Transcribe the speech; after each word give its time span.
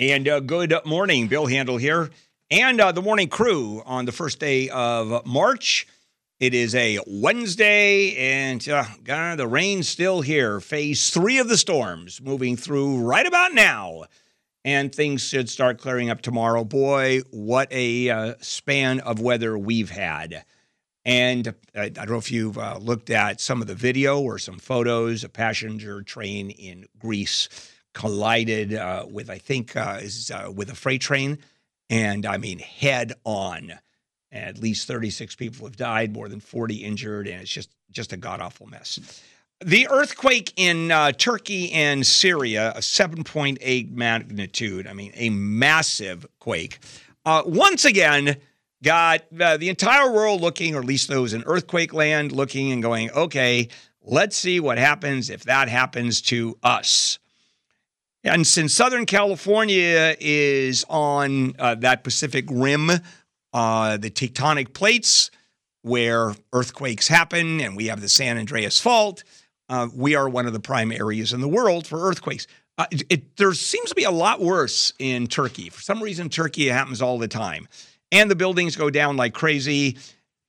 And 0.00 0.26
uh, 0.26 0.40
good 0.40 0.74
morning, 0.86 1.28
Bill 1.28 1.44
Handel 1.44 1.76
here, 1.76 2.08
and 2.50 2.80
uh, 2.80 2.90
the 2.90 3.02
morning 3.02 3.28
crew 3.28 3.82
on 3.84 4.06
the 4.06 4.12
first 4.12 4.38
day 4.38 4.70
of 4.70 5.26
March. 5.26 5.86
It 6.38 6.54
is 6.54 6.74
a 6.74 7.00
Wednesday, 7.06 8.16
and 8.16 8.66
uh, 8.66 8.86
God, 9.04 9.38
the 9.38 9.46
rain's 9.46 9.88
still 9.88 10.22
here. 10.22 10.58
Phase 10.58 11.10
three 11.10 11.36
of 11.36 11.50
the 11.50 11.58
storms 11.58 12.18
moving 12.22 12.56
through 12.56 13.02
right 13.02 13.26
about 13.26 13.52
now, 13.52 14.04
and 14.64 14.90
things 14.90 15.20
should 15.20 15.50
start 15.50 15.76
clearing 15.76 16.08
up 16.08 16.22
tomorrow. 16.22 16.64
Boy, 16.64 17.20
what 17.30 17.68
a 17.70 18.08
uh, 18.08 18.34
span 18.40 19.00
of 19.00 19.20
weather 19.20 19.58
we've 19.58 19.90
had. 19.90 20.46
And 21.04 21.48
uh, 21.48 21.52
I 21.76 21.88
don't 21.90 22.08
know 22.08 22.16
if 22.16 22.32
you've 22.32 22.56
uh, 22.56 22.78
looked 22.80 23.10
at 23.10 23.38
some 23.38 23.60
of 23.60 23.66
the 23.66 23.74
video 23.74 24.18
or 24.18 24.38
some 24.38 24.58
photos. 24.58 25.24
A 25.24 25.28
passenger 25.28 26.00
train 26.00 26.48
in 26.48 26.86
Greece 26.98 27.50
collided 27.94 28.74
uh, 28.74 29.06
with, 29.08 29.30
I 29.30 29.38
think, 29.38 29.76
uh, 29.76 29.98
is 30.00 30.30
uh, 30.30 30.50
with 30.54 30.70
a 30.70 30.74
freight 30.74 31.00
train, 31.00 31.38
and 31.88 32.26
I 32.26 32.36
mean 32.36 32.58
head 32.58 33.14
on. 33.24 33.72
At 34.32 34.58
least 34.58 34.86
36 34.86 35.34
people 35.34 35.66
have 35.66 35.76
died, 35.76 36.12
more 36.12 36.28
than 36.28 36.38
40 36.38 36.76
injured, 36.76 37.26
and 37.26 37.42
it's 37.42 37.50
just 37.50 37.70
just 37.90 38.12
a 38.12 38.16
god 38.16 38.40
awful 38.40 38.68
mess. 38.68 39.22
The 39.62 39.88
earthquake 39.88 40.54
in 40.56 40.90
uh, 40.90 41.12
Turkey 41.12 41.70
and 41.72 42.06
Syria, 42.06 42.72
a 42.74 42.78
7.8 42.78 43.90
magnitude. 43.90 44.86
I 44.86 44.94
mean, 44.94 45.12
a 45.14 45.28
massive 45.28 46.24
quake. 46.38 46.78
Uh, 47.26 47.42
once 47.44 47.84
again, 47.84 48.36
got 48.82 49.22
uh, 49.38 49.58
the 49.58 49.68
entire 49.68 50.10
world 50.10 50.40
looking, 50.40 50.74
or 50.74 50.78
at 50.78 50.86
least 50.86 51.08
those 51.08 51.34
in 51.34 51.42
earthquake 51.44 51.92
land, 51.92 52.32
looking 52.32 52.72
and 52.72 52.82
going, 52.82 53.10
okay, 53.10 53.68
let's 54.02 54.36
see 54.36 54.60
what 54.60 54.78
happens 54.78 55.28
if 55.28 55.44
that 55.44 55.68
happens 55.68 56.22
to 56.22 56.56
us. 56.62 57.18
And 58.22 58.46
since 58.46 58.74
Southern 58.74 59.06
California 59.06 60.14
is 60.20 60.84
on 60.90 61.54
uh, 61.58 61.74
that 61.76 62.04
Pacific 62.04 62.44
rim, 62.50 62.90
uh, 63.52 63.96
the 63.96 64.10
tectonic 64.10 64.74
plates 64.74 65.30
where 65.82 66.34
earthquakes 66.52 67.08
happen, 67.08 67.60
and 67.60 67.76
we 67.76 67.86
have 67.86 68.02
the 68.02 68.08
San 68.08 68.36
Andreas 68.36 68.78
Fault, 68.78 69.24
uh, 69.70 69.88
we 69.94 70.14
are 70.14 70.28
one 70.28 70.46
of 70.46 70.52
the 70.52 70.60
prime 70.60 70.92
areas 70.92 71.32
in 71.32 71.40
the 71.40 71.48
world 71.48 71.86
for 71.86 72.06
earthquakes. 72.06 72.46
Uh, 72.76 72.86
it, 72.90 73.02
it, 73.08 73.36
there 73.36 73.54
seems 73.54 73.88
to 73.88 73.94
be 73.94 74.04
a 74.04 74.10
lot 74.10 74.40
worse 74.40 74.92
in 74.98 75.26
Turkey. 75.26 75.70
For 75.70 75.80
some 75.80 76.02
reason, 76.02 76.28
Turkey 76.28 76.66
happens 76.66 77.00
all 77.00 77.18
the 77.18 77.28
time. 77.28 77.68
And 78.12 78.30
the 78.30 78.36
buildings 78.36 78.76
go 78.76 78.90
down 78.90 79.16
like 79.16 79.32
crazy. 79.32 79.96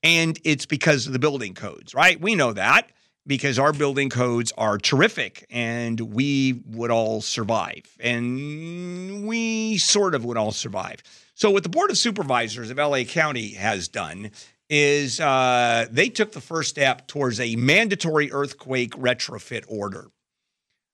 And 0.03 0.37
it's 0.43 0.65
because 0.65 1.07
of 1.07 1.13
the 1.13 1.19
building 1.19 1.53
codes, 1.53 1.93
right? 1.93 2.19
We 2.19 2.35
know 2.35 2.51
that 2.53 2.89
because 3.27 3.59
our 3.59 3.73
building 3.73 4.09
codes 4.09 4.51
are 4.57 4.77
terrific 4.77 5.45
and 5.49 5.99
we 5.99 6.61
would 6.65 6.91
all 6.91 7.21
survive. 7.21 7.83
And 7.99 9.27
we 9.27 9.77
sort 9.77 10.15
of 10.15 10.25
would 10.25 10.37
all 10.37 10.51
survive. 10.51 11.03
So, 11.33 11.49
what 11.51 11.63
the 11.63 11.69
Board 11.69 11.91
of 11.91 11.97
Supervisors 11.97 12.69
of 12.69 12.77
LA 12.77 13.03
County 13.03 13.53
has 13.53 13.87
done 13.87 14.31
is 14.69 15.19
uh, 15.19 15.85
they 15.91 16.09
took 16.09 16.31
the 16.31 16.41
first 16.41 16.69
step 16.69 17.07
towards 17.07 17.39
a 17.39 17.55
mandatory 17.55 18.31
earthquake 18.31 18.91
retrofit 18.91 19.65
order 19.67 20.07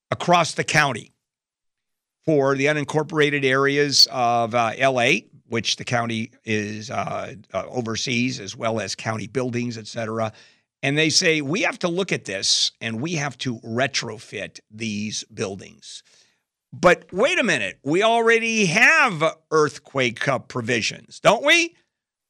across 0.09 0.53
the 0.53 0.63
county 0.63 1.13
for 2.25 2.55
the 2.55 2.65
unincorporated 2.65 3.45
areas 3.45 4.07
of 4.11 4.55
uh, 4.55 4.71
LA, 4.79 5.11
which 5.47 5.75
the 5.75 5.83
county 5.83 6.31
is 6.43 6.89
uh, 6.89 7.33
uh, 7.53 7.63
oversees, 7.67 8.39
as 8.39 8.55
well 8.55 8.79
as 8.79 8.95
county 8.95 9.27
buildings, 9.27 9.77
et 9.77 9.87
cetera 9.87 10.33
and 10.83 10.97
they 10.97 11.09
say, 11.09 11.41
we 11.41 11.61
have 11.61 11.79
to 11.79 11.87
look 11.87 12.11
at 12.11 12.25
this 12.25 12.71
and 12.81 13.01
we 13.01 13.13
have 13.13 13.37
to 13.39 13.59
retrofit 13.59 14.59
these 14.69 15.23
buildings. 15.25 16.03
But 16.71 17.11
wait 17.11 17.39
a 17.39 17.43
minute, 17.43 17.79
we 17.83 18.03
already 18.03 18.65
have 18.67 19.23
earthquake 19.51 20.19
cup 20.19 20.47
provisions, 20.47 21.19
don't 21.19 21.45
we? 21.45 21.75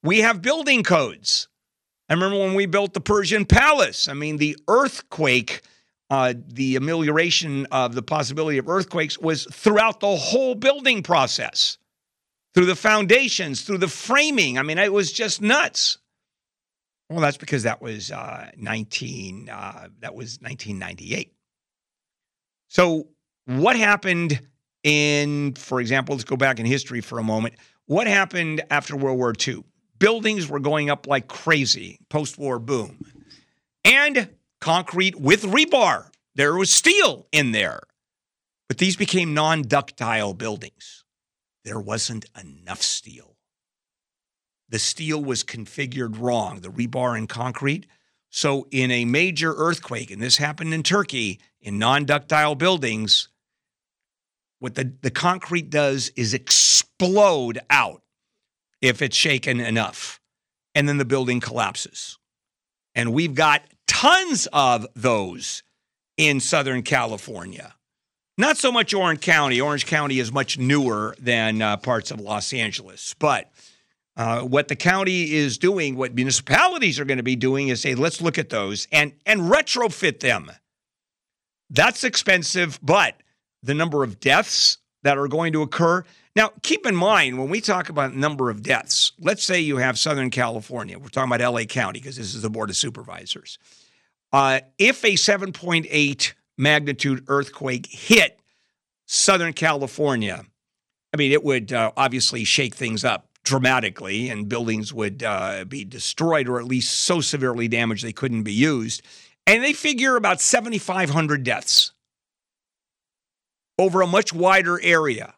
We 0.03 0.19
have 0.19 0.41
building 0.41 0.83
codes. 0.83 1.47
I 2.09 2.13
remember 2.13 2.37
when 2.37 2.53
we 2.53 2.65
built 2.67 2.93
the 2.93 3.01
Persian 3.01 3.45
Palace. 3.45 4.07
I 4.07 4.13
mean, 4.13 4.37
the 4.37 4.57
earthquake, 4.67 5.61
uh, 6.09 6.33
the 6.47 6.77
amelioration 6.77 7.65
of 7.71 7.95
the 7.95 8.03
possibility 8.03 8.57
of 8.57 8.69
earthquakes 8.69 9.17
was 9.17 9.45
throughout 9.51 9.99
the 9.99 10.15
whole 10.15 10.55
building 10.55 11.03
process, 11.03 11.77
through 12.53 12.67
the 12.67 12.75
foundations, 12.75 13.61
through 13.61 13.79
the 13.79 13.89
framing. 13.89 14.57
I 14.57 14.63
mean, 14.63 14.77
it 14.77 14.93
was 14.93 15.11
just 15.11 15.41
nuts. 15.41 15.97
Well, 17.09 17.21
that's 17.21 17.37
because 17.37 17.63
that 17.63 17.81
was 17.81 18.11
uh, 18.11 18.51
19. 18.57 19.49
Uh, 19.49 19.87
that 19.99 20.13
was 20.13 20.39
1998. 20.41 21.33
So, 22.67 23.07
what 23.45 23.77
happened 23.77 24.41
in, 24.83 25.53
for 25.53 25.79
example, 25.79 26.15
let's 26.15 26.25
go 26.25 26.35
back 26.35 26.59
in 26.59 26.65
history 26.65 26.99
for 27.01 27.19
a 27.19 27.23
moment. 27.23 27.55
What 27.85 28.07
happened 28.07 28.61
after 28.69 28.97
World 28.97 29.17
War 29.17 29.33
II? 29.47 29.63
Buildings 29.99 30.47
were 30.49 30.59
going 30.59 30.89
up 30.89 31.07
like 31.07 31.27
crazy, 31.27 31.99
post-war 32.09 32.59
boom, 32.59 32.99
and 33.85 34.29
concrete 34.59 35.15
with 35.15 35.43
rebar. 35.43 36.09
There 36.35 36.55
was 36.55 36.69
steel 36.69 37.27
in 37.31 37.51
there, 37.51 37.81
but 38.67 38.77
these 38.77 38.95
became 38.97 39.33
non-ductile 39.33 40.33
buildings. 40.33 41.05
There 41.63 41.79
wasn't 41.79 42.25
enough 42.39 42.81
steel 42.81 43.37
the 44.69 44.79
steel 44.79 45.23
was 45.23 45.43
configured 45.43 46.19
wrong, 46.19 46.61
the 46.61 46.69
rebar 46.69 47.17
and 47.17 47.29
concrete. 47.29 47.85
So, 48.29 48.67
in 48.71 48.91
a 48.91 49.05
major 49.05 49.53
earthquake, 49.55 50.11
and 50.11 50.21
this 50.21 50.37
happened 50.37 50.73
in 50.73 50.83
Turkey, 50.83 51.39
in 51.61 51.79
non 51.79 52.05
ductile 52.05 52.55
buildings, 52.55 53.29
what 54.59 54.75
the, 54.75 54.93
the 55.01 55.11
concrete 55.11 55.69
does 55.69 56.09
is 56.15 56.33
explode 56.33 57.59
out 57.69 58.01
if 58.81 59.01
it's 59.01 59.15
shaken 59.15 59.59
enough. 59.59 60.19
And 60.75 60.87
then 60.87 60.97
the 60.97 61.05
building 61.05 61.39
collapses. 61.39 62.19
And 62.93 63.13
we've 63.13 63.33
got 63.33 63.63
tons 63.87 64.47
of 64.53 64.85
those 64.95 65.63
in 66.17 66.39
Southern 66.39 66.83
California. 66.83 67.73
Not 68.37 68.57
so 68.57 68.71
much 68.71 68.93
Orange 68.93 69.21
County. 69.21 69.59
Orange 69.59 69.85
County 69.85 70.19
is 70.19 70.31
much 70.31 70.59
newer 70.59 71.15
than 71.19 71.61
uh, 71.61 71.77
parts 71.77 72.11
of 72.11 72.19
Los 72.19 72.53
Angeles, 72.53 73.15
but 73.17 73.51
uh, 74.17 74.41
what 74.41 74.67
the 74.67 74.75
county 74.75 75.31
is 75.31 75.59
doing, 75.59 75.95
what 75.95 76.15
municipalities 76.15 76.99
are 76.99 77.05
going 77.05 77.17
to 77.17 77.23
be 77.23 77.35
doing 77.35 77.67
is 77.67 77.81
say, 77.81 77.93
let's 77.93 78.19
look 78.19 78.39
at 78.39 78.49
those 78.49 78.87
and, 78.91 79.13
and 79.27 79.41
retrofit 79.41 80.19
them. 80.19 80.51
That's 81.69 82.03
expensive, 82.03 82.79
but 82.81 83.21
the 83.61 83.75
number 83.75 84.03
of 84.03 84.19
deaths 84.19 84.79
that 85.03 85.19
are 85.19 85.27
going 85.27 85.53
to 85.53 85.61
occur. 85.61 86.03
Now, 86.35 86.51
keep 86.63 86.87
in 86.87 86.95
mind 86.95 87.37
when 87.37 87.49
we 87.49 87.61
talk 87.61 87.89
about 87.89 88.15
number 88.15 88.49
of 88.49 88.63
deaths, 88.63 89.11
let's 89.19 89.43
say 89.43 89.59
you 89.59 89.77
have 89.77 89.99
Southern 89.99 90.31
California. 90.31 90.97
We're 90.97 91.09
talking 91.09 91.31
about 91.31 91.53
LA 91.53 91.65
County 91.65 91.99
because 91.99 92.17
this 92.17 92.33
is 92.33 92.41
the 92.41 92.49
Board 92.49 92.71
of 92.71 92.75
Supervisors. 92.75 93.59
Uh, 94.33 94.61
if 94.79 95.03
a 95.03 95.13
7.8 95.13 96.33
magnitude 96.57 97.23
earthquake 97.27 97.87
hit 97.87 98.39
Southern 99.05 99.53
California, 99.53 100.43
I 101.13 101.17
mean, 101.17 101.31
it 101.31 101.43
would 101.43 101.71
uh, 101.71 101.91
obviously 101.95 102.43
shake 102.43 102.75
things 102.75 103.05
up 103.05 103.26
dramatically, 103.47 104.29
and 104.29 104.49
buildings 104.49 104.93
would 104.93 105.23
uh, 105.23 105.65
be 105.65 105.85
destroyed 105.85 106.47
or 106.47 106.59
at 106.59 106.65
least 106.65 107.01
so 107.01 107.21
severely 107.21 107.67
damaged 107.67 108.03
they 108.03 108.13
couldn't 108.13 108.43
be 108.43 108.53
used. 108.53 109.01
And 109.45 109.63
they 109.63 109.73
figure 109.73 110.17
about 110.17 110.41
7,500 110.41 111.43
deaths 111.43 111.93
over 113.79 114.01
a 114.01 114.07
much 114.07 114.33
wider 114.33 114.79
area 114.81 115.33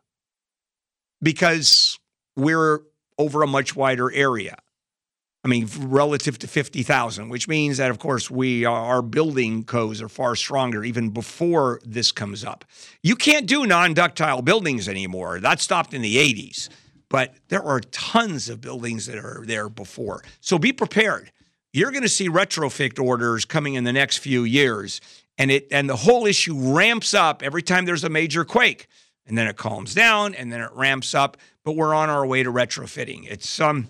because 1.21 1.99
we're 2.35 2.81
over 3.17 3.43
a 3.43 3.47
much 3.47 3.75
wider 3.75 4.11
area. 4.11 4.57
I 5.43 5.47
mean, 5.47 5.69
relative 5.77 6.37
to 6.39 6.47
50,000, 6.47 7.29
which 7.29 7.47
means 7.47 7.77
that, 7.77 7.91
of 7.91 7.99
course, 7.99 8.29
we 8.29 8.65
our 8.65 9.01
building 9.01 9.63
codes 9.63 10.01
are 10.01 10.09
far 10.09 10.35
stronger 10.35 10.83
even 10.83 11.11
before 11.11 11.79
this 11.85 12.11
comes 12.11 12.43
up. 12.43 12.65
You 13.03 13.15
can't 13.15 13.45
do 13.45 13.65
non 13.65 13.93
ductile 13.93 14.41
buildings 14.41 14.89
anymore. 14.89 15.39
That 15.39 15.61
stopped 15.61 15.93
in 15.93 16.01
the 16.01 16.17
80s 16.17 16.67
but 17.09 17.33
there 17.49 17.63
are 17.63 17.79
tons 17.79 18.49
of 18.49 18.61
buildings 18.61 19.07
that 19.07 19.17
are 19.17 19.43
there 19.45 19.69
before. 19.69 20.23
So 20.41 20.57
be 20.57 20.71
prepared. 20.71 21.31
You're 21.73 21.91
going 21.91 22.03
to 22.03 22.09
see 22.09 22.29
retrofit 22.29 22.99
orders 22.99 23.45
coming 23.45 23.75
in 23.75 23.83
the 23.83 23.93
next 23.93 24.17
few 24.17 24.43
years, 24.43 25.01
and 25.37 25.51
it 25.51 25.67
and 25.71 25.89
the 25.89 25.95
whole 25.95 26.25
issue 26.25 26.55
ramps 26.55 27.13
up 27.13 27.43
every 27.43 27.61
time 27.61 27.85
there's 27.85 28.03
a 28.03 28.09
major 28.09 28.43
quake, 28.43 28.87
and 29.27 29.37
then 29.37 29.47
it 29.47 29.57
calms 29.57 29.93
down, 29.93 30.33
and 30.33 30.51
then 30.51 30.61
it 30.61 30.71
ramps 30.73 31.13
up. 31.13 31.37
But 31.63 31.75
we're 31.75 31.93
on 31.93 32.09
our 32.09 32.25
way 32.25 32.41
to 32.41 32.51
retrofitting. 32.51 33.29
It's 33.29 33.59
um 33.59 33.89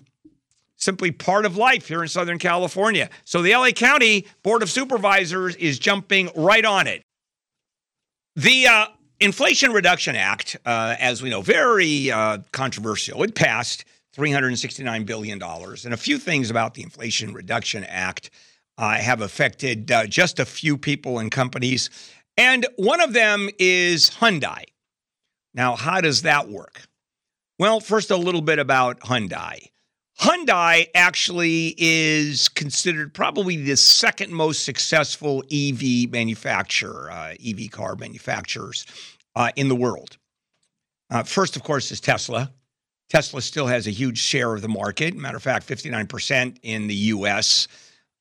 simply 0.76 1.10
part 1.10 1.44
of 1.46 1.56
life 1.56 1.88
here 1.88 2.02
in 2.02 2.08
Southern 2.08 2.38
California. 2.38 3.10
So 3.24 3.42
the 3.42 3.52
LA 3.52 3.70
County 3.70 4.26
Board 4.42 4.62
of 4.62 4.70
Supervisors 4.70 5.54
is 5.56 5.78
jumping 5.78 6.30
right 6.34 6.64
on 6.64 6.86
it. 6.86 7.02
The 8.36 8.66
uh, 8.66 8.86
Inflation 9.20 9.72
Reduction 9.72 10.16
Act, 10.16 10.56
uh, 10.64 10.96
as 10.98 11.22
we 11.22 11.28
know, 11.28 11.42
very 11.42 12.10
uh, 12.10 12.38
controversial. 12.52 13.22
It 13.22 13.34
passed 13.34 13.84
$369 14.16 15.04
billion. 15.04 15.42
And 15.42 15.92
a 15.92 15.98
few 15.98 16.18
things 16.18 16.48
about 16.48 16.72
the 16.72 16.82
Inflation 16.82 17.34
Reduction 17.34 17.84
Act 17.84 18.30
uh, 18.78 18.94
have 18.94 19.20
affected 19.20 19.92
uh, 19.92 20.06
just 20.06 20.40
a 20.40 20.46
few 20.46 20.78
people 20.78 21.18
and 21.18 21.30
companies. 21.30 21.90
And 22.38 22.66
one 22.76 23.02
of 23.02 23.12
them 23.12 23.50
is 23.58 24.08
Hyundai. 24.08 24.64
Now, 25.52 25.76
how 25.76 26.00
does 26.00 26.22
that 26.22 26.48
work? 26.48 26.80
Well, 27.58 27.80
first, 27.80 28.10
a 28.10 28.16
little 28.16 28.40
bit 28.40 28.58
about 28.58 29.00
Hyundai. 29.00 29.68
Hyundai 30.18 30.86
actually 30.94 31.74
is 31.78 32.48
considered 32.50 33.14
probably 33.14 33.56
the 33.56 33.76
second 33.76 34.32
most 34.32 34.64
successful 34.64 35.42
EV 35.50 36.10
manufacturer, 36.10 37.10
uh, 37.10 37.34
EV 37.42 37.70
car 37.70 37.96
manufacturers 37.96 38.84
uh, 39.34 39.50
in 39.56 39.68
the 39.68 39.74
world. 39.74 40.16
Uh, 41.10 41.22
first, 41.22 41.56
of 41.56 41.62
course, 41.62 41.90
is 41.90 42.00
Tesla. 42.00 42.52
Tesla 43.08 43.42
still 43.42 43.66
has 43.66 43.86
a 43.86 43.90
huge 43.90 44.18
share 44.18 44.54
of 44.54 44.62
the 44.62 44.68
market. 44.68 45.14
Matter 45.16 45.36
of 45.36 45.42
fact, 45.42 45.66
59% 45.66 46.58
in 46.62 46.86
the 46.86 46.94
US. 46.94 47.66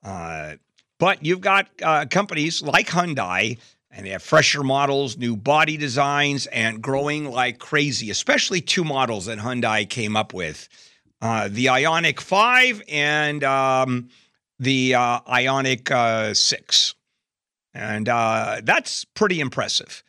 Uh, 0.04 0.56
but 0.98 1.24
you've 1.24 1.42
got 1.42 1.70
uh, 1.84 2.06
companies 2.10 2.62
like 2.62 2.88
Hyundai, 2.88 3.60
and 3.92 4.06
they 4.06 4.10
have 4.10 4.24
fresher 4.24 4.64
models, 4.64 5.18
new 5.18 5.36
body 5.36 5.78
designs, 5.78 6.48
and 6.48 6.82
growing 6.82 7.26
like 7.26 7.60
crazy, 7.60 8.10
especially 8.10 8.62
two 8.62 8.84
models 8.84 9.28
that 9.28 9.38
Hyundai 9.38 9.88
came 9.88 10.16
up 10.16 10.34
with 10.34 10.68
uh, 11.22 11.48
the 11.52 11.68
Ioniq 11.68 12.20
5 12.20 12.82
and 12.88 13.44
um, 13.44 14.10
the 14.58 14.96
uh, 14.96 15.20
Ioniq 15.22 15.92
uh, 15.92 16.34
6. 16.34 16.96
And 17.74 18.08
that's 18.08 19.06
pretty 19.06 19.40
impressive. 19.40 20.04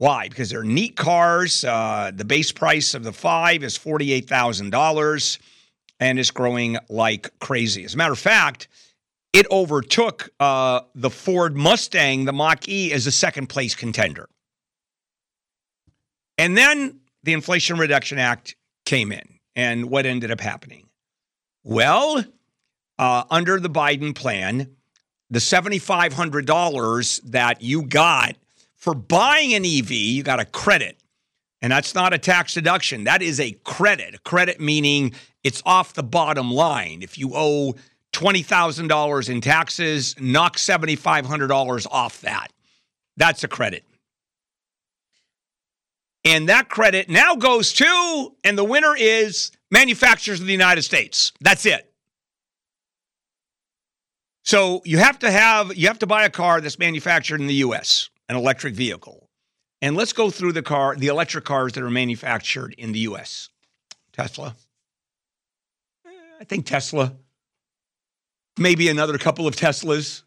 Why? 0.00 0.30
Because 0.30 0.48
they're 0.48 0.62
neat 0.62 0.96
cars. 0.96 1.62
Uh, 1.62 2.10
the 2.14 2.24
base 2.24 2.52
price 2.52 2.94
of 2.94 3.04
the 3.04 3.12
5 3.12 3.62
is 3.62 3.76
$48,000 3.76 5.38
and 6.00 6.18
it's 6.18 6.30
growing 6.30 6.78
like 6.88 7.38
crazy. 7.38 7.84
As 7.84 7.92
a 7.92 7.98
matter 7.98 8.14
of 8.14 8.18
fact, 8.18 8.68
it 9.34 9.46
overtook 9.50 10.30
uh, 10.40 10.80
the 10.94 11.10
Ford 11.10 11.54
Mustang, 11.54 12.24
the 12.24 12.32
Mach 12.32 12.66
E, 12.66 12.94
as 12.94 13.06
a 13.06 13.12
second 13.12 13.48
place 13.48 13.74
contender. 13.74 14.30
And 16.38 16.56
then 16.56 17.00
the 17.22 17.34
Inflation 17.34 17.76
Reduction 17.76 18.18
Act 18.18 18.56
came 18.86 19.12
in. 19.12 19.38
And 19.54 19.90
what 19.90 20.06
ended 20.06 20.30
up 20.30 20.40
happening? 20.40 20.86
Well, 21.62 22.24
uh, 22.98 23.24
under 23.30 23.60
the 23.60 23.68
Biden 23.68 24.14
plan, 24.14 24.76
the 25.28 25.40
$7,500 25.40 27.20
that 27.32 27.60
you 27.60 27.82
got 27.82 28.36
for 28.80 28.94
buying 28.94 29.54
an 29.54 29.64
EV, 29.64 29.90
you 29.90 30.22
got 30.22 30.40
a 30.40 30.44
credit. 30.44 30.98
And 31.62 31.70
that's 31.70 31.94
not 31.94 32.14
a 32.14 32.18
tax 32.18 32.54
deduction. 32.54 33.04
That 33.04 33.20
is 33.20 33.38
a 33.38 33.52
credit. 33.64 34.14
A 34.14 34.18
credit 34.18 34.60
meaning 34.60 35.12
it's 35.44 35.62
off 35.66 35.92
the 35.92 36.02
bottom 36.02 36.50
line. 36.50 37.02
If 37.02 37.18
you 37.18 37.32
owe 37.34 37.74
$20,000 38.14 39.28
in 39.28 39.40
taxes, 39.40 40.14
knock 40.18 40.56
$7,500 40.56 41.86
off 41.90 42.20
that. 42.22 42.48
That's 43.16 43.44
a 43.44 43.48
credit. 43.48 43.84
And 46.24 46.48
that 46.48 46.68
credit 46.68 47.08
now 47.08 47.34
goes 47.34 47.72
to, 47.74 48.34
and 48.44 48.56
the 48.56 48.64
winner 48.64 48.94
is 48.96 49.52
manufacturers 49.70 50.40
of 50.40 50.46
the 50.46 50.52
United 50.52 50.82
States. 50.82 51.32
That's 51.40 51.64
it. 51.66 51.90
So 54.44 54.82
you 54.84 54.98
have 54.98 55.18
to 55.20 55.30
have, 55.30 55.76
you 55.76 55.86
have 55.86 55.98
to 56.00 56.06
buy 56.06 56.24
a 56.24 56.30
car 56.30 56.60
that's 56.60 56.78
manufactured 56.78 57.40
in 57.40 57.46
the 57.46 57.54
US, 57.54 58.10
an 58.30 58.36
electric 58.36 58.74
vehicle. 58.74 59.28
And 59.82 59.96
let's 59.96 60.12
go 60.12 60.30
through 60.30 60.52
the 60.52 60.62
car, 60.62 60.94
the 60.94 61.08
electric 61.08 61.44
cars 61.44 61.72
that 61.72 61.82
are 61.82 61.90
manufactured 61.90 62.76
in 62.78 62.92
the 62.92 63.00
US. 63.00 63.48
Tesla. 64.12 64.54
Eh, 66.06 66.10
I 66.40 66.44
think 66.44 66.64
Tesla. 66.64 67.16
Maybe 68.56 68.88
another 68.88 69.18
couple 69.18 69.48
of 69.48 69.56
Teslas. 69.56 70.22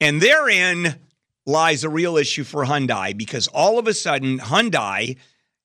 And 0.00 0.20
therein 0.20 0.96
lies 1.46 1.82
a 1.82 1.88
real 1.88 2.18
issue 2.18 2.44
for 2.44 2.66
Hyundai 2.66 3.16
because 3.16 3.46
all 3.48 3.78
of 3.78 3.86
a 3.86 3.94
sudden, 3.94 4.38
Hyundai 4.38 5.16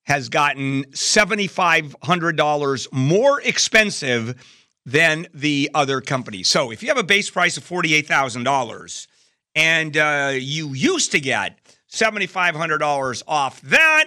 has 0.04 0.30
gotten 0.30 0.84
$7,500 0.84 2.88
more 2.90 3.38
expensive 3.42 4.34
than 4.86 5.26
the 5.34 5.70
other 5.74 6.00
companies. 6.00 6.48
So 6.48 6.70
if 6.70 6.82
you 6.82 6.88
have 6.88 6.96
a 6.96 7.04
base 7.04 7.28
price 7.28 7.58
of 7.58 7.68
$48,000 7.68 9.06
and 9.54 9.96
uh, 9.96 10.32
you 10.34 10.72
used 10.72 11.12
to 11.12 11.20
get 11.20 11.58
$7,500 11.90 13.22
off 13.28 13.60
that, 13.62 14.06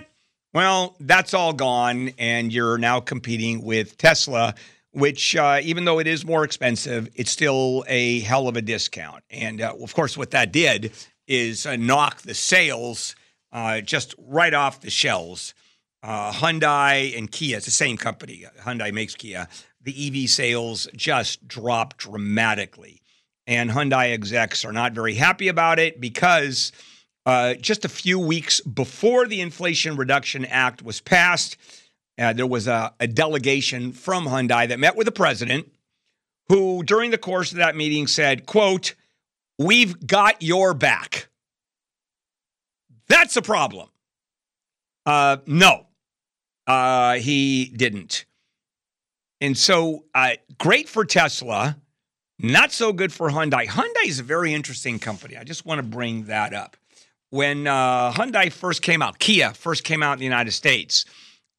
well, 0.54 0.96
that's 1.00 1.34
all 1.34 1.54
gone. 1.54 2.12
And 2.18 2.52
you're 2.52 2.78
now 2.78 3.00
competing 3.00 3.64
with 3.64 3.98
Tesla, 3.98 4.56
which, 4.92 5.36
uh, 5.36 5.60
even 5.64 5.86
though 5.86 6.00
it 6.00 6.08
is 6.08 6.26
more 6.26 6.44
expensive, 6.44 7.10
it's 7.16 7.32
still 7.32 7.86
a 7.88 8.20
hell 8.22 8.48
of 8.48 8.58
a 8.58 8.62
discount. 8.62 9.24
And 9.30 9.62
uh, 9.62 9.74
of 9.82 9.94
course, 9.94 10.18
what 10.18 10.32
that 10.32 10.52
did 10.52 10.92
is 11.28 11.66
uh, 11.66 11.76
knock 11.76 12.22
the 12.22 12.34
sales 12.34 13.16
uh, 13.52 13.82
just 13.82 14.16
right 14.18 14.54
off 14.54 14.82
the 14.82 14.90
shelves. 14.90 15.54
Uh, 16.04 16.32
Hyundai 16.32 17.18
and 17.18 17.32
Kia, 17.32 17.58
it's 17.58 17.66
the 17.66 17.72
same 17.72 17.98
company. 17.98 18.46
Hyundai 18.62 18.94
makes 18.94 19.16
Kia. 19.16 19.48
The 19.82 20.24
EV 20.24 20.30
sales 20.30 20.88
just 20.96 21.48
dropped 21.48 21.98
dramatically. 21.98 23.02
And 23.48 23.72
Hyundai 23.72 24.12
execs 24.12 24.66
are 24.66 24.74
not 24.74 24.92
very 24.92 25.16
happy 25.16 25.48
about 25.48 25.80
it 25.80 26.02
because 26.02 26.74
uh, 27.26 27.56
just 27.56 27.86
a 27.86 27.90
few 27.90 28.20
weeks 28.20 28.60
before 28.62 29.26
the 29.26 29.42
Inflation 29.42 29.96
Reduction 29.96 30.46
Act 30.46 30.84
was 30.84 31.00
passed, 31.00 31.58
uh, 32.20 32.34
there 32.34 32.46
was 32.46 32.68
a, 32.68 32.94
a 33.00 33.08
delegation 33.08 33.94
from 33.94 34.26
Hyundai 34.26 34.68
that 34.68 34.80
met 34.80 34.96
with 34.96 35.06
the 35.06 35.12
president, 35.12 35.72
who 36.50 36.84
during 36.84 37.12
the 37.12 37.18
course 37.18 37.52
of 37.52 37.58
that 37.58 37.76
meeting 37.76 38.08
said, 38.08 38.46
quote, 38.46 38.96
We've 39.60 40.06
got 40.06 40.42
your 40.42 40.74
back. 40.74 41.30
That's 43.08 43.36
a 43.38 43.42
problem. 43.42 43.90
Uh, 45.06 45.38
no, 45.48 45.88
uh, 46.68 47.16
he 47.16 47.66
didn't. 47.76 48.26
And 49.40 49.58
so, 49.58 50.06
uh, 50.14 50.34
great 50.58 50.90
for 50.90 51.06
Tesla, 51.06 51.78
not 52.39 52.72
so 52.72 52.94
good 52.94 53.12
for 53.12 53.30
Hyundai. 53.30 53.66
Hyundai 53.66 54.06
is 54.06 54.19
a 54.19 54.24
very 54.24 54.54
interesting 54.54 55.00
company. 55.00 55.38
I 55.38 55.44
just 55.44 55.66
want 55.66 55.80
to 55.80 55.84
bring 55.84 56.25
that 56.25 56.54
up. 56.54 56.78
When 57.30 57.68
uh, 57.68 58.13
Hyundai 58.13 58.51
first 58.51 58.81
came 58.81 59.01
out, 59.01 59.19
Kia 59.19 59.54
first 59.54 59.84
came 59.84 60.01
out 60.04 60.13
in 60.13 60.19
the 60.19 60.25
United 60.25 60.51
States, 60.51 61.06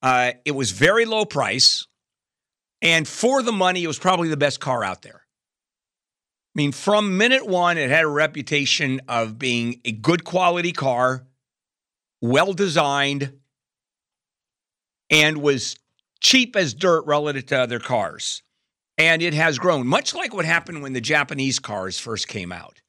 uh, 0.03 0.33
it 0.45 0.53
was 0.53 0.71
very 0.71 1.05
low 1.05 1.25
price. 1.25 1.87
And 2.81 3.09
for 3.09 3.43
the 3.43 3.53
money, 3.53 3.83
it 3.83 3.89
was 3.89 3.99
probably 3.99 4.29
the 4.29 4.37
best 4.37 4.61
car 4.61 4.85
out 4.85 5.03
there. 5.03 5.23
I 6.55 6.55
mean, 6.55 6.73
from 6.73 7.19
minute 7.19 7.47
one, 7.47 7.77
it 7.77 7.91
had 7.91 8.05
a 8.05 8.09
reputation 8.09 9.01
of 9.09 9.39
being 9.39 9.81
a 9.85 9.93
good 9.93 10.25
quality 10.25 10.73
car, 10.73 11.27
well 12.23 12.53
designed, 12.53 13.33
and 15.11 15.39
was 15.39 15.77
cheap 16.21 16.57
as 16.57 16.75
dirt 16.75 17.05
relative 17.07 17.47
to 17.47 17.59
other 17.59 17.79
cars. 17.79 18.43
And 18.99 19.23
it 19.23 19.33
has 19.33 19.59
grown, 19.59 19.87
much 19.87 20.15
like 20.15 20.35
what 20.35 20.45
happened 20.45 20.83
when 20.83 20.93
the 20.93 21.01
Japanese 21.01 21.59
cars 21.59 21.99
first 21.99 22.29
came 22.29 22.53
out. 22.53 22.81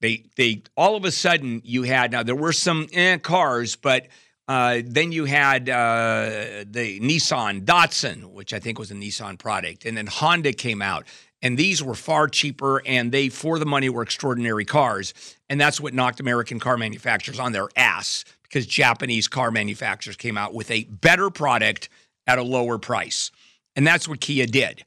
They, 0.00 0.24
they, 0.36 0.62
all 0.76 0.96
of 0.96 1.04
a 1.04 1.12
sudden, 1.12 1.62
you 1.64 1.84
had 1.84 2.12
now 2.12 2.24
there 2.24 2.34
were 2.34 2.52
some 2.52 2.88
eh, 2.92 3.16
cars, 3.18 3.76
but 3.76 4.08
uh, 4.48 4.82
then 4.84 5.12
you 5.12 5.24
had 5.24 5.70
uh, 5.70 6.64
the 6.66 7.00
Nissan 7.00 7.64
Datsun, 7.64 8.32
which 8.32 8.52
I 8.52 8.58
think 8.58 8.78
was 8.78 8.90
a 8.90 8.94
Nissan 8.94 9.38
product, 9.38 9.86
and 9.86 9.96
then 9.96 10.06
Honda 10.06 10.52
came 10.52 10.82
out, 10.82 11.06
and 11.44 11.56
these 11.56 11.82
were 11.82 11.94
far 11.94 12.26
cheaper 12.26 12.82
and 12.86 13.12
they 13.12 13.28
for 13.28 13.58
the 13.58 13.66
money 13.66 13.88
were 13.88 14.02
extraordinary 14.02 14.64
cars. 14.64 15.14
And 15.48 15.60
that's 15.60 15.80
what 15.80 15.94
knocked 15.94 16.18
american 16.18 16.58
car 16.58 16.76
manufacturers 16.76 17.38
on 17.38 17.52
their 17.52 17.68
ass 17.76 18.24
because 18.42 18.66
japanese 18.66 19.28
car 19.28 19.50
manufacturers 19.50 20.16
came 20.16 20.36
out 20.36 20.54
with 20.54 20.70
a 20.70 20.84
better 20.84 21.30
product 21.30 21.90
at 22.26 22.38
a 22.38 22.42
lower 22.42 22.78
price 22.78 23.30
and 23.76 23.86
that's 23.86 24.08
what 24.08 24.20
kia 24.20 24.46
did. 24.46 24.84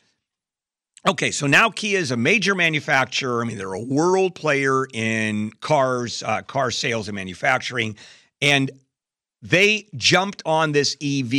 Okay 1.07 1.31
so 1.31 1.47
now 1.47 1.69
kia 1.69 1.99
is 1.99 2.11
a 2.11 2.17
major 2.17 2.55
manufacturer. 2.55 3.41
I 3.41 3.45
mean 3.45 3.57
they're 3.57 3.73
a 3.73 3.79
world 3.79 4.35
player 4.35 4.87
in 4.93 5.51
cars 5.61 6.23
uh, 6.23 6.41
car 6.41 6.71
sales 6.71 7.07
and 7.07 7.15
manufacturing. 7.15 7.95
And 8.41 8.71
they 9.41 9.87
jumped 9.95 10.41
on 10.45 10.71
this 10.71 10.97
ev 11.01 11.33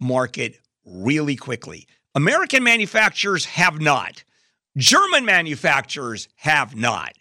market 0.00 0.60
really 0.84 1.36
quickly. 1.36 1.86
American 2.14 2.62
manufacturers 2.62 3.44
have 3.44 3.80
not. 3.80 4.24
German 4.76 5.24
manufacturers 5.24 6.28
have 6.36 6.74
not. 6.74 7.12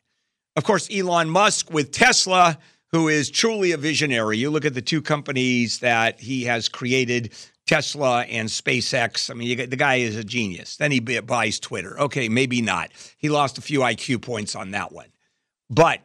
Of 0.55 0.63
course, 0.63 0.87
Elon 0.89 1.29
Musk 1.29 1.71
with 1.71 1.91
Tesla, 1.91 2.57
who 2.91 3.09
is 3.09 3.29
truly 3.29 3.73
a 3.73 3.77
visionary. 3.77 4.37
You 4.37 4.49
look 4.49 4.65
at 4.65 4.73
the 4.73 4.81
two 4.81 5.01
companies 5.01 5.79
that 5.79 6.19
he 6.19 6.43
has 6.45 6.69
created, 6.69 7.33
Tesla 7.65 8.21
and 8.23 8.47
SpaceX. 8.47 9.31
I 9.31 9.33
mean, 9.33 9.55
get, 9.57 9.69
the 9.69 9.75
guy 9.75 9.95
is 9.95 10.15
a 10.15 10.23
genius. 10.23 10.77
Then 10.77 10.91
he 10.91 10.99
buys 10.99 11.59
Twitter. 11.59 11.99
Okay, 11.99 12.29
maybe 12.29 12.61
not. 12.61 12.91
He 13.17 13.29
lost 13.29 13.57
a 13.57 13.61
few 13.61 13.79
IQ 13.79 14.21
points 14.21 14.55
on 14.55 14.71
that 14.71 14.91
one. 14.91 15.07
But 15.69 16.01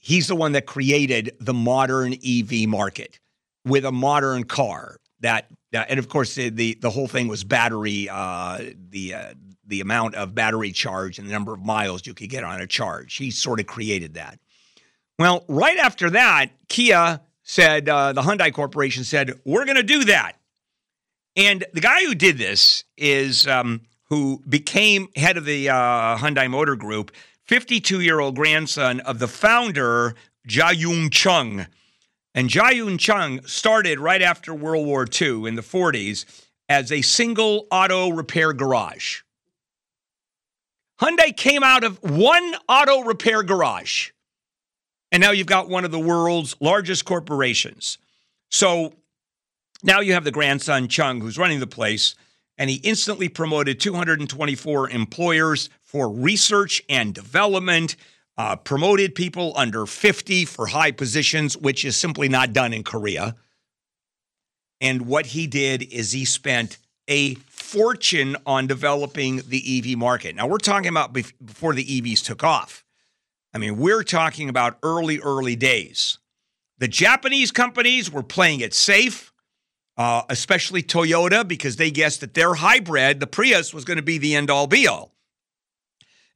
he's 0.00 0.26
the 0.26 0.36
one 0.36 0.52
that 0.52 0.66
created 0.66 1.36
the 1.40 1.54
modern 1.54 2.14
EV 2.14 2.68
market 2.68 3.20
with 3.64 3.84
a 3.84 3.92
modern 3.92 4.44
car 4.44 4.98
that, 5.20 5.46
that 5.72 5.88
and 5.88 5.98
of 5.98 6.08
course 6.08 6.34
the, 6.34 6.50
the, 6.50 6.74
the 6.80 6.90
whole 6.90 7.08
thing 7.08 7.28
was 7.28 7.44
battery 7.44 8.08
uh, 8.10 8.58
the 8.90 9.14
uh, 9.14 9.34
the 9.66 9.80
amount 9.80 10.14
of 10.14 10.34
battery 10.34 10.72
charge 10.72 11.18
and 11.18 11.26
the 11.26 11.32
number 11.32 11.54
of 11.54 11.60
miles 11.64 12.06
you 12.06 12.14
could 12.14 12.28
get 12.28 12.44
on 12.44 12.60
a 12.60 12.66
charge. 12.66 13.16
He 13.16 13.30
sort 13.30 13.60
of 13.60 13.66
created 13.66 14.14
that. 14.14 14.38
Well, 15.18 15.44
right 15.48 15.78
after 15.78 16.10
that, 16.10 16.50
Kia 16.68 17.20
said, 17.42 17.88
uh, 17.88 18.12
the 18.12 18.22
Hyundai 18.22 18.52
Corporation 18.52 19.04
said, 19.04 19.40
we're 19.44 19.64
going 19.64 19.76
to 19.76 19.82
do 19.82 20.04
that. 20.04 20.32
And 21.36 21.64
the 21.72 21.80
guy 21.80 22.04
who 22.04 22.14
did 22.14 22.38
this 22.38 22.84
is 22.96 23.46
um, 23.46 23.82
who 24.04 24.42
became 24.48 25.08
head 25.16 25.36
of 25.36 25.44
the 25.44 25.68
uh, 25.68 26.16
Hyundai 26.16 26.48
Motor 26.48 26.76
Group, 26.76 27.10
52 27.44 28.00
year 28.00 28.20
old 28.20 28.36
grandson 28.36 29.00
of 29.00 29.18
the 29.18 29.28
founder, 29.28 30.14
Jae-yoon 30.48 31.10
Chung. 31.10 31.66
And 32.34 32.48
Jae-yoon 32.48 32.98
Chung 32.98 33.44
started 33.46 33.98
right 33.98 34.22
after 34.22 34.54
World 34.54 34.86
War 34.86 35.06
II 35.20 35.46
in 35.46 35.56
the 35.56 35.62
40s 35.62 36.24
as 36.68 36.90
a 36.90 37.02
single 37.02 37.66
auto 37.70 38.10
repair 38.10 38.52
garage. 38.52 39.22
Hyundai 41.00 41.36
came 41.36 41.62
out 41.62 41.84
of 41.84 42.00
one 42.02 42.54
auto 42.68 43.00
repair 43.02 43.42
garage. 43.42 44.10
And 45.10 45.20
now 45.20 45.32
you've 45.32 45.46
got 45.46 45.68
one 45.68 45.84
of 45.84 45.90
the 45.90 45.98
world's 45.98 46.56
largest 46.60 47.04
corporations. 47.04 47.98
So 48.50 48.94
now 49.84 50.00
you 50.00 50.14
have 50.14 50.24
the 50.24 50.30
grandson, 50.30 50.88
Chung, 50.88 51.20
who's 51.20 51.38
running 51.38 51.60
the 51.60 51.66
place, 51.66 52.14
and 52.56 52.70
he 52.70 52.76
instantly 52.76 53.28
promoted 53.28 53.78
224 53.78 54.88
employers 54.90 55.68
for 55.82 56.08
research 56.08 56.82
and 56.88 57.14
development, 57.14 57.96
uh, 58.38 58.56
promoted 58.56 59.14
people 59.14 59.52
under 59.56 59.84
50 59.84 60.46
for 60.46 60.66
high 60.66 60.90
positions, 60.90 61.56
which 61.56 61.84
is 61.84 61.96
simply 61.96 62.28
not 62.28 62.52
done 62.52 62.72
in 62.72 62.82
Korea. 62.82 63.36
And 64.80 65.02
what 65.02 65.26
he 65.26 65.46
did 65.46 65.82
is 65.82 66.12
he 66.12 66.24
spent 66.24 66.78
a 67.06 67.34
fortune 67.34 68.36
on 68.46 68.66
developing 68.66 69.42
the 69.46 69.78
EV 69.78 69.98
market. 69.98 70.34
Now, 70.34 70.46
we're 70.46 70.58
talking 70.58 70.88
about 70.88 71.12
before 71.12 71.74
the 71.74 71.84
EVs 71.84 72.24
took 72.24 72.42
off. 72.42 72.84
I 73.52 73.58
mean, 73.58 73.76
we're 73.76 74.02
talking 74.02 74.48
about 74.48 74.78
early, 74.82 75.20
early 75.20 75.56
days. 75.56 76.18
The 76.78 76.88
Japanese 76.88 77.52
companies 77.52 78.10
were 78.10 78.22
playing 78.22 78.60
it 78.60 78.72
safe, 78.72 79.33
uh, 79.96 80.22
especially 80.28 80.82
Toyota, 80.82 81.46
because 81.46 81.76
they 81.76 81.90
guessed 81.90 82.20
that 82.20 82.34
their 82.34 82.54
hybrid, 82.54 83.20
the 83.20 83.26
Prius, 83.26 83.72
was 83.72 83.84
going 83.84 83.96
to 83.96 84.02
be 84.02 84.18
the 84.18 84.34
end 84.34 84.50
all 84.50 84.66
be 84.66 84.86
all. 84.86 85.14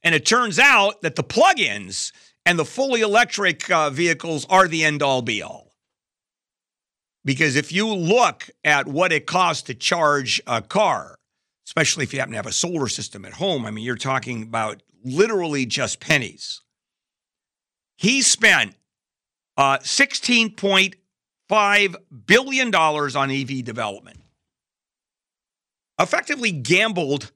And 0.03 0.15
it 0.15 0.25
turns 0.25 0.59
out 0.59 1.01
that 1.01 1.15
the 1.15 1.23
plug 1.23 1.59
ins 1.59 2.13
and 2.45 2.57
the 2.57 2.65
fully 2.65 3.01
electric 3.01 3.69
uh, 3.69 3.89
vehicles 3.89 4.45
are 4.49 4.67
the 4.67 4.83
end 4.83 5.03
all 5.03 5.21
be 5.21 5.41
all. 5.41 5.75
Because 7.25 7.57
if 7.57 7.71
you 7.73 7.93
look 7.93 8.49
at 8.63 8.87
what 8.87 9.11
it 9.11 9.25
costs 9.27 9.63
to 9.63 9.73
charge 9.73 10.41
a 10.47 10.61
car, 10.61 11.19
especially 11.67 12.03
if 12.03 12.13
you 12.13 12.19
happen 12.19 12.31
to 12.31 12.37
have 12.37 12.45
a 12.45 12.51
solar 12.51 12.87
system 12.87 13.25
at 13.25 13.33
home, 13.33 13.65
I 13.65 13.71
mean, 13.71 13.83
you're 13.83 13.97
talking 13.97 14.43
about 14.43 14.81
literally 15.03 15.65
just 15.65 15.99
pennies. 15.99 16.61
He 17.97 18.21
spent 18.21 18.75
uh, 19.57 19.79
$16.5 21.49 21.95
billion 22.25 22.73
on 22.75 23.31
EV 23.31 23.63
development, 23.63 24.21
effectively 25.99 26.51
gambled 26.51 27.31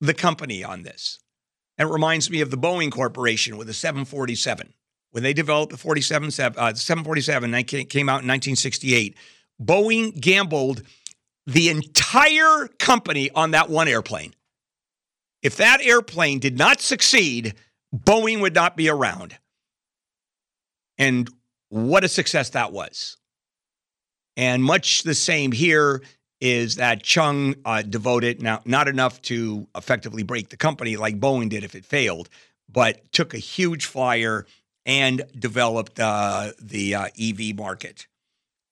the 0.00 0.14
company 0.14 0.62
on 0.62 0.82
this. 0.82 1.18
And 1.78 1.88
it 1.88 1.92
reminds 1.92 2.30
me 2.30 2.40
of 2.40 2.50
the 2.50 2.58
Boeing 2.58 2.90
Corporation 2.90 3.56
with 3.56 3.66
the 3.66 3.74
747 3.74 4.72
when 5.16 5.22
they 5.22 5.32
developed 5.32 5.72
the 5.72 5.78
47, 5.78 6.26
uh, 6.26 6.74
747, 6.74 7.50
came 7.64 8.08
out 8.08 8.20
in 8.20 8.28
1968, 8.28 9.16
Boeing 9.58 10.20
gambled 10.20 10.82
the 11.46 11.70
entire 11.70 12.68
company 12.78 13.30
on 13.30 13.52
that 13.52 13.70
one 13.70 13.88
airplane. 13.88 14.34
If 15.42 15.56
that 15.56 15.80
airplane 15.80 16.38
did 16.38 16.58
not 16.58 16.82
succeed, 16.82 17.54
Boeing 17.94 18.42
would 18.42 18.54
not 18.54 18.76
be 18.76 18.90
around. 18.90 19.38
And 20.98 21.30
what 21.70 22.04
a 22.04 22.08
success 22.08 22.50
that 22.50 22.72
was. 22.72 23.16
And 24.36 24.62
much 24.62 25.02
the 25.02 25.14
same 25.14 25.52
here 25.52 26.02
is 26.40 26.76
that 26.76 27.02
Chung 27.02 27.54
uh, 27.64 27.82
devoted 27.82 28.42
now 28.42 28.60
not 28.64 28.88
enough 28.88 29.22
to 29.22 29.66
effectively 29.74 30.22
break 30.22 30.50
the 30.50 30.56
company 30.56 30.96
like 30.96 31.18
Boeing 31.18 31.48
did 31.48 31.64
if 31.64 31.74
it 31.74 31.86
failed, 31.86 32.28
but 32.68 33.10
took 33.12 33.32
a 33.32 33.38
huge 33.38 33.86
flyer 33.86 34.46
and 34.84 35.22
developed 35.38 35.98
uh, 35.98 36.52
the 36.60 36.94
uh, 36.94 37.08
EV 37.18 37.56
market. 37.56 38.06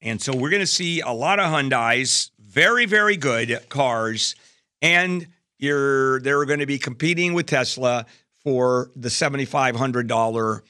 And 0.02 0.20
so 0.20 0.36
we're 0.36 0.50
going 0.50 0.60
to 0.60 0.66
see 0.66 1.00
a 1.00 1.10
lot 1.10 1.40
of 1.40 1.46
Hyundai's, 1.46 2.30
very, 2.38 2.84
very 2.84 3.16
good 3.16 3.58
cars, 3.68 4.36
and 4.82 5.26
you're 5.58 6.20
they're 6.20 6.44
going 6.44 6.60
to 6.60 6.66
be 6.66 6.78
competing 6.78 7.32
with 7.32 7.46
Tesla 7.46 8.04
for 8.44 8.90
the 8.94 9.08
$7,500 9.08 10.60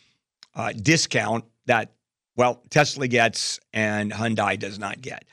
uh, 0.54 0.72
discount 0.72 1.44
that, 1.66 1.92
well, 2.36 2.62
Tesla 2.70 3.08
gets 3.08 3.60
and 3.72 4.12
Hyundai 4.12 4.58
does 4.58 4.78
not 4.78 5.00
get. 5.00 5.24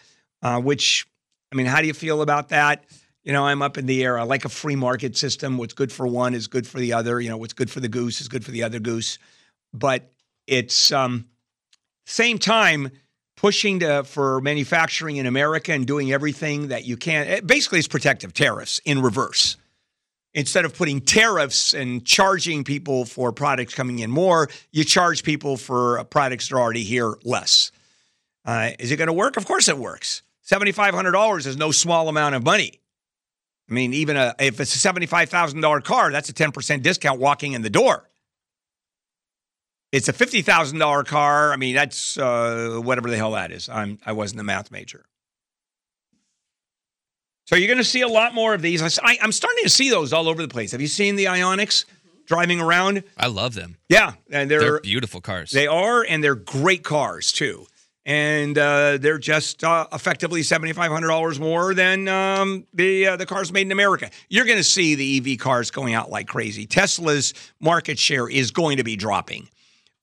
Uh, 0.42 0.60
which, 0.60 1.08
I 1.52 1.56
mean, 1.56 1.68
how 1.68 1.82
do 1.82 1.88
you 1.88 1.94
feel 1.94 2.22
about 2.22 2.50
that? 2.50 2.86
You 3.24 3.34
know, 3.34 3.46
I'm 3.46 3.62
up 3.62 3.78
in 3.78 3.86
the 3.86 4.04
air. 4.04 4.18
I 4.18 4.24
like 4.24 4.46
a 4.46 4.50
free 4.50 4.76
market 4.76 5.16
system. 5.16 5.58
What's 5.58 5.74
good 5.74 5.92
for 5.92 6.08
one 6.08 6.34
is 6.34 6.48
good 6.48 6.66
for 6.66 6.80
the 6.80 6.94
other. 6.94 7.22
You 7.22 7.30
know, 7.30 7.38
what's 7.38 7.54
good 7.54 7.70
for 7.70 7.80
the 7.80 7.88
goose 7.88 8.22
is 8.22 8.28
good 8.28 8.44
for 8.44 8.52
the 8.52 8.64
other 8.64 8.80
goose 8.80 9.20
but 9.74 10.12
it's 10.48 10.92
um, 10.92 11.28
same 12.06 12.38
time 12.38 12.92
pushing 13.38 13.80
to, 13.80 14.04
for 14.04 14.42
manufacturing 14.42 15.18
in 15.18 15.26
America 15.26 15.72
and 15.72 15.88
doing 15.88 16.12
everything 16.12 16.68
that 16.70 16.86
you 16.86 16.98
can. 16.98 17.28
Eh, 17.28 17.40
basically, 17.42 17.80
it's 17.80 17.88
protective 17.88 18.34
tariffs 18.34 18.80
in 18.86 19.02
reverse. 19.02 19.58
Instead 20.34 20.64
of 20.64 20.76
putting 20.76 21.02
tariffs 21.02 21.74
and 21.74 22.06
charging 22.06 22.64
people 22.64 23.04
for 23.04 23.34
products 23.34 23.74
coming 23.74 24.00
in 24.00 24.10
more, 24.10 24.50
you 24.72 24.84
charge 24.84 25.24
people 25.24 25.58
for 25.58 26.04
products 26.06 26.48
that 26.48 26.56
are 26.56 26.60
already 26.60 26.84
here 26.84 27.16
less. 27.24 27.72
Uh, 28.46 28.72
is 28.80 28.92
it 28.92 28.98
going 28.98 29.08
to 29.08 29.14
work? 29.14 29.36
Of 29.36 29.46
course 29.46 29.68
it 29.68 29.78
works. 29.78 30.22
$7,500 30.50 31.46
is 31.46 31.58
no 31.58 31.72
small 31.72 32.08
amount 32.08 32.36
of 32.36 32.44
money. 32.44 32.80
I 33.70 33.74
mean, 33.74 33.94
even 33.94 34.18
a, 34.18 34.34
if 34.40 34.60
it's 34.60 34.76
a 34.84 34.88
$75,000 34.88 35.84
car, 35.84 36.12
that's 36.12 36.30
a 36.30 36.34
10% 36.34 36.82
discount 36.82 37.20
walking 37.20 37.54
in 37.54 37.62
the 37.62 37.70
door. 37.70 38.10
It's 39.92 40.08
a 40.08 40.14
fifty 40.14 40.42
thousand 40.42 40.80
dollar 40.80 41.04
car. 41.04 41.52
I 41.52 41.58
mean, 41.58 41.76
that's 41.76 42.18
uh, 42.18 42.80
whatever 42.82 43.10
the 43.10 43.18
hell 43.18 43.32
that 43.32 43.52
is. 43.52 43.68
I'm 43.68 44.00
I 44.06 44.14
wasn't 44.14 44.40
a 44.40 44.44
math 44.44 44.72
major. 44.72 45.04
So 47.46 47.56
you're 47.56 47.68
going 47.68 47.78
to 47.78 47.84
see 47.84 48.02
a 48.02 48.08
lot 48.08 48.34
more 48.34 48.54
of 48.54 48.62
these. 48.62 48.82
I, 49.00 49.18
am 49.22 49.32
starting 49.32 49.64
to 49.64 49.70
see 49.70 49.90
those 49.90 50.14
all 50.14 50.30
over 50.30 50.42
the 50.42 50.48
place. 50.48 50.72
Have 50.72 50.82
you 50.82 50.88
seen 50.88 51.16
the 51.16 51.26
Ioniqs 51.26 51.86
driving 52.26 52.62
around? 52.62 53.04
I 53.18 53.28
love 53.28 53.56
them. 53.56 53.78
Yeah, 53.90 54.14
and 54.30 54.50
they're, 54.50 54.60
they're 54.60 54.80
beautiful 54.80 55.22
cars. 55.22 55.52
They 55.52 55.68
are, 55.68 56.04
and 56.04 56.24
they're 56.24 56.36
great 56.36 56.84
cars 56.84 57.32
too. 57.32 57.66
And 58.04 58.58
uh, 58.58 58.98
they're 58.98 59.20
just 59.20 59.64
uh, 59.64 59.86
effectively 59.94 60.42
seventy 60.42 60.74
five 60.74 60.92
hundred 60.92 61.10
dollars 61.10 61.40
more 61.40 61.76
than 61.76 62.08
um, 62.08 62.66
the 62.74 63.10
uh, 63.10 63.16
the 63.16 63.28
cars 63.28 63.52
made 63.52 63.68
in 63.68 63.72
America. 63.72 64.10
You're 64.28 64.46
going 64.46 64.58
to 64.58 64.64
see 64.64 64.96
the 64.96 65.34
EV 65.34 65.38
cars 65.38 65.70
going 65.70 65.94
out 65.94 66.10
like 66.10 66.28
crazy. 66.28 66.66
Tesla's 66.66 67.36
market 67.60 68.00
share 68.00 68.28
is 68.28 68.50
going 68.50 68.78
to 68.78 68.84
be 68.84 68.96
dropping. 68.96 69.50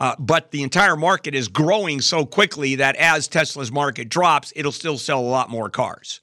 Uh, 0.00 0.14
but 0.21 0.52
the 0.52 0.62
entire 0.62 0.95
market 0.95 1.35
is 1.35 1.49
growing 1.49 2.00
so 2.00 2.25
quickly 2.25 2.76
that 2.76 2.95
as 2.97 3.26
Tesla's 3.26 3.73
market 3.73 4.09
drops, 4.09 4.52
it'll 4.54 4.71
still 4.71 4.97
sell 4.97 5.18
a 5.18 5.23
lot 5.23 5.50
more 5.50 5.68
cars. 5.68 6.21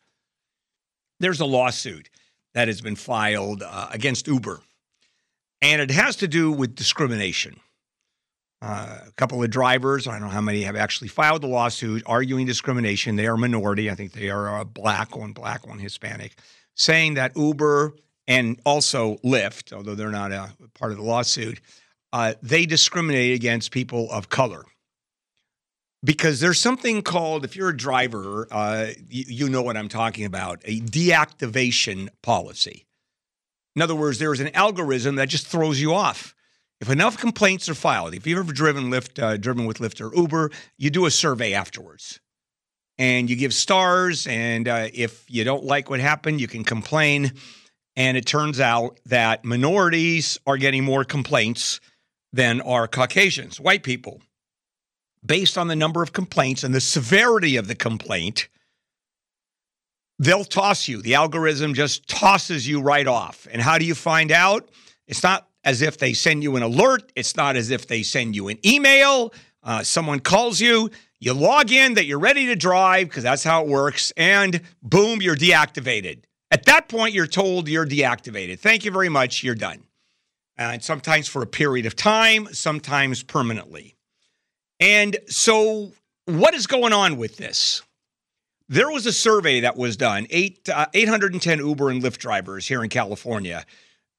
There's 1.19 1.39
a 1.39 1.45
lawsuit 1.45 2.09
that 2.53 2.67
has 2.67 2.81
been 2.81 2.95
filed 2.95 3.63
uh, 3.63 3.89
against 3.91 4.27
Uber, 4.27 4.61
and 5.61 5.81
it 5.81 5.91
has 5.91 6.17
to 6.17 6.27
do 6.27 6.51
with 6.51 6.75
discrimination. 6.75 7.59
Uh, 8.61 8.99
a 9.07 9.11
couple 9.11 9.43
of 9.43 9.49
drivers, 9.49 10.07
I 10.07 10.13
don't 10.13 10.21
know 10.21 10.29
how 10.29 10.41
many 10.41 10.63
have 10.63 10.75
actually 10.75 11.09
filed 11.09 11.41
the 11.43 11.47
lawsuit 11.47 12.03
arguing 12.05 12.45
discrimination. 12.45 13.15
They 13.15 13.27
are 13.27 13.35
a 13.35 13.37
minority. 13.37 13.91
I 13.91 13.95
think 13.95 14.13
they 14.13 14.29
are 14.29 14.59
a 14.59 14.65
black 14.65 15.15
one, 15.15 15.33
black 15.33 15.67
one, 15.67 15.77
Hispanic, 15.77 16.35
saying 16.75 17.15
that 17.15 17.35
Uber 17.35 17.95
and 18.27 18.59
also 18.65 19.17
Lyft, 19.17 19.71
although 19.71 19.93
they're 19.93 20.09
not 20.09 20.31
a 20.31 20.51
part 20.73 20.91
of 20.91 20.97
the 20.97 21.03
lawsuit, 21.03 21.61
uh, 22.11 22.33
they 22.41 22.65
discriminate 22.65 23.35
against 23.35 23.71
people 23.71 24.09
of 24.09 24.29
color 24.29 24.63
because 26.05 26.39
there's 26.39 26.59
something 26.59 27.01
called 27.01 27.43
if 27.43 27.55
you're 27.55 27.69
a 27.69 27.77
driver 27.77 28.47
uh, 28.51 28.87
you, 29.09 29.23
you, 29.27 29.49
know 29.49 29.61
what 29.61 29.75
i'm 29.75 29.89
talking 29.89 30.25
about 30.25 30.61
a 30.65 30.79
deactivation 30.79 32.09
policy. 32.21 32.85
In 33.75 33.81
other 33.81 33.95
words 33.95 34.19
there's 34.19 34.39
an 34.39 34.55
algorithm 34.55 35.15
that 35.15 35.29
just 35.29 35.47
throws 35.47 35.81
you 35.81 35.93
off. 35.93 36.33
If 36.79 36.89
enough 36.89 37.17
complaints 37.17 37.67
are 37.67 37.75
filed 37.75 38.13
if 38.13 38.27
you've 38.27 38.39
ever 38.39 38.53
driven 38.53 38.85
lyft 38.85 39.21
uh, 39.21 39.37
driven 39.37 39.65
with 39.65 39.79
lyft 39.79 39.99
or 39.99 40.15
uber 40.15 40.51
you 40.77 40.89
do 40.89 41.05
a 41.05 41.11
survey 41.11 41.53
afterwards. 41.53 42.19
And 42.97 43.29
you 43.29 43.35
give 43.35 43.53
stars 43.53 44.25
and 44.25 44.69
uh, 44.69 44.87
if 44.93 45.29
you 45.29 45.43
don't 45.43 45.65
like 45.65 45.89
what 45.89 45.99
happened 45.99 46.39
you 46.39 46.47
can 46.47 46.63
complain. 46.63 47.33
And 47.97 48.17
it 48.17 48.25
turns 48.25 48.59
out 48.59 48.99
that 49.05 49.43
minorities 49.43 50.37
are 50.45 50.57
getting 50.57 50.83
more 50.83 51.03
complaints 51.05 51.79
than 52.33 52.59
are 52.59 52.87
Caucasians, 52.89 53.59
white 53.59 53.83
people. 53.83 54.21
Based 55.25 55.57
on 55.57 55.67
the 55.67 55.75
number 55.75 56.03
of 56.03 56.13
complaints 56.13 56.63
and 56.63 56.73
the 56.73 56.81
severity 56.81 57.57
of 57.57 57.67
the 57.67 57.75
complaint, 57.75 58.47
they'll 60.19 60.45
toss 60.45 60.87
you. 60.87 61.01
The 61.01 61.15
algorithm 61.15 61.73
just 61.73 62.07
tosses 62.07 62.67
you 62.67 62.81
right 62.81 63.07
off. 63.07 63.47
And 63.51 63.61
how 63.61 63.77
do 63.77 63.85
you 63.85 63.95
find 63.95 64.31
out? 64.31 64.69
It's 65.07 65.23
not 65.23 65.47
as 65.63 65.81
if 65.81 65.97
they 65.97 66.13
send 66.13 66.43
you 66.43 66.55
an 66.55 66.63
alert, 66.63 67.11
it's 67.15 67.35
not 67.35 67.55
as 67.55 67.71
if 67.71 67.87
they 67.87 68.03
send 68.03 68.35
you 68.35 68.49
an 68.49 68.59
email. 68.65 69.33
Uh, 69.63 69.81
someone 69.81 70.19
calls 70.19 70.59
you, 70.61 70.91
You 71.19 71.33
log 71.33 71.71
in 71.71 71.95
that 71.95 72.05
you're 72.05 72.19
ready 72.19 72.45
to 72.47 72.55
drive 72.55 73.07
because 73.09 73.23
that's 73.23 73.43
how 73.43 73.63
it 73.63 73.67
works, 73.67 74.11
and 74.15 74.61
boom, 74.83 75.23
you're 75.23 75.35
deactivated. 75.35 76.23
At 76.51 76.65
that 76.65 76.87
point, 76.87 77.15
you're 77.15 77.25
told 77.25 77.67
you're 77.67 77.87
deactivated. 77.87 78.59
Thank 78.59 78.85
you 78.85 78.91
very 78.91 79.09
much. 79.09 79.43
You're 79.43 79.55
done. 79.55 79.83
And 80.55 80.83
sometimes 80.83 81.27
for 81.27 81.41
a 81.41 81.47
period 81.47 81.87
of 81.87 81.95
time, 81.95 82.47
sometimes 82.53 83.23
permanently. 83.23 83.94
And 84.79 85.17
so, 85.27 85.91
what 86.25 86.53
is 86.53 86.67
going 86.67 86.93
on 86.93 87.17
with 87.17 87.37
this? 87.37 87.81
There 88.67 88.89
was 88.89 89.05
a 89.05 89.13
survey 89.13 89.61
that 89.61 89.77
was 89.77 89.95
done, 89.95 90.27
eight, 90.31 90.67
uh, 90.67 90.87
810 90.93 91.59
Uber 91.59 91.89
and 91.89 92.01
Lyft 92.01 92.17
drivers 92.17 92.67
here 92.67 92.83
in 92.83 92.89
California, 92.89 93.65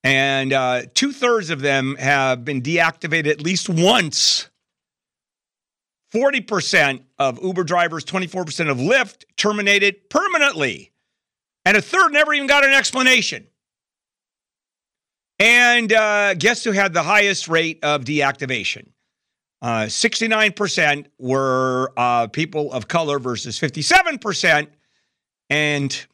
and 0.05 0.53
uh, 0.53 0.83
two 0.95 1.13
thirds 1.13 1.51
of 1.51 1.61
them 1.61 1.97
have 1.97 2.45
been 2.45 2.63
deactivated 2.63 3.27
at 3.27 3.43
least 3.43 3.69
once. 3.69 4.49
40% 6.15 7.03
of 7.19 7.43
Uber 7.43 7.65
drivers, 7.65 8.05
24% 8.05 8.71
of 8.71 8.79
Lyft 8.79 9.25
terminated 9.37 10.09
permanently 10.09 10.93
and 11.67 11.77
a 11.77 11.83
third 11.83 12.13
never 12.13 12.33
even 12.33 12.47
got 12.47 12.65
an 12.65 12.73
explanation. 12.73 13.49
And 15.41 15.93
uh, 15.93 16.35
guess 16.35 16.63
who 16.63 16.71
had 16.71 16.95
the 16.95 17.03
highest 17.03 17.49
rate 17.49 17.81
of 17.83 18.05
deactivation? 18.05 18.87
Uh, 19.63 19.85
69% 19.85 21.07
were 21.19 21.93
uh, 21.97 22.27
people 22.29 22.73
of 22.73 22.89
color 22.89 23.19
versus 23.19 23.59
57%. 23.59 24.69
And 25.49 26.07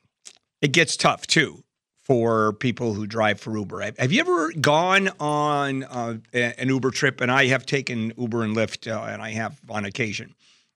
it 0.61 0.72
gets 0.72 0.96
tough 0.96 1.26
too 1.26 1.64
for 2.02 2.52
people 2.54 2.94
who 2.94 3.06
drive 3.06 3.40
for 3.40 3.56
Uber. 3.56 3.92
Have 3.99 4.12
you 4.12 4.20
ever 4.20 4.52
gone 4.52 5.11
on 5.20 5.84
uh, 5.84 6.18
an 6.34 6.68
Uber 6.68 6.90
trip? 6.90 7.20
And 7.20 7.30
I 7.30 7.46
have 7.46 7.64
taken 7.64 8.12
Uber 8.16 8.42
and 8.42 8.56
Lyft, 8.56 8.90
uh, 8.90 9.04
and 9.04 9.22
I 9.22 9.30
have 9.30 9.58
on 9.68 9.84
occasion. 9.84 10.34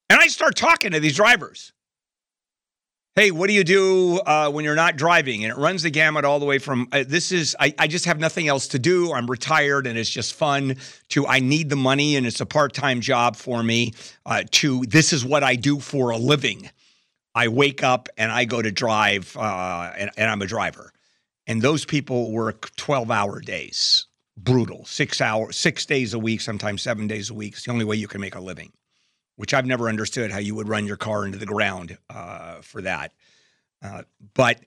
And 0.08 0.20
I 0.20 0.28
start 0.28 0.56
talking 0.56 0.92
to 0.92 1.00
these 1.00 1.16
drivers 1.16 1.72
hey, 3.16 3.30
what 3.30 3.46
do 3.46 3.54
you 3.54 3.64
do 3.64 4.20
uh, 4.26 4.50
when 4.50 4.62
you're 4.62 4.74
not 4.74 4.96
driving? 4.96 5.42
And 5.42 5.50
it 5.50 5.56
runs 5.56 5.82
the 5.82 5.90
gamut 5.90 6.26
all 6.26 6.38
the 6.38 6.44
way 6.44 6.58
from 6.58 6.86
uh, 6.92 7.02
this 7.08 7.32
is, 7.32 7.56
I, 7.58 7.74
I, 7.78 7.86
just 7.86 8.04
have 8.04 8.20
nothing 8.20 8.46
else 8.46 8.68
to 8.68 8.78
do. 8.78 9.10
I'm 9.14 9.26
retired 9.26 9.86
and 9.86 9.98
it's 9.98 10.10
just 10.10 10.34
fun 10.34 10.76
to, 11.08 11.26
I 11.26 11.40
need 11.40 11.70
the 11.70 11.76
money 11.76 12.16
and 12.16 12.26
it's 12.26 12.42
a 12.42 12.46
part 12.46 12.74
time 12.74 13.00
job 13.00 13.34
for 13.34 13.62
me, 13.62 13.94
uh, 14.26 14.42
to 14.50 14.82
this 14.82 15.14
is 15.14 15.24
what 15.24 15.42
I 15.42 15.56
do 15.56 15.80
for 15.80 16.10
a 16.10 16.18
living. 16.18 16.68
I 17.34 17.48
wake 17.48 17.82
up 17.82 18.10
and 18.18 18.30
I 18.30 18.44
go 18.44 18.60
to 18.60 18.70
drive 18.70 19.34
uh, 19.34 19.92
and, 19.96 20.10
and 20.18 20.30
I'm 20.30 20.42
a 20.42 20.46
driver. 20.46 20.92
And 21.46 21.62
those 21.62 21.86
people 21.86 22.32
work 22.32 22.70
12 22.76 23.10
hour 23.10 23.40
days, 23.40 24.08
brutal, 24.36 24.84
six 24.84 25.22
hours, 25.22 25.56
six 25.56 25.86
days 25.86 26.12
a 26.12 26.18
week, 26.18 26.42
sometimes 26.42 26.82
seven 26.82 27.06
days 27.06 27.30
a 27.30 27.34
week. 27.34 27.54
It's 27.54 27.64
the 27.64 27.72
only 27.72 27.86
way 27.86 27.96
you 27.96 28.08
can 28.08 28.20
make 28.20 28.34
a 28.34 28.40
living 28.40 28.72
which 29.36 29.54
I've 29.54 29.66
never 29.66 29.88
understood 29.88 30.30
how 30.30 30.38
you 30.38 30.54
would 30.54 30.68
run 30.68 30.86
your 30.86 30.96
car 30.96 31.24
into 31.24 31.38
the 31.38 31.46
ground 31.46 31.96
uh, 32.10 32.60
for 32.62 32.82
that. 32.82 33.12
Uh, 33.82 34.02
but 34.34 34.60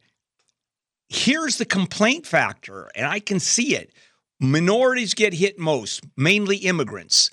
here's 1.10 1.58
the 1.58 1.66
complaint 1.66 2.26
factor, 2.26 2.90
and 2.96 3.06
I 3.06 3.20
can 3.20 3.40
see 3.40 3.76
it. 3.76 3.92
Minorities 4.40 5.14
get 5.14 5.34
hit 5.34 5.60
most, 5.60 6.06
mainly 6.16 6.58
immigrants. 6.58 7.30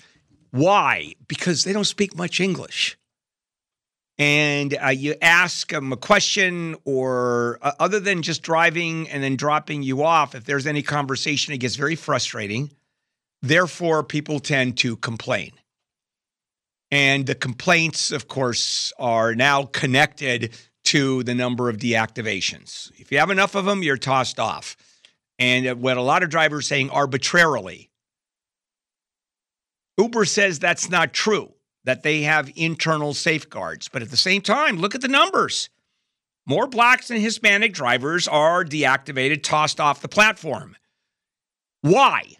Why? 0.51 1.13
Because 1.27 1.63
they 1.63 1.73
don't 1.73 1.85
speak 1.85 2.17
much 2.17 2.39
English. 2.39 2.97
And 4.19 4.75
uh, 4.83 4.87
you 4.87 5.13
ask 5.21 5.69
them 5.69 5.93
a 5.93 5.97
question, 5.97 6.75
or 6.85 7.59
uh, 7.61 7.73
other 7.79 7.99
than 7.99 8.23
just 8.23 8.41
driving 8.41 9.07
and 9.09 9.21
then 9.21 9.35
dropping 9.35 9.83
you 9.83 10.03
off, 10.03 10.33
if 10.33 10.43
there's 10.45 10.65
any 10.65 10.81
conversation, 10.81 11.53
it 11.53 11.59
gets 11.59 11.75
very 11.75 11.95
frustrating. 11.95 12.71
Therefore, 13.43 14.03
people 14.03 14.39
tend 14.39 14.79
to 14.79 14.95
complain. 14.95 15.51
And 16.89 17.25
the 17.25 17.35
complaints, 17.35 18.11
of 18.11 18.27
course, 18.27 18.93
are 18.97 19.35
now 19.35 19.63
connected 19.63 20.57
to 20.85 21.21
the 21.23 21.35
number 21.35 21.69
of 21.69 21.77
deactivations. 21.77 22.91
If 22.97 23.11
you 23.11 23.17
have 23.17 23.29
enough 23.29 23.55
of 23.55 23.65
them, 23.65 23.83
you're 23.83 23.97
tossed 23.97 24.39
off. 24.39 24.77
And 25.37 25.81
what 25.81 25.97
a 25.97 26.01
lot 26.01 26.23
of 26.23 26.29
drivers 26.29 26.59
are 26.59 26.67
saying 26.67 26.89
arbitrarily. 26.89 27.89
Uber 29.97 30.25
says 30.25 30.59
that's 30.59 30.89
not 30.89 31.13
true, 31.13 31.53
that 31.83 32.03
they 32.03 32.21
have 32.21 32.51
internal 32.55 33.13
safeguards. 33.13 33.89
But 33.89 34.01
at 34.01 34.11
the 34.11 34.17
same 34.17 34.41
time, 34.41 34.77
look 34.77 34.95
at 34.95 35.01
the 35.01 35.07
numbers. 35.07 35.69
More 36.45 36.67
blacks 36.67 37.11
and 37.11 37.21
Hispanic 37.21 37.73
drivers 37.73 38.27
are 38.27 38.63
deactivated, 38.63 39.43
tossed 39.43 39.81
off 39.81 40.01
the 40.01 40.07
platform. 40.07 40.77
Why? 41.81 42.37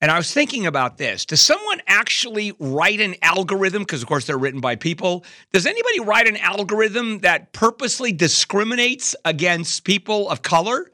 And 0.00 0.10
I 0.10 0.18
was 0.18 0.32
thinking 0.32 0.66
about 0.66 0.98
this. 0.98 1.24
Does 1.24 1.40
someone 1.40 1.80
actually 1.86 2.52
write 2.58 3.00
an 3.00 3.14
algorithm? 3.22 3.82
Because, 3.82 4.02
of 4.02 4.08
course, 4.08 4.26
they're 4.26 4.36
written 4.36 4.60
by 4.60 4.76
people. 4.76 5.24
Does 5.52 5.64
anybody 5.64 6.00
write 6.00 6.28
an 6.28 6.36
algorithm 6.36 7.20
that 7.20 7.52
purposely 7.52 8.12
discriminates 8.12 9.16
against 9.24 9.84
people 9.84 10.28
of 10.28 10.42
color? 10.42 10.90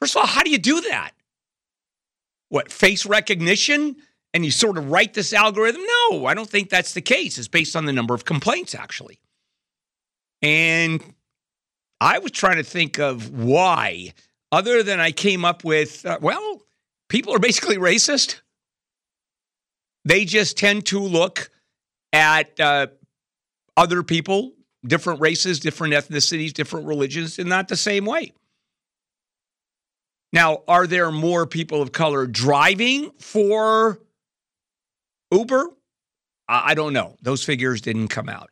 First 0.00 0.16
of 0.16 0.20
all, 0.20 0.26
how 0.26 0.42
do 0.42 0.50
you 0.50 0.58
do 0.58 0.80
that? 0.82 1.12
What, 2.48 2.72
face 2.72 3.04
recognition? 3.04 3.96
And 4.32 4.44
you 4.44 4.50
sort 4.50 4.78
of 4.78 4.90
write 4.90 5.14
this 5.14 5.32
algorithm? 5.32 5.82
No, 6.10 6.26
I 6.26 6.34
don't 6.34 6.48
think 6.48 6.68
that's 6.70 6.94
the 6.94 7.00
case. 7.02 7.38
It's 7.38 7.48
based 7.48 7.76
on 7.76 7.84
the 7.84 7.92
number 7.92 8.14
of 8.14 8.24
complaints, 8.24 8.74
actually. 8.74 9.18
And 10.42 11.02
I 12.00 12.18
was 12.18 12.32
trying 12.32 12.56
to 12.56 12.62
think 12.62 12.98
of 12.98 13.30
why, 13.30 14.12
other 14.52 14.82
than 14.82 15.00
I 15.00 15.12
came 15.12 15.44
up 15.44 15.64
with, 15.64 16.04
uh, 16.04 16.18
well, 16.20 16.62
people 17.08 17.34
are 17.34 17.38
basically 17.38 17.76
racist. 17.76 18.40
They 20.04 20.24
just 20.24 20.56
tend 20.56 20.86
to 20.86 21.00
look 21.00 21.50
at 22.12 22.58
uh, 22.60 22.86
other 23.76 24.02
people, 24.02 24.52
different 24.86 25.20
races, 25.20 25.60
different 25.60 25.94
ethnicities, 25.94 26.52
different 26.52 26.86
religions, 26.86 27.38
in 27.38 27.48
not 27.48 27.68
the 27.68 27.76
same 27.76 28.04
way. 28.04 28.32
Now, 30.32 30.62
are 30.68 30.86
there 30.86 31.10
more 31.10 31.46
people 31.46 31.82
of 31.82 31.92
color 31.92 32.26
driving 32.26 33.10
for 33.18 34.00
Uber? 35.30 35.70
I 36.48 36.74
don't 36.74 36.92
know. 36.92 37.16
Those 37.22 37.44
figures 37.44 37.80
didn't 37.80 38.08
come 38.08 38.28
out. 38.28 38.50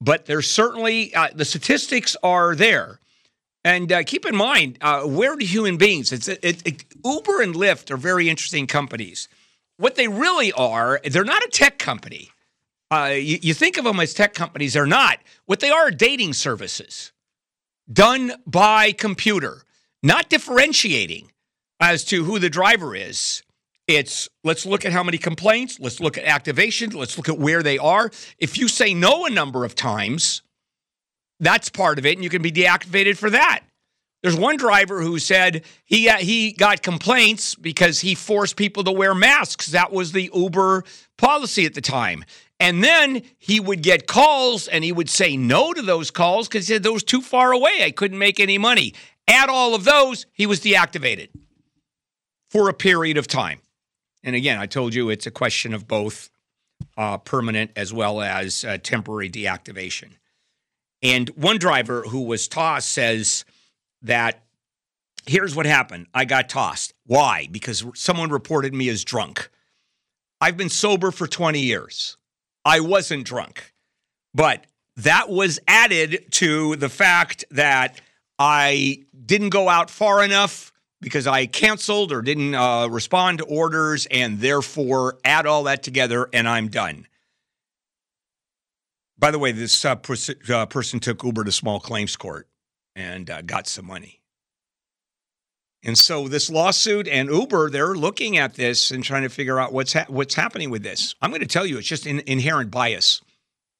But 0.00 0.26
there's 0.26 0.50
certainly, 0.50 1.14
uh, 1.14 1.28
the 1.34 1.44
statistics 1.44 2.16
are 2.22 2.56
there. 2.56 2.98
And 3.64 3.92
uh, 3.92 4.02
keep 4.04 4.24
in 4.24 4.34
mind, 4.34 4.78
uh, 4.80 5.02
where 5.02 5.36
do 5.36 5.44
human 5.44 5.76
beings? 5.76 6.12
It's 6.12 6.28
it, 6.28 6.66
it, 6.66 6.84
Uber 7.04 7.42
and 7.42 7.54
Lyft 7.54 7.90
are 7.90 7.96
very 7.96 8.28
interesting 8.28 8.66
companies. 8.66 9.28
What 9.76 9.96
they 9.96 10.08
really 10.08 10.52
are, 10.52 11.00
they're 11.04 11.24
not 11.24 11.44
a 11.44 11.48
tech 11.48 11.78
company. 11.78 12.30
Uh, 12.90 13.12
you, 13.14 13.38
you, 13.40 13.54
think 13.54 13.78
of 13.78 13.84
them 13.84 14.00
as 14.00 14.12
tech 14.14 14.34
companies, 14.34 14.72
they're 14.72 14.86
not. 14.86 15.18
What 15.46 15.60
they 15.60 15.70
are 15.70 15.90
dating 15.90 16.32
services 16.32 17.12
done 17.92 18.32
by 18.46 18.92
computer, 18.92 19.62
not 20.02 20.28
differentiating 20.28 21.30
as 21.78 22.04
to 22.04 22.24
who 22.24 22.38
the 22.38 22.50
driver 22.50 22.94
is. 22.96 23.42
It's 23.86 24.28
let's 24.44 24.66
look 24.66 24.84
at 24.84 24.92
how 24.92 25.02
many 25.02 25.18
complaints, 25.18 25.78
let's 25.80 26.00
look 26.00 26.16
at 26.16 26.24
activation, 26.24 26.90
let's 26.90 27.16
look 27.16 27.28
at 27.28 27.38
where 27.38 27.62
they 27.62 27.78
are. 27.78 28.10
If 28.38 28.58
you 28.58 28.68
say 28.68 28.94
no 28.94 29.26
a 29.26 29.30
number 29.30 29.64
of 29.64 29.74
times, 29.74 30.42
that's 31.40 31.68
part 31.68 31.98
of 31.98 32.06
it, 32.06 32.16
and 32.16 32.24
you 32.24 32.30
can 32.30 32.42
be 32.42 32.52
deactivated 32.52 33.16
for 33.16 33.30
that. 33.30 33.62
There's 34.22 34.36
one 34.36 34.58
driver 34.58 35.00
who 35.00 35.18
said 35.18 35.64
he 35.84 36.08
uh, 36.08 36.18
he 36.18 36.52
got 36.52 36.82
complaints 36.82 37.54
because 37.54 38.00
he 38.00 38.14
forced 38.14 38.56
people 38.56 38.84
to 38.84 38.92
wear 38.92 39.14
masks. 39.14 39.68
That 39.68 39.92
was 39.92 40.12
the 40.12 40.30
Uber 40.34 40.84
policy 41.16 41.64
at 41.64 41.74
the 41.74 41.80
time. 41.80 42.24
And 42.58 42.84
then 42.84 43.22
he 43.38 43.58
would 43.58 43.82
get 43.82 44.06
calls 44.06 44.68
and 44.68 44.84
he 44.84 44.92
would 44.92 45.08
say 45.08 45.38
no 45.38 45.72
to 45.72 45.80
those 45.80 46.10
calls 46.10 46.46
because 46.46 46.68
he 46.68 46.74
said 46.74 46.82
those 46.82 47.02
too 47.02 47.22
far 47.22 47.52
away. 47.52 47.80
I 47.82 47.90
couldn't 47.90 48.18
make 48.18 48.38
any 48.38 48.58
money. 48.58 48.92
Add 49.26 49.48
all 49.48 49.74
of 49.74 49.84
those, 49.84 50.26
he 50.32 50.44
was 50.44 50.60
deactivated 50.60 51.28
for 52.50 52.68
a 52.68 52.74
period 52.74 53.16
of 53.16 53.26
time. 53.26 53.60
And 54.22 54.36
again, 54.36 54.58
I 54.58 54.66
told 54.66 54.92
you 54.92 55.08
it's 55.08 55.26
a 55.26 55.30
question 55.30 55.72
of 55.72 55.88
both 55.88 56.30
uh, 56.98 57.16
permanent 57.18 57.70
as 57.76 57.94
well 57.94 58.20
as 58.20 58.64
uh, 58.64 58.76
temporary 58.82 59.30
deactivation. 59.30 60.10
And 61.02 61.28
one 61.30 61.58
driver 61.58 62.02
who 62.02 62.22
was 62.22 62.48
tossed 62.48 62.90
says 62.90 63.44
that 64.02 64.42
here's 65.26 65.54
what 65.54 65.66
happened 65.66 66.06
I 66.14 66.24
got 66.24 66.48
tossed. 66.48 66.94
Why? 67.06 67.48
Because 67.50 67.84
someone 67.94 68.30
reported 68.30 68.74
me 68.74 68.88
as 68.88 69.04
drunk. 69.04 69.50
I've 70.40 70.56
been 70.56 70.68
sober 70.68 71.10
for 71.10 71.26
20 71.26 71.60
years. 71.60 72.16
I 72.64 72.80
wasn't 72.80 73.24
drunk. 73.24 73.72
But 74.34 74.64
that 74.96 75.28
was 75.28 75.58
added 75.66 76.26
to 76.32 76.76
the 76.76 76.88
fact 76.88 77.44
that 77.50 78.00
I 78.38 79.04
didn't 79.26 79.50
go 79.50 79.68
out 79.68 79.90
far 79.90 80.22
enough 80.22 80.72
because 81.00 81.26
I 81.26 81.46
canceled 81.46 82.12
or 82.12 82.22
didn't 82.22 82.54
uh, 82.54 82.88
respond 82.88 83.38
to 83.38 83.44
orders, 83.44 84.06
and 84.10 84.38
therefore 84.40 85.18
add 85.24 85.46
all 85.46 85.64
that 85.64 85.82
together, 85.82 86.28
and 86.32 86.46
I'm 86.46 86.68
done. 86.68 87.06
By 89.20 89.30
the 89.30 89.38
way, 89.38 89.52
this 89.52 89.84
uh, 89.84 89.96
pers- 89.96 90.30
uh, 90.50 90.64
person 90.66 90.98
took 90.98 91.22
Uber 91.22 91.44
to 91.44 91.52
small 91.52 91.78
claims 91.78 92.16
court 92.16 92.48
and 92.96 93.28
uh, 93.28 93.42
got 93.42 93.66
some 93.66 93.86
money. 93.86 94.22
And 95.82 95.96
so 95.96 96.26
this 96.26 96.50
lawsuit 96.50 97.06
and 97.06 97.28
Uber, 97.28 97.70
they're 97.70 97.94
looking 97.94 98.38
at 98.38 98.54
this 98.54 98.90
and 98.90 99.04
trying 99.04 99.22
to 99.22 99.28
figure 99.28 99.60
out 99.60 99.72
what's 99.72 99.92
ha- 99.92 100.06
what's 100.08 100.34
happening 100.34 100.70
with 100.70 100.82
this. 100.82 101.14
I'm 101.20 101.30
going 101.30 101.40
to 101.40 101.46
tell 101.46 101.66
you, 101.66 101.78
it's 101.78 101.86
just 101.86 102.06
an 102.06 102.20
inherent 102.26 102.70
bias 102.70 103.20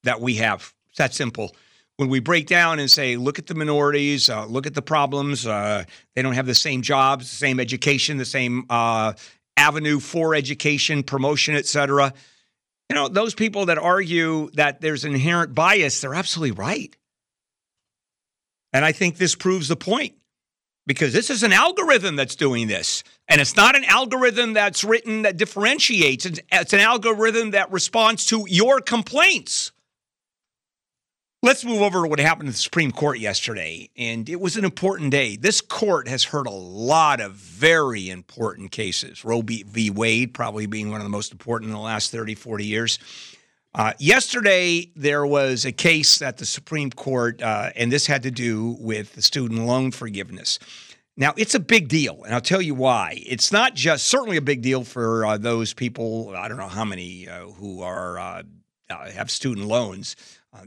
that 0.03 0.21
we 0.21 0.35
have. 0.35 0.73
It's 0.89 0.99
that 0.99 1.13
simple. 1.13 1.55
When 1.97 2.09
we 2.09 2.19
break 2.19 2.47
down 2.47 2.79
and 2.79 2.89
say, 2.89 3.17
look 3.17 3.37
at 3.37 3.45
the 3.45 3.53
minorities, 3.53 4.29
uh, 4.29 4.45
look 4.45 4.65
at 4.65 4.73
the 4.73 4.81
problems, 4.81 5.45
uh, 5.45 5.83
they 6.15 6.21
don't 6.23 6.33
have 6.33 6.47
the 6.47 6.55
same 6.55 6.81
jobs, 6.81 7.29
the 7.29 7.35
same 7.35 7.59
education, 7.59 8.17
the 8.17 8.25
same 8.25 8.65
uh, 8.69 9.13
avenue 9.57 9.99
for 9.99 10.33
education, 10.33 11.03
promotion, 11.03 11.55
et 11.55 11.67
cetera. 11.67 12.13
You 12.91 12.95
know, 12.95 13.07
those 13.07 13.33
people 13.33 13.67
that 13.67 13.77
argue 13.77 14.49
that 14.55 14.81
there's 14.81 15.05
inherent 15.05 15.55
bias, 15.55 16.01
they're 16.01 16.13
absolutely 16.13 16.51
right. 16.51 16.93
And 18.73 18.83
I 18.83 18.91
think 18.91 19.15
this 19.15 19.33
proves 19.33 19.69
the 19.69 19.77
point 19.77 20.15
because 20.85 21.13
this 21.13 21.29
is 21.29 21.43
an 21.43 21.53
algorithm 21.53 22.17
that's 22.17 22.35
doing 22.35 22.67
this. 22.67 23.05
And 23.29 23.39
it's 23.39 23.55
not 23.55 23.77
an 23.77 23.85
algorithm 23.85 24.51
that's 24.51 24.83
written 24.83 25.21
that 25.21 25.37
differentiates, 25.37 26.25
it's, 26.25 26.73
an 26.73 26.81
algorithm 26.81 27.51
that 27.51 27.71
responds 27.71 28.25
to 28.25 28.45
your 28.49 28.81
complaints. 28.81 29.71
Let's 31.43 31.65
move 31.65 31.81
over 31.81 32.03
to 32.03 32.07
what 32.07 32.19
happened 32.19 32.49
in 32.49 32.51
the 32.51 32.57
Supreme 32.57 32.91
Court 32.91 33.17
yesterday. 33.17 33.89
And 33.97 34.29
it 34.29 34.39
was 34.39 34.57
an 34.57 34.63
important 34.63 35.09
day. 35.09 35.37
This 35.37 35.59
court 35.59 36.07
has 36.07 36.23
heard 36.23 36.45
a 36.45 36.51
lot 36.51 37.19
of 37.19 37.31
very 37.31 38.11
important 38.11 38.69
cases. 38.69 39.25
Roe 39.25 39.41
v. 39.41 39.89
Wade, 39.89 40.35
probably 40.35 40.67
being 40.67 40.91
one 40.91 41.01
of 41.01 41.03
the 41.03 41.09
most 41.09 41.31
important 41.31 41.69
in 41.69 41.73
the 41.73 41.81
last 41.81 42.11
30, 42.11 42.35
40 42.35 42.65
years. 42.65 42.99
Uh, 43.73 43.93
yesterday, 43.97 44.91
there 44.95 45.25
was 45.25 45.65
a 45.65 45.71
case 45.71 46.19
that 46.19 46.37
the 46.37 46.45
Supreme 46.45 46.91
Court, 46.91 47.41
uh, 47.41 47.71
and 47.75 47.91
this 47.91 48.05
had 48.05 48.21
to 48.21 48.31
do 48.31 48.77
with 48.79 49.13
the 49.13 49.23
student 49.23 49.65
loan 49.65 49.89
forgiveness. 49.89 50.59
Now, 51.17 51.33
it's 51.37 51.55
a 51.55 51.59
big 51.59 51.87
deal, 51.87 52.21
and 52.23 52.35
I'll 52.35 52.41
tell 52.41 52.61
you 52.61 52.75
why. 52.75 53.23
It's 53.25 53.51
not 53.51 53.73
just 53.73 54.05
certainly 54.05 54.37
a 54.37 54.41
big 54.41 54.61
deal 54.61 54.83
for 54.83 55.25
uh, 55.25 55.37
those 55.39 55.73
people, 55.73 56.35
I 56.37 56.47
don't 56.47 56.57
know 56.57 56.67
how 56.67 56.85
many 56.85 57.27
uh, 57.27 57.45
who 57.47 57.81
are 57.81 58.19
uh, 58.19 58.43
uh, 58.91 59.09
have 59.09 59.31
student 59.31 59.67
loans 59.67 60.15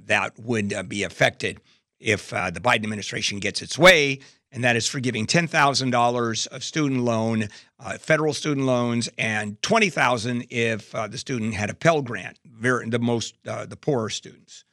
that 0.07 0.39
would 0.39 0.73
uh, 0.73 0.83
be 0.83 1.03
affected 1.03 1.61
if 2.01 2.33
uh, 2.33 2.51
the 2.51 2.61
Biden 2.61 2.85
administration 2.85 3.39
gets 3.39 3.63
its 3.63 3.79
way, 3.79 4.21
and 4.53 4.63
that 4.65 4.77
is 4.77 4.87
forgiving 4.87 5.27
$10,000 5.27 6.47
of 6.49 6.65
student 6.65 7.01
loan, 7.01 7.49
uh, 7.81 7.99
federal 7.99 8.35
student 8.35 8.67
loans, 8.67 9.09
and 9.19 9.61
20000 9.63 10.47
if 10.51 10.95
uh, 10.95 11.09
the 11.09 11.19
student 11.19 11.55
had 11.55 11.71
a 11.71 11.75
Pell 11.75 12.03
Grant, 12.03 12.39
the 12.45 12.99
most, 13.01 13.35
uh, 13.47 13.67
the 13.67 13.77
poorer 13.77 14.11
students. 14.11 14.65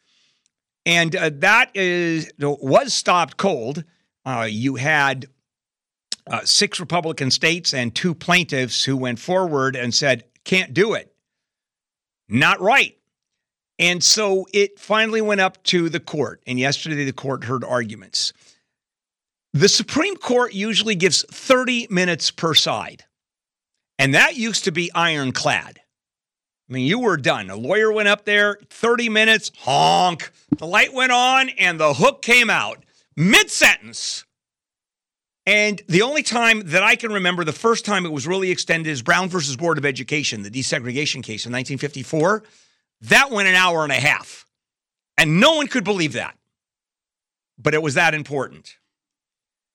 And 0.85 1.11
that 1.11 1.69
is 1.75 2.31
was 2.39 2.93
stopped 2.93 3.37
cold. 3.37 3.83
you 4.47 4.75
had 4.75 5.27
six 6.43 6.79
Republican 6.79 7.29
states 7.29 7.71
and 7.71 7.93
two 7.93 8.15
plaintiffs 8.15 8.83
who 8.83 8.97
went 8.97 9.19
forward 9.19 9.75
and 9.75 9.93
said, 9.93 10.23
can't 10.43 10.73
do 10.73 10.93
it. 10.93 11.13
Not 12.27 12.61
right. 12.61 12.97
And 13.81 14.03
so 14.03 14.47
it 14.53 14.79
finally 14.79 15.21
went 15.21 15.41
up 15.41 15.61
to 15.63 15.89
the 15.89 15.99
court. 15.99 16.43
And 16.45 16.59
yesterday, 16.59 17.03
the 17.03 17.11
court 17.11 17.45
heard 17.45 17.63
arguments. 17.63 18.31
The 19.53 19.67
Supreme 19.67 20.15
Court 20.15 20.53
usually 20.53 20.93
gives 20.93 21.23
30 21.23 21.87
minutes 21.89 22.29
per 22.29 22.53
side. 22.53 23.05
And 23.97 24.13
that 24.13 24.37
used 24.37 24.65
to 24.65 24.71
be 24.71 24.91
ironclad. 24.93 25.79
I 26.69 26.73
mean, 26.73 26.85
you 26.85 26.99
were 26.99 27.17
done. 27.17 27.49
A 27.49 27.55
lawyer 27.55 27.91
went 27.91 28.07
up 28.07 28.23
there, 28.23 28.59
30 28.69 29.09
minutes, 29.09 29.51
honk. 29.57 30.31
The 30.57 30.67
light 30.67 30.93
went 30.93 31.11
on 31.11 31.49
and 31.49 31.79
the 31.79 31.95
hook 31.95 32.21
came 32.21 32.49
out 32.49 32.83
mid 33.17 33.49
sentence. 33.49 34.25
And 35.47 35.81
the 35.87 36.03
only 36.03 36.21
time 36.21 36.61
that 36.67 36.83
I 36.83 36.95
can 36.95 37.11
remember, 37.11 37.43
the 37.43 37.51
first 37.51 37.83
time 37.83 38.05
it 38.05 38.11
was 38.11 38.27
really 38.27 38.51
extended 38.51 38.89
is 38.89 39.01
Brown 39.01 39.27
versus 39.27 39.57
Board 39.57 39.79
of 39.79 39.85
Education, 39.85 40.43
the 40.43 40.51
desegregation 40.51 41.23
case 41.23 41.45
in 41.47 41.51
1954. 41.51 42.43
That 43.01 43.31
went 43.31 43.47
an 43.47 43.55
hour 43.55 43.83
and 43.83 43.91
a 43.91 43.95
half. 43.95 44.45
And 45.17 45.39
no 45.39 45.55
one 45.55 45.67
could 45.67 45.83
believe 45.83 46.13
that. 46.13 46.37
But 47.57 47.73
it 47.73 47.81
was 47.81 47.95
that 47.95 48.13
important. 48.13 48.77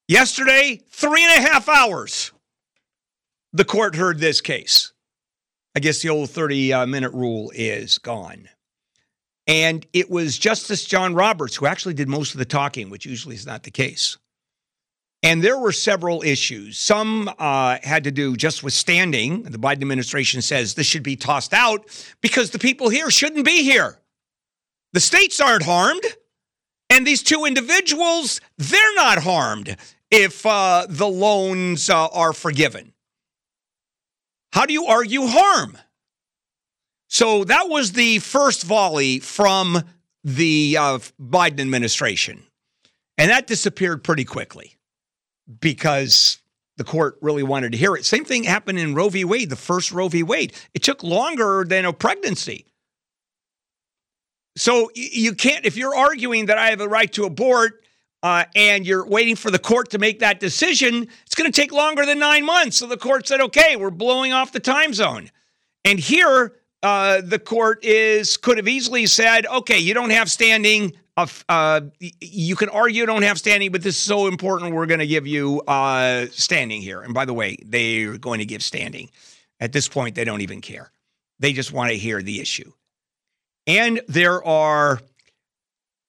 Yesterday, 0.08 0.80
three 0.90 1.24
and 1.24 1.44
a 1.44 1.48
half 1.48 1.68
hours, 1.68 2.32
the 3.52 3.64
court 3.64 3.96
heard 3.96 4.18
this 4.18 4.40
case. 4.40 4.92
I 5.74 5.80
guess 5.80 6.00
the 6.00 6.08
old 6.08 6.30
30 6.30 6.72
uh, 6.72 6.86
minute 6.86 7.12
rule 7.12 7.52
is 7.54 7.98
gone. 7.98 8.48
And 9.46 9.86
it 9.92 10.10
was 10.10 10.38
Justice 10.38 10.84
John 10.84 11.14
Roberts 11.14 11.56
who 11.56 11.66
actually 11.66 11.94
did 11.94 12.08
most 12.08 12.34
of 12.34 12.38
the 12.38 12.44
talking, 12.44 12.90
which 12.90 13.06
usually 13.06 13.34
is 13.34 13.46
not 13.46 13.62
the 13.62 13.70
case. 13.70 14.16
And 15.26 15.42
there 15.42 15.58
were 15.58 15.72
several 15.72 16.22
issues. 16.22 16.78
Some 16.78 17.28
uh, 17.40 17.78
had 17.82 18.04
to 18.04 18.12
do 18.12 18.36
just 18.36 18.62
with 18.62 18.72
standing. 18.72 19.42
The 19.42 19.58
Biden 19.58 19.82
administration 19.82 20.40
says 20.40 20.74
this 20.74 20.86
should 20.86 21.02
be 21.02 21.16
tossed 21.16 21.52
out 21.52 21.84
because 22.20 22.50
the 22.50 22.60
people 22.60 22.90
here 22.90 23.10
shouldn't 23.10 23.44
be 23.44 23.64
here. 23.64 23.98
The 24.92 25.00
states 25.00 25.40
aren't 25.40 25.64
harmed. 25.64 26.04
And 26.90 27.04
these 27.04 27.24
two 27.24 27.44
individuals, 27.44 28.40
they're 28.56 28.94
not 28.94 29.18
harmed 29.18 29.76
if 30.12 30.46
uh, 30.46 30.86
the 30.88 31.08
loans 31.08 31.90
uh, 31.90 32.06
are 32.06 32.32
forgiven. 32.32 32.92
How 34.52 34.64
do 34.64 34.72
you 34.72 34.86
argue 34.86 35.26
harm? 35.26 35.76
So 37.08 37.42
that 37.42 37.68
was 37.68 37.90
the 37.90 38.20
first 38.20 38.62
volley 38.62 39.18
from 39.18 39.82
the 40.22 40.76
uh, 40.78 40.98
Biden 41.20 41.58
administration. 41.58 42.44
And 43.18 43.32
that 43.32 43.48
disappeared 43.48 44.04
pretty 44.04 44.24
quickly 44.24 44.75
because 45.60 46.38
the 46.76 46.84
court 46.84 47.18
really 47.22 47.42
wanted 47.42 47.72
to 47.72 47.78
hear 47.78 47.94
it. 47.96 48.04
Same 48.04 48.24
thing 48.24 48.44
happened 48.44 48.78
in 48.78 48.94
Roe 48.94 49.08
v. 49.08 49.24
Wade, 49.24 49.50
the 49.50 49.56
first 49.56 49.92
Roe 49.92 50.08
v. 50.08 50.22
Wade. 50.22 50.52
It 50.74 50.82
took 50.82 51.02
longer 51.02 51.64
than 51.66 51.84
a 51.84 51.92
pregnancy. 51.92 52.66
So 54.56 54.90
you 54.94 55.34
can't, 55.34 55.66
if 55.66 55.76
you're 55.76 55.94
arguing 55.94 56.46
that 56.46 56.58
I 56.58 56.70
have 56.70 56.80
a 56.80 56.88
right 56.88 57.12
to 57.12 57.24
abort 57.24 57.82
uh, 58.22 58.44
and 58.54 58.86
you're 58.86 59.06
waiting 59.06 59.36
for 59.36 59.50
the 59.50 59.58
court 59.58 59.90
to 59.90 59.98
make 59.98 60.20
that 60.20 60.40
decision, 60.40 61.08
it's 61.24 61.34
going 61.34 61.50
to 61.50 61.60
take 61.60 61.72
longer 61.72 62.06
than 62.06 62.18
nine 62.18 62.44
months. 62.44 62.78
So 62.78 62.86
the 62.86 62.96
court 62.96 63.28
said, 63.28 63.40
okay, 63.40 63.76
we're 63.76 63.90
blowing 63.90 64.32
off 64.32 64.52
the 64.52 64.60
time 64.60 64.94
zone. 64.94 65.30
And 65.84 65.98
here, 65.98 66.54
uh, 66.82 67.20
the 67.22 67.38
court 67.38 67.84
is 67.84 68.36
could 68.36 68.56
have 68.56 68.68
easily 68.68 69.06
said, 69.06 69.46
okay, 69.46 69.78
you 69.78 69.92
don't 69.92 70.10
have 70.10 70.30
standing 70.30 70.92
uh, 71.16 71.80
you 72.20 72.56
can 72.56 72.68
argue 72.68 73.06
don't 73.06 73.22
have 73.22 73.38
standing, 73.38 73.72
but 73.72 73.82
this 73.82 73.96
is 73.96 74.02
so 74.02 74.26
important. 74.26 74.74
We're 74.74 74.86
going 74.86 75.00
to 75.00 75.06
give 75.06 75.26
you 75.26 75.62
uh, 75.62 76.26
standing 76.30 76.82
here. 76.82 77.00
And 77.00 77.14
by 77.14 77.24
the 77.24 77.32
way, 77.32 77.56
they're 77.64 78.18
going 78.18 78.40
to 78.40 78.44
give 78.44 78.62
standing. 78.62 79.10
At 79.58 79.72
this 79.72 79.88
point, 79.88 80.14
they 80.14 80.24
don't 80.24 80.42
even 80.42 80.60
care. 80.60 80.92
They 81.38 81.52
just 81.52 81.72
want 81.72 81.90
to 81.90 81.96
hear 81.96 82.22
the 82.22 82.40
issue. 82.40 82.70
And 83.66 84.00
there 84.08 84.44
are 84.44 85.00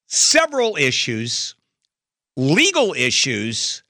several 0.07 0.75
issues, 0.75 1.55
legal 2.35 2.93
issues, 2.93 3.83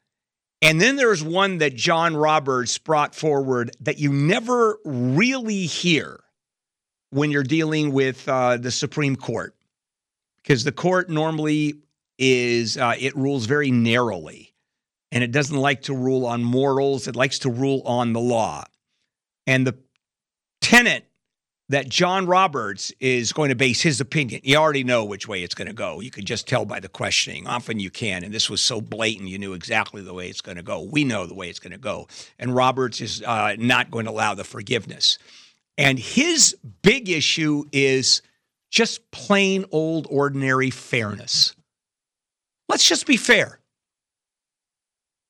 and 0.62 0.80
then 0.80 0.96
there's 0.96 1.24
one 1.24 1.60
that 1.60 1.76
John 1.76 2.16
Roberts 2.16 2.78
brought 2.78 3.14
forward 3.14 3.72
that 3.82 4.00
you 4.00 4.12
never 4.12 4.78
really 4.86 5.66
hear 5.66 6.20
when 7.10 7.32
you're 7.32 7.44
dealing 7.44 7.92
with 7.92 8.28
uh, 8.28 8.58
the 8.58 8.72
Supreme 8.72 9.16
Court 9.16 9.56
because 10.48 10.64
the 10.64 10.72
court 10.72 11.10
normally 11.10 11.76
is 12.18 12.78
uh, 12.78 12.96
it 12.98 13.14
rules 13.18 13.46
very 13.46 13.70
narrowly 13.70 14.54
and 15.12 15.22
it 15.22 15.32
doesn't 15.34 15.58
like 15.58 15.82
to 15.82 15.94
rule 15.94 16.26
on 16.26 16.42
morals 16.42 17.08
it 17.08 17.18
likes 17.18 17.40
to 17.40 17.50
rule 17.50 17.82
on 17.86 18.14
the 18.14 18.20
law. 18.22 18.64
And 19.46 19.68
the 19.68 19.78
tenet 20.62 21.06
that 21.70 21.90
john 21.90 22.26
roberts 22.26 22.94
is 23.02 23.34
going 23.34 23.50
to 23.50 23.56
base 23.56 23.82
his 23.82 24.00
opinion 24.00 24.40
you 24.44 24.56
already 24.56 24.86
know 24.86 25.04
which 25.04 25.28
way 25.28 25.44
it's 25.44 25.54
going 25.54 25.68
to 25.68 25.74
go. 25.74 26.00
You 26.00 26.12
can 26.12 26.24
just 26.24 26.48
tell 26.48 26.66
by 26.66 26.80
the 26.80 26.88
questioning. 26.88 27.46
Often 27.46 27.82
you 27.82 27.90
can 27.90 28.24
and 28.24 28.34
this 28.34 28.50
was 28.50 28.62
so 28.62 28.80
blatant 28.80 29.28
you 29.28 29.38
knew 29.38 29.52
exactly 29.52 30.02
the 30.02 30.14
way 30.14 30.30
it's 30.30 30.42
going 30.42 30.58
to 30.58 30.64
go. 30.64 30.82
We 30.82 31.04
know 31.04 31.26
the 31.26 31.36
way 31.36 31.50
it's 31.50 31.60
going 31.60 31.74
to 31.74 31.78
go. 31.78 32.08
And 32.40 32.56
roberts 32.56 33.02
is 33.02 33.22
uh, 33.22 33.58
not 33.60 33.92
going 33.92 34.06
to 34.06 34.12
allow 34.12 34.34
the 34.34 34.46
forgiveness. 34.46 35.20
And 35.78 36.00
his 36.00 36.56
big 36.82 37.10
issue 37.10 37.66
is 37.74 38.22
just 38.70 39.10
plain 39.12 39.66
old 39.72 40.08
ordinary 40.10 40.70
fairness. 40.70 41.56
Let's 42.70 42.88
just 42.88 43.06
be 43.06 43.18
fair. 43.18 43.60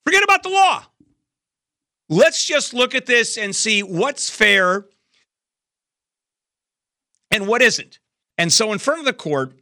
Forget 0.06 0.24
about 0.24 0.44
the 0.44 0.50
law. 0.50 0.86
Let's 2.10 2.46
just 2.46 2.74
look 2.74 2.96
at 2.96 3.06
this 3.06 3.38
and 3.38 3.56
see 3.56 3.84
what's 3.84 4.30
fair 4.30 4.86
and 7.32 7.48
what 7.48 7.62
isn't. 7.62 8.00
And 8.38 8.52
so, 8.52 8.72
in 8.72 8.80
front 8.80 9.00
of 9.00 9.06
the 9.06 9.14
court, 9.14 9.54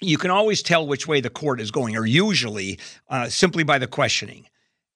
you 0.00 0.18
can 0.18 0.30
always 0.30 0.62
tell 0.62 0.86
which 0.86 1.06
way 1.06 1.20
the 1.20 1.30
court 1.30 1.60
is 1.60 1.70
going, 1.70 1.96
or 1.96 2.06
usually 2.06 2.78
uh, 3.08 3.28
simply 3.28 3.64
by 3.64 3.78
the 3.78 3.86
questioning. 3.86 4.46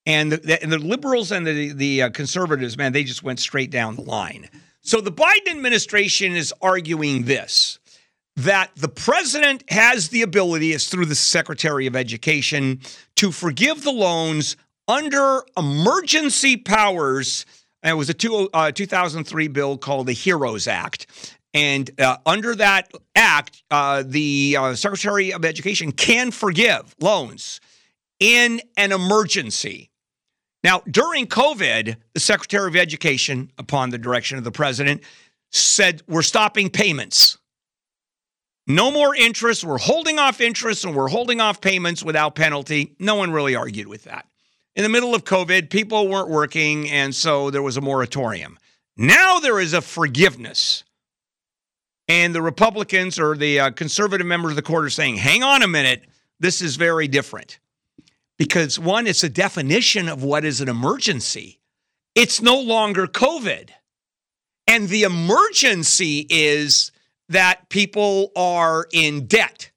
And 0.06 0.32
the, 0.32 0.58
the 0.62 0.78
liberals 0.78 1.32
and 1.32 1.46
the, 1.46 1.72
the 1.72 2.02
uh, 2.04 2.10
conservatives, 2.10 2.78
man, 2.78 2.92
they 2.92 3.04
just 3.04 3.22
went 3.22 3.40
straight 3.40 3.70
down 3.70 3.96
the 3.96 4.02
line. 4.02 4.48
So 4.88 5.02
the 5.02 5.12
Biden 5.12 5.50
administration 5.50 6.34
is 6.34 6.54
arguing 6.62 7.24
this 7.24 7.78
that 8.36 8.70
the 8.74 8.88
president 8.88 9.62
has 9.70 10.08
the 10.08 10.22
ability, 10.22 10.72
as 10.72 10.88
through 10.88 11.04
the 11.04 11.14
Secretary 11.14 11.86
of 11.86 11.94
Education, 11.94 12.80
to 13.16 13.30
forgive 13.30 13.82
the 13.82 13.92
loans 13.92 14.56
under 14.86 15.42
emergency 15.58 16.56
powers. 16.56 17.44
And 17.82 17.90
it 17.90 17.96
was 17.96 18.08
a 18.08 18.14
two, 18.14 18.48
uh, 18.54 18.72
2003 18.72 19.48
bill 19.48 19.76
called 19.76 20.06
the 20.06 20.14
HEROES 20.14 20.66
Act. 20.66 21.34
And 21.52 21.90
uh, 22.00 22.16
under 22.24 22.54
that 22.54 22.90
act, 23.14 23.62
uh, 23.70 24.04
the 24.06 24.56
uh, 24.58 24.74
Secretary 24.74 25.34
of 25.34 25.44
Education 25.44 25.92
can 25.92 26.30
forgive 26.30 26.96
loans 26.98 27.60
in 28.20 28.62
an 28.78 28.92
emergency. 28.92 29.87
Now, 30.64 30.82
during 30.90 31.26
COVID, 31.26 31.96
the 32.14 32.20
Secretary 32.20 32.68
of 32.68 32.76
Education, 32.76 33.50
upon 33.58 33.90
the 33.90 33.98
direction 33.98 34.38
of 34.38 34.44
the 34.44 34.50
president, 34.50 35.02
said, 35.50 36.02
We're 36.08 36.22
stopping 36.22 36.70
payments. 36.70 37.38
No 38.66 38.90
more 38.90 39.14
interest. 39.14 39.64
We're 39.64 39.78
holding 39.78 40.18
off 40.18 40.42
interest 40.42 40.84
and 40.84 40.94
we're 40.94 41.08
holding 41.08 41.40
off 41.40 41.60
payments 41.60 42.02
without 42.04 42.34
penalty. 42.34 42.94
No 42.98 43.14
one 43.14 43.30
really 43.30 43.56
argued 43.56 43.86
with 43.86 44.04
that. 44.04 44.26
In 44.76 44.82
the 44.82 44.90
middle 44.90 45.14
of 45.14 45.24
COVID, 45.24 45.70
people 45.70 46.06
weren't 46.06 46.28
working, 46.28 46.88
and 46.90 47.14
so 47.14 47.50
there 47.50 47.62
was 47.62 47.78
a 47.78 47.80
moratorium. 47.80 48.58
Now 48.96 49.40
there 49.40 49.58
is 49.58 49.72
a 49.72 49.80
forgiveness. 49.80 50.84
And 52.08 52.34
the 52.34 52.42
Republicans 52.42 53.18
or 53.18 53.36
the 53.36 53.60
uh, 53.60 53.70
conservative 53.70 54.26
members 54.26 54.52
of 54.52 54.56
the 54.56 54.62
court 54.62 54.84
are 54.84 54.90
saying, 54.90 55.16
hang 55.16 55.42
on 55.42 55.62
a 55.62 55.68
minute, 55.68 56.04
this 56.40 56.60
is 56.62 56.76
very 56.76 57.08
different. 57.08 57.58
Because 58.38 58.78
one, 58.78 59.06
it's 59.06 59.24
a 59.24 59.28
definition 59.28 60.08
of 60.08 60.22
what 60.22 60.44
is 60.44 60.60
an 60.60 60.68
emergency. 60.68 61.60
It's 62.14 62.40
no 62.40 62.60
longer 62.60 63.06
COVID. 63.06 63.70
And 64.66 64.88
the 64.88 65.02
emergency 65.02 66.26
is 66.28 66.92
that 67.28 67.68
people 67.68 68.30
are 68.36 68.86
in 68.92 69.26
debt. 69.26 69.70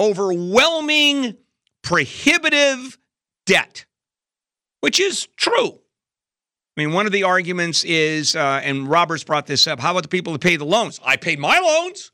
Overwhelming, 0.00 1.36
prohibitive 1.82 2.98
debt, 3.46 3.84
which 4.80 5.00
is 5.00 5.26
true. 5.36 5.78
I 6.76 6.80
mean, 6.80 6.92
one 6.92 7.06
of 7.06 7.12
the 7.12 7.24
arguments 7.24 7.84
is, 7.84 8.34
uh, 8.34 8.60
and 8.64 8.88
Roberts 8.88 9.24
brought 9.24 9.46
this 9.46 9.66
up 9.66 9.78
how 9.78 9.90
about 9.90 10.04
the 10.04 10.08
people 10.08 10.32
who 10.32 10.38
pay 10.38 10.56
the 10.56 10.64
loans? 10.64 11.00
I 11.04 11.16
paid 11.16 11.38
my 11.38 11.58
loans, 11.58 12.12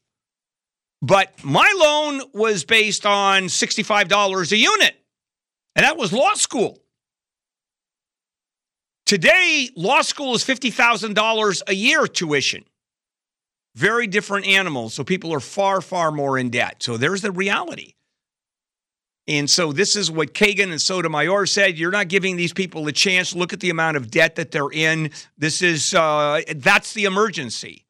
but 1.00 1.32
my 1.44 1.72
loan 1.76 2.22
was 2.34 2.64
based 2.64 3.06
on 3.06 3.44
$65 3.44 4.52
a 4.52 4.56
unit, 4.56 4.96
and 5.78 5.84
that 5.84 5.96
was 5.96 6.12
law 6.12 6.34
school. 6.34 6.80
Today, 9.06 9.70
law 9.76 10.02
school 10.02 10.34
is 10.34 10.42
$50,000 10.42 11.62
a 11.68 11.74
year 11.74 12.08
tuition. 12.08 12.64
Very 13.76 14.08
different 14.08 14.48
animals. 14.48 14.92
So 14.92 15.04
people 15.04 15.32
are 15.32 15.38
far, 15.38 15.80
far 15.80 16.10
more 16.10 16.36
in 16.36 16.50
debt. 16.50 16.82
So 16.82 16.96
there's 16.96 17.22
the 17.22 17.30
reality. 17.30 17.94
And 19.28 19.48
so 19.48 19.72
this 19.72 19.94
is 19.94 20.10
what 20.10 20.34
Kagan 20.34 20.72
and 20.72 20.80
Sotomayor 20.80 21.46
said. 21.46 21.78
You're 21.78 21.92
not 21.92 22.08
giving 22.08 22.36
these 22.36 22.52
people 22.52 22.88
a 22.88 22.92
chance. 22.92 23.32
Look 23.32 23.52
at 23.52 23.60
the 23.60 23.70
amount 23.70 23.96
of 23.96 24.10
debt 24.10 24.34
that 24.34 24.50
they're 24.50 24.72
in. 24.72 25.12
This 25.36 25.62
is 25.62 25.94
uh, 25.94 26.40
that's 26.56 26.92
the 26.92 27.04
emergency. 27.04 27.86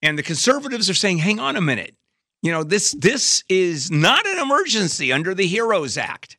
And 0.00 0.16
the 0.16 0.22
conservatives 0.22 0.88
are 0.88 0.94
saying, 0.94 1.18
hang 1.18 1.40
on 1.40 1.56
a 1.56 1.60
minute. 1.60 1.96
You 2.40 2.52
know, 2.52 2.62
this 2.62 2.92
this 2.92 3.42
is 3.48 3.90
not 3.90 4.26
an 4.28 4.38
emergency 4.38 5.12
under 5.12 5.34
the 5.34 5.48
HEROES 5.48 5.98
Act. 5.98 6.36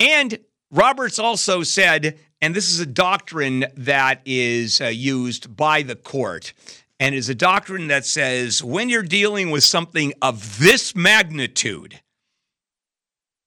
And 0.00 0.38
Roberts 0.70 1.18
also 1.18 1.62
said, 1.62 2.18
and 2.40 2.54
this 2.54 2.70
is 2.70 2.80
a 2.80 2.86
doctrine 2.86 3.66
that 3.76 4.20
is 4.24 4.80
uh, 4.80 4.86
used 4.86 5.56
by 5.56 5.82
the 5.82 5.96
court, 5.96 6.52
and 7.00 7.14
is 7.14 7.28
a 7.28 7.34
doctrine 7.34 7.88
that 7.88 8.04
says 8.04 8.62
when 8.62 8.88
you're 8.88 9.02
dealing 9.02 9.50
with 9.50 9.64
something 9.64 10.12
of 10.20 10.58
this 10.58 10.94
magnitude, 10.94 12.00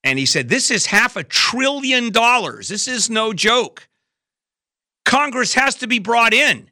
and 0.04 0.18
he 0.18 0.26
said, 0.26 0.50
This 0.50 0.72
is 0.72 0.88
half 0.88 1.16
a 1.16 1.24
trillion 1.24 2.12
dollars. 2.12 2.70
This 2.70 2.88
is 2.88 3.10
no 3.10 3.34
joke. 3.34 3.88
Congress 5.06 5.54
has 5.54 5.76
to 5.76 5.88
be 5.88 6.00
brought 6.00 6.34
in. 6.34 6.70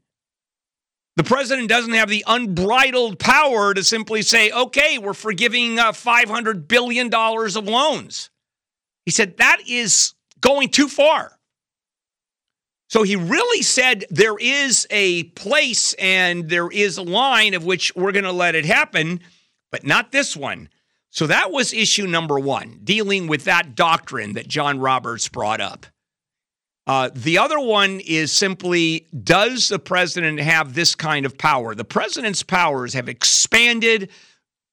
The 1.16 1.24
president 1.24 1.70
doesn't 1.70 1.94
have 1.94 2.10
the 2.10 2.26
unbridled 2.28 3.20
power 3.20 3.74
to 3.74 3.84
simply 3.84 4.22
say, 4.22 4.52
okay, 4.52 4.98
we're 4.98 5.14
forgiving 5.14 5.80
uh, 5.80 5.94
$500 5.94 6.68
billion 6.68 7.14
of 7.14 7.68
loans. 7.68 8.30
He 9.06 9.12
said, 9.12 9.38
that 9.38 9.62
is 9.68 10.14
going 10.42 10.70
too 10.70 10.88
far. 10.88 11.32
So 12.90 13.04
he 13.04 13.16
really 13.16 13.62
said 13.62 14.06
there 14.10 14.38
is 14.38 14.86
a 14.90 15.24
place 15.24 15.94
and 15.94 16.50
there 16.50 16.70
is 16.70 16.98
a 16.98 17.04
line 17.04 17.54
of 17.54 17.66
which 17.66 17.96
we're 17.96 18.12
going 18.12 18.26
to 18.26 18.32
let 18.32 18.56
it 18.56 18.66
happen, 18.66 19.22
but 19.72 19.86
not 19.86 20.12
this 20.12 20.36
one. 20.36 20.70
So 21.10 21.28
that 21.28 21.52
was 21.52 21.74
issue 21.74 22.08
number 22.08 22.40
one, 22.40 22.80
dealing 22.84 23.28
with 23.28 23.46
that 23.46 23.76
doctrine 23.76 24.34
that 24.34 24.48
John 24.48 24.80
Roberts 24.80 25.30
brought 25.30 25.62
up. 25.62 25.86
Uh, 26.88 27.10
the 27.16 27.38
other 27.40 27.60
one 27.60 28.00
is 28.06 28.32
simply 28.32 29.08
Does 29.24 29.70
the 29.70 29.80
president 29.80 30.40
have 30.40 30.76
this 30.76 30.94
kind 30.94 31.26
of 31.26 31.38
power? 31.38 31.74
The 31.74 31.86
president's 31.86 32.44
powers 32.44 32.94
have 32.94 33.10
expanded 33.10 34.12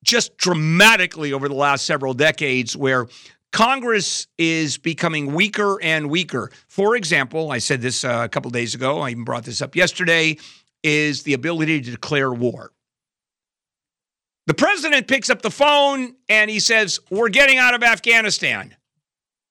just 0.05 0.37
dramatically 0.37 1.33
over 1.33 1.49
the 1.49 1.55
last 1.55 1.87
several 1.87 2.13
decades, 2.13 2.77
where 2.77 3.07
Congress 3.53 4.27
is 4.39 4.79
becoming 4.79 5.35
weaker 5.35 5.81
and 5.83 6.09
weaker. 6.11 6.51
For 6.69 6.97
example, 6.97 7.51
I 7.51 7.59
said 7.59 7.83
this 7.83 8.03
uh, 8.03 8.23
a 8.25 8.29
couple 8.29 8.51
days 8.51 8.75
ago, 8.75 9.01
I 9.01 9.11
even 9.11 9.25
brought 9.25 9.45
this 9.45 9.61
up 9.61 9.77
yesterday, 9.77 10.39
is 10.83 11.23
the 11.23 11.35
ability 11.35 11.83
to 11.83 11.91
declare 11.91 12.33
war. 12.33 12.73
The 14.47 14.55
president 14.55 15.07
picks 15.07 15.31
up 15.31 15.43
the 15.43 15.51
phone 15.51 16.17
and 16.29 16.51
he 16.51 16.59
says, 16.59 16.99
We're 17.11 17.29
getting 17.29 17.59
out 17.59 17.75
of 17.75 17.83
Afghanistan. 17.83 18.75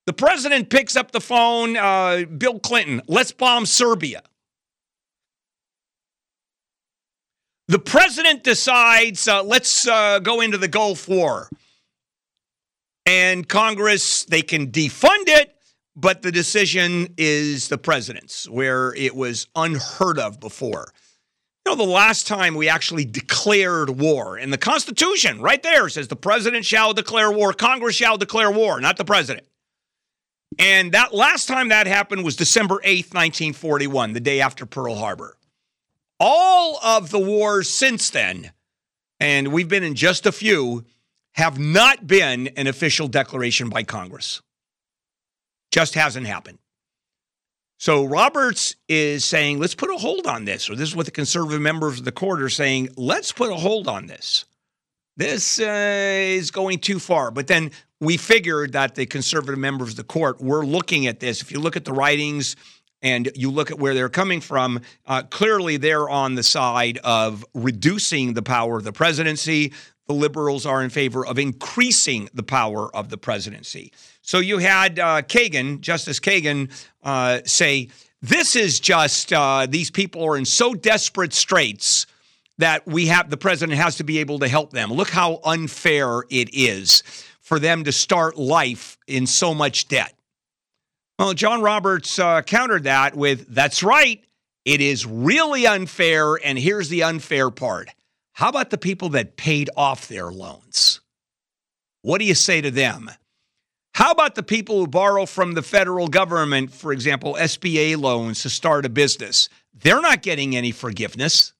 The 0.07 0.13
president 0.13 0.69
picks 0.69 0.95
up 0.95 1.11
the 1.11 1.21
phone, 1.21 1.77
uh, 1.77 2.25
Bill 2.25 2.59
Clinton, 2.59 3.01
let's 3.07 3.31
bomb 3.31 3.65
Serbia. 3.65 4.23
The 7.67 7.79
president 7.79 8.43
decides, 8.43 9.27
uh, 9.27 9.43
let's 9.43 9.87
uh, 9.87 10.19
go 10.19 10.41
into 10.41 10.57
the 10.57 10.67
Gulf 10.67 11.07
War 11.07 11.49
and 13.05 13.47
Congress, 13.47 14.25
they 14.25 14.41
can 14.41 14.71
defund 14.71 15.27
it, 15.27 15.55
but 15.95 16.21
the 16.21 16.31
decision 16.31 17.13
is 17.17 17.67
the 17.67 17.77
president's, 17.77 18.49
where 18.49 18.93
it 18.95 19.15
was 19.15 19.47
unheard 19.55 20.19
of 20.19 20.39
before. 20.39 20.91
You 21.65 21.71
know, 21.71 21.75
the 21.75 21.91
last 21.91 22.25
time 22.25 22.55
we 22.55 22.69
actually 22.69 23.05
declared 23.05 23.89
war, 23.89 24.37
and 24.37 24.51
the 24.51 24.57
Constitution 24.57 25.41
right 25.41 25.61
there 25.61 25.89
says 25.89 26.07
the 26.07 26.15
president 26.15 26.65
shall 26.65 26.93
declare 26.93 27.31
war, 27.31 27.53
Congress 27.53 27.95
shall 27.95 28.17
declare 28.17 28.51
war, 28.51 28.81
not 28.81 28.97
the 28.97 29.05
president. 29.05 29.45
And 30.57 30.91
that 30.93 31.13
last 31.13 31.47
time 31.47 31.69
that 31.69 31.87
happened 31.87 32.23
was 32.23 32.35
December 32.35 32.75
8th, 32.83 33.13
1941, 33.13 34.13
the 34.13 34.19
day 34.19 34.41
after 34.41 34.65
Pearl 34.65 34.95
Harbor. 34.95 35.37
All 36.19 36.79
of 36.83 37.09
the 37.09 37.19
wars 37.19 37.69
since 37.69 38.09
then, 38.09 38.51
and 39.19 39.51
we've 39.53 39.69
been 39.69 39.83
in 39.83 39.95
just 39.95 40.25
a 40.25 40.31
few, 40.31 40.83
have 41.33 41.57
not 41.59 42.07
been 42.07 42.47
an 42.49 42.67
official 42.67 43.07
declaration 43.07 43.69
by 43.69 43.83
Congress. 43.83 44.41
Just 45.71 45.95
hasn't 45.95 46.27
happened. 46.27 46.57
So 47.77 48.05
Roberts 48.05 48.75
is 48.87 49.25
saying, 49.25 49.59
let's 49.59 49.73
put 49.73 49.89
a 49.89 49.97
hold 49.97 50.27
on 50.27 50.45
this, 50.45 50.69
or 50.69 50.75
this 50.75 50.89
is 50.89 50.95
what 50.95 51.07
the 51.07 51.11
conservative 51.11 51.61
members 51.61 51.97
of 51.97 52.05
the 52.05 52.11
court 52.11 52.41
are 52.41 52.49
saying, 52.49 52.89
let's 52.95 53.31
put 53.31 53.49
a 53.49 53.55
hold 53.55 53.87
on 53.87 54.05
this. 54.05 54.45
This 55.17 55.59
uh, 55.59 55.65
is 55.65 56.51
going 56.51 56.79
too 56.79 56.99
far. 56.99 57.31
But 57.31 57.47
then 57.47 57.71
we 57.99 58.17
figured 58.17 58.73
that 58.73 58.95
the 58.95 59.05
conservative 59.05 59.57
members 59.57 59.91
of 59.91 59.95
the 59.95 60.03
court 60.03 60.41
were 60.41 60.65
looking 60.65 61.07
at 61.07 61.19
this. 61.19 61.41
If 61.41 61.51
you 61.51 61.59
look 61.59 61.75
at 61.75 61.85
the 61.85 61.93
writings 61.93 62.55
and 63.01 63.31
you 63.33 63.49
look 63.49 63.71
at 63.71 63.79
where 63.79 63.93
they're 63.93 64.09
coming 64.09 64.41
from, 64.41 64.81
uh, 65.07 65.23
clearly 65.23 65.77
they're 65.77 66.09
on 66.09 66.35
the 66.35 66.43
side 66.43 66.99
of 67.03 67.43
reducing 67.53 68.33
the 68.33 68.43
power 68.43 68.77
of 68.77 68.83
the 68.83 68.93
presidency 68.93 69.73
the 70.11 70.17
liberals 70.17 70.65
are 70.65 70.83
in 70.83 70.89
favor 70.89 71.25
of 71.25 71.39
increasing 71.39 72.27
the 72.33 72.43
power 72.43 72.93
of 72.93 73.07
the 73.07 73.17
presidency. 73.17 73.93
So 74.21 74.39
you 74.39 74.57
had 74.57 74.99
uh, 74.99 75.21
Kagan, 75.21 75.79
Justice 75.79 76.19
Kagan, 76.19 76.69
uh, 77.01 77.39
say, 77.45 77.87
This 78.21 78.57
is 78.57 78.81
just, 78.81 79.31
uh, 79.31 79.67
these 79.69 79.89
people 79.89 80.21
are 80.25 80.35
in 80.35 80.43
so 80.43 80.73
desperate 80.73 81.31
straits 81.31 82.07
that 82.57 82.85
we 82.85 83.05
have, 83.07 83.29
the 83.29 83.37
president 83.37 83.79
has 83.79 83.95
to 83.95 84.03
be 84.03 84.19
able 84.19 84.39
to 84.39 84.49
help 84.49 84.71
them. 84.71 84.91
Look 84.91 85.09
how 85.09 85.39
unfair 85.45 86.23
it 86.29 86.49
is 86.53 87.03
for 87.39 87.57
them 87.57 87.85
to 87.85 87.93
start 87.93 88.37
life 88.37 88.97
in 89.07 89.25
so 89.25 89.53
much 89.53 89.87
debt. 89.87 90.13
Well, 91.19 91.33
John 91.33 91.61
Roberts 91.61 92.19
uh, 92.19 92.41
countered 92.41 92.83
that 92.83 93.15
with, 93.15 93.47
That's 93.47 93.81
right. 93.81 94.21
It 94.65 94.81
is 94.81 95.05
really 95.05 95.65
unfair. 95.65 96.35
And 96.35 96.59
here's 96.59 96.89
the 96.89 97.03
unfair 97.03 97.49
part 97.49 97.89
how 98.33 98.49
about 98.49 98.69
the 98.69 98.77
people 98.77 99.09
that 99.09 99.37
paid 99.37 99.69
off 99.75 100.07
their 100.07 100.31
loans? 100.31 101.01
What 102.01 102.19
do 102.19 102.25
you 102.25 102.35
say 102.35 102.61
to 102.61 102.71
them? 102.71 103.11
How 103.93 104.11
about 104.11 104.35
the 104.35 104.43
people 104.43 104.79
who 104.79 104.87
borrow 104.87 105.25
from 105.25 105.53
the 105.53 105.61
federal 105.61 106.07
government, 106.07 106.71
for 106.71 106.93
example, 106.93 107.35
SBA 107.39 107.97
loans 107.97 108.41
to 108.43 108.49
start 108.49 108.85
a 108.85 108.89
business? 108.89 109.49
They're 109.73 110.01
not 110.01 110.21
getting 110.21 110.55
any 110.55 110.71
forgiveness. 110.71 111.53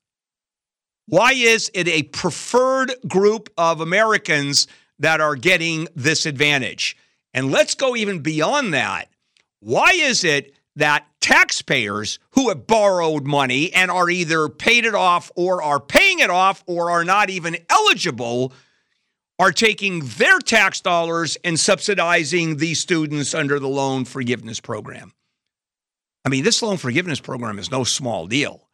Why 1.08 1.34
is 1.34 1.70
it 1.74 1.88
a 1.88 2.04
preferred 2.04 2.94
group 3.08 3.50
of 3.58 3.82
Americans 3.82 4.68
that 5.00 5.20
are 5.20 5.36
getting 5.36 5.88
this 5.96 6.26
advantage? 6.26 6.96
And 7.34 7.52
let's 7.52 7.76
go 7.76 7.96
even 7.96 8.20
beyond 8.20 8.74
that. 8.74 9.10
why 9.60 9.92
is 9.94 10.24
it 10.24 10.56
that 10.78 11.06
taxpayers 11.22 12.20
who 12.32 12.50
have 12.50 12.68
borrowed 12.68 13.26
money 13.26 13.72
and 13.74 13.90
are 13.90 14.10
either 14.10 14.50
paid 14.50 14.86
it 14.86 14.96
off 14.96 15.32
or 15.36 15.64
are 15.64 15.80
paying 15.80 16.20
it 16.20 16.30
off 16.30 16.64
or 16.66 16.92
are 16.92 17.06
not 17.06 17.30
even 17.30 17.58
eligible 17.70 18.52
are 19.40 19.52
taking 19.52 20.02
their 20.18 20.38
tax 20.40 20.82
dollars 20.82 21.38
and 21.44 21.60
subsidizing 21.60 22.58
these 22.58 22.80
students 22.80 23.34
under 23.34 23.60
the 23.60 23.68
loan 23.68 24.06
forgiveness 24.06 24.60
program. 24.60 25.14
I 26.24 26.30
mean, 26.30 26.44
this 26.44 26.62
loan 26.62 26.78
forgiveness 26.78 27.20
program 27.20 27.58
is 27.58 27.72
no 27.72 27.84
small 27.84 28.28
deal. 28.28 28.68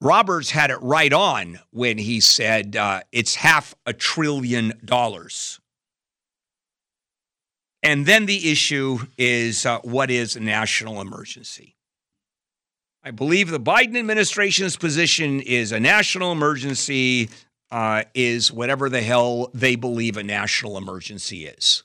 Roberts 0.00 0.50
had 0.50 0.70
it 0.70 0.82
right 0.82 1.12
on 1.12 1.60
when 1.70 1.98
he 1.98 2.20
said 2.20 2.74
uh, 2.74 3.02
it's 3.12 3.36
half 3.36 3.74
a 3.86 3.92
trillion 3.92 4.72
dollars. 4.84 5.60
And 7.84 8.06
then 8.06 8.24
the 8.24 8.50
issue 8.50 8.98
is 9.18 9.66
uh, 9.66 9.78
what 9.80 10.10
is 10.10 10.36
a 10.36 10.40
national 10.40 11.02
emergency? 11.02 11.76
I 13.04 13.10
believe 13.10 13.50
the 13.50 13.60
Biden 13.60 13.98
administration's 13.98 14.76
position 14.76 15.40
is 15.40 15.70
a 15.70 15.78
national 15.78 16.32
emergency 16.32 17.28
uh, 17.70 18.04
is 18.14 18.50
whatever 18.50 18.88
the 18.88 19.02
hell 19.02 19.50
they 19.52 19.76
believe 19.76 20.16
a 20.16 20.22
national 20.22 20.78
emergency 20.78 21.44
is. 21.44 21.82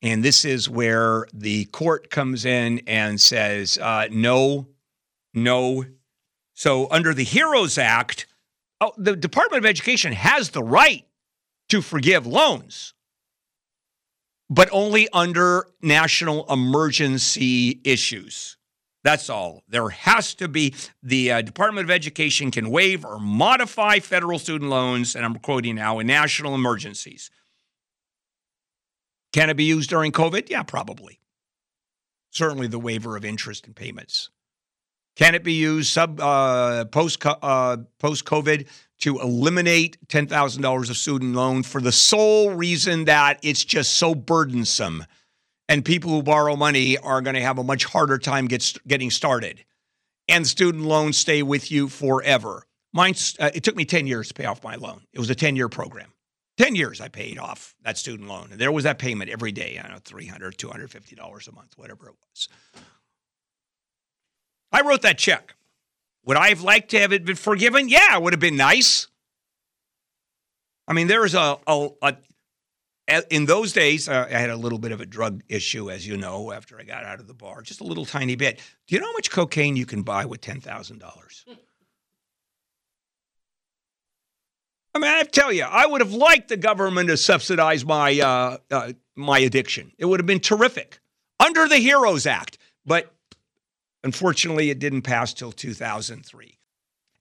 And 0.00 0.24
this 0.24 0.46
is 0.46 0.70
where 0.70 1.26
the 1.34 1.66
court 1.66 2.08
comes 2.08 2.46
in 2.46 2.80
and 2.86 3.20
says, 3.20 3.76
uh, 3.76 4.08
no, 4.10 4.68
no. 5.34 5.84
So, 6.54 6.90
under 6.90 7.12
the 7.12 7.24
HEROES 7.24 7.76
Act, 7.76 8.26
oh, 8.80 8.92
the 8.96 9.16
Department 9.16 9.64
of 9.64 9.68
Education 9.68 10.12
has 10.12 10.50
the 10.50 10.62
right 10.62 11.04
to 11.68 11.82
forgive 11.82 12.26
loans, 12.26 12.94
but 14.48 14.68
only 14.72 15.08
under 15.12 15.66
national 15.82 16.50
emergency 16.52 17.80
issues. 17.84 18.56
That's 19.02 19.30
all. 19.30 19.62
There 19.68 19.88
has 19.90 20.34
to 20.34 20.48
be 20.48 20.74
the 21.02 21.30
uh, 21.30 21.42
Department 21.42 21.84
of 21.84 21.90
Education 21.92 22.50
can 22.50 22.70
waive 22.70 23.04
or 23.04 23.20
modify 23.20 24.00
federal 24.00 24.38
student 24.38 24.68
loans, 24.68 25.14
and 25.14 25.24
I'm 25.24 25.36
quoting 25.36 25.76
now, 25.76 26.00
in 26.00 26.08
national 26.08 26.54
emergencies. 26.54 27.30
Can 29.32 29.48
it 29.48 29.56
be 29.56 29.64
used 29.64 29.90
during 29.90 30.12
COVID? 30.12 30.48
Yeah, 30.48 30.64
probably. 30.64 31.20
Certainly 32.30 32.68
the 32.68 32.78
waiver 32.78 33.16
of 33.16 33.24
interest 33.24 33.66
and 33.66 33.76
payments. 33.76 34.30
Can 35.14 35.34
it 35.34 35.44
be 35.44 35.54
used 35.54 35.92
sub 35.92 36.20
uh, 36.20 36.84
post 36.86 37.24
uh, 37.24 37.76
post 37.98 38.24
COVID 38.24 38.66
to 39.00 39.18
eliminate 39.20 39.98
ten 40.08 40.26
thousand 40.26 40.62
dollars 40.62 40.90
of 40.90 40.96
student 40.96 41.34
loan 41.34 41.62
for 41.62 41.80
the 41.80 41.92
sole 41.92 42.50
reason 42.50 43.04
that 43.04 43.38
it's 43.42 43.64
just 43.64 43.96
so 43.96 44.14
burdensome 44.14 45.04
and 45.68 45.84
people 45.84 46.10
who 46.10 46.22
borrow 46.22 46.56
money 46.56 46.96
are 46.98 47.20
going 47.20 47.34
to 47.34 47.42
have 47.42 47.58
a 47.58 47.64
much 47.64 47.84
harder 47.84 48.18
time 48.18 48.46
get, 48.46 48.74
getting 48.86 49.10
started. 49.10 49.64
And 50.28 50.46
student 50.46 50.84
loans 50.84 51.18
stay 51.18 51.42
with 51.42 51.70
you 51.70 51.88
forever. 51.88 52.66
Mine, 52.92 53.14
uh, 53.38 53.50
it 53.54 53.62
took 53.62 53.76
me 53.76 53.84
10 53.84 54.06
years 54.06 54.28
to 54.28 54.34
pay 54.34 54.44
off 54.44 54.64
my 54.64 54.76
loan. 54.76 55.02
It 55.12 55.18
was 55.18 55.30
a 55.30 55.34
10 55.34 55.56
year 55.56 55.68
program. 55.68 56.12
10 56.58 56.74
years 56.74 57.00
I 57.00 57.08
paid 57.08 57.38
off 57.38 57.74
that 57.82 57.98
student 57.98 58.28
loan. 58.28 58.48
And 58.50 58.60
there 58.60 58.72
was 58.72 58.84
that 58.84 58.98
payment 58.98 59.30
every 59.30 59.52
day. 59.52 59.78
I 59.78 59.82
don't 59.82 59.92
know, 59.92 60.18
$300, 60.18 60.56
$250 60.56 61.48
a 61.48 61.52
month, 61.52 61.74
whatever 61.76 62.08
it 62.08 62.14
was. 62.30 62.48
I 64.72 64.80
wrote 64.80 65.02
that 65.02 65.18
check. 65.18 65.54
Would 66.26 66.36
I 66.36 66.48
have 66.48 66.62
liked 66.62 66.90
to 66.90 66.98
have 67.00 67.12
it 67.12 67.24
been 67.24 67.36
forgiven? 67.36 67.88
Yeah, 67.88 68.16
it 68.16 68.22
would 68.22 68.32
have 68.32 68.40
been 68.40 68.56
nice. 68.56 69.06
I 70.88 70.92
mean, 70.92 71.06
there 71.06 71.22
was 71.22 71.34
a, 71.34 71.56
a, 71.66 71.88
a 72.02 72.16
in 73.30 73.46
those 73.46 73.72
days, 73.72 74.08
uh, 74.08 74.26
I 74.28 74.38
had 74.38 74.50
a 74.50 74.56
little 74.56 74.78
bit 74.78 74.90
of 74.90 75.00
a 75.00 75.06
drug 75.06 75.42
issue, 75.48 75.90
as 75.90 76.06
you 76.06 76.16
know, 76.16 76.50
after 76.52 76.78
I 76.78 76.82
got 76.82 77.04
out 77.04 77.20
of 77.20 77.28
the 77.28 77.34
bar, 77.34 77.62
just 77.62 77.80
a 77.80 77.84
little 77.84 78.04
tiny 78.04 78.34
bit. 78.34 78.60
Do 78.88 78.94
you 78.94 79.00
know 79.00 79.06
how 79.06 79.12
much 79.12 79.30
cocaine 79.30 79.76
you 79.76 79.86
can 79.86 80.02
buy 80.02 80.24
with 80.24 80.40
ten 80.40 80.60
thousand 80.60 80.98
dollars? 80.98 81.44
I 84.94 84.98
mean, 84.98 85.10
I 85.10 85.22
tell 85.24 85.52
you, 85.52 85.62
I 85.62 85.86
would 85.86 86.00
have 86.00 86.12
liked 86.12 86.48
the 86.48 86.56
government 86.56 87.08
to 87.08 87.16
subsidize 87.16 87.84
my 87.84 88.18
uh, 88.18 88.56
uh, 88.70 88.92
my 89.14 89.38
addiction. 89.38 89.92
It 89.98 90.06
would 90.06 90.18
have 90.18 90.26
been 90.26 90.40
terrific 90.40 90.98
under 91.38 91.68
the 91.68 91.76
HEROES 91.76 92.26
Act, 92.26 92.58
but 92.84 93.14
unfortunately, 94.06 94.70
it 94.70 94.78
didn't 94.78 95.02
pass 95.02 95.34
till 95.34 95.50
2003. 95.50 96.56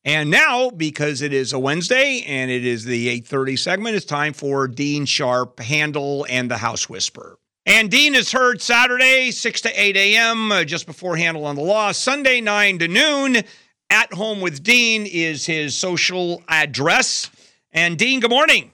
And 0.06 0.30
now, 0.30 0.69
because 0.69 1.24
it 1.24 1.34
is 1.34 1.52
a 1.52 1.58
Wednesday 1.58 2.24
and 2.28 2.52
it 2.52 2.63
is 2.63 2.86
the 2.86 3.10
8:30 3.10 3.58
segment, 3.58 3.95
it's 3.95 4.06
time 4.06 4.34
for 4.34 4.67
Dean 4.67 5.06
Sharp, 5.06 5.60
Handel, 5.60 6.28
and 6.30 6.50
the 6.50 6.58
House 6.58 6.88
Whisperer. 6.88 7.39
And 7.65 7.89
Dean 7.89 8.13
is 8.13 8.32
heard 8.32 8.62
Saturday, 8.62 9.32
6 9.32 9.62
to 9.62 9.82
8 9.82 9.98
a.m., 9.98 10.52
uh, 10.52 10.63
just 10.63 10.86
before 10.86 11.17
Handel 11.17 11.45
on 11.45 11.56
the 11.56 11.63
Law. 11.63 11.91
Sunday, 11.91 12.39
9 12.39 12.78
to 12.78 12.88
noon. 12.88 13.43
At 13.89 14.13
Home 14.13 14.41
with 14.41 14.62
Dean 14.63 15.08
is 15.08 15.48
his 15.48 15.76
social 15.76 16.43
address. 16.48 17.32
And 17.71 17.98
Dean, 17.98 18.19
good 18.19 18.30
morning. 18.30 18.71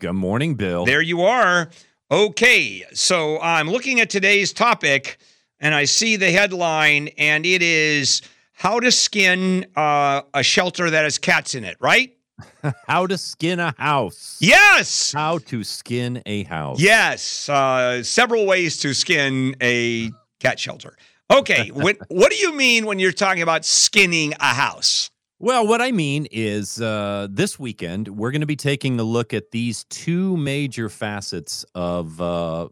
Good 0.00 0.14
morning, 0.14 0.56
Bill. 0.56 0.84
There 0.84 1.00
you 1.00 1.22
are. 1.22 1.70
Okay, 2.10 2.84
so 2.92 3.40
I'm 3.40 3.70
looking 3.70 4.00
at 4.00 4.10
today's 4.10 4.52
topic 4.52 5.18
and 5.62 5.74
I 5.74 5.84
see 5.84 6.16
the 6.16 6.30
headline, 6.30 7.08
and 7.16 7.46
it 7.46 7.62
is 7.62 8.20
how 8.52 8.80
to 8.80 8.90
skin 8.90 9.64
uh, 9.76 10.22
a 10.34 10.42
shelter 10.42 10.90
that 10.90 11.04
has 11.04 11.16
cats 11.16 11.54
in 11.54 11.64
it, 11.64 11.76
right? 11.80 12.14
how 12.88 13.06
to 13.06 13.16
skin 13.16 13.60
a 13.60 13.72
house. 13.78 14.38
Yes. 14.40 15.12
How 15.12 15.38
to 15.38 15.62
skin 15.62 16.20
a 16.26 16.42
house. 16.42 16.80
Yes. 16.80 17.48
Uh, 17.48 18.02
several 18.02 18.44
ways 18.44 18.78
to 18.78 18.92
skin 18.92 19.54
a 19.62 20.10
cat 20.40 20.58
shelter. 20.58 20.96
Okay. 21.30 21.70
when, 21.74 21.96
what 22.08 22.30
do 22.32 22.36
you 22.36 22.54
mean 22.54 22.84
when 22.84 22.98
you're 22.98 23.12
talking 23.12 23.42
about 23.42 23.64
skinning 23.64 24.34
a 24.40 24.54
house? 24.54 25.10
Well, 25.38 25.66
what 25.66 25.80
I 25.80 25.90
mean 25.92 26.26
is 26.30 26.80
uh, 26.80 27.28
this 27.30 27.58
weekend, 27.58 28.08
we're 28.08 28.30
going 28.30 28.42
to 28.42 28.46
be 28.46 28.56
taking 28.56 28.98
a 29.00 29.04
look 29.04 29.32
at 29.34 29.50
these 29.50 29.84
two 29.84 30.36
major 30.36 30.88
facets 30.88 31.64
of 31.74 32.20
uh, 32.20 32.68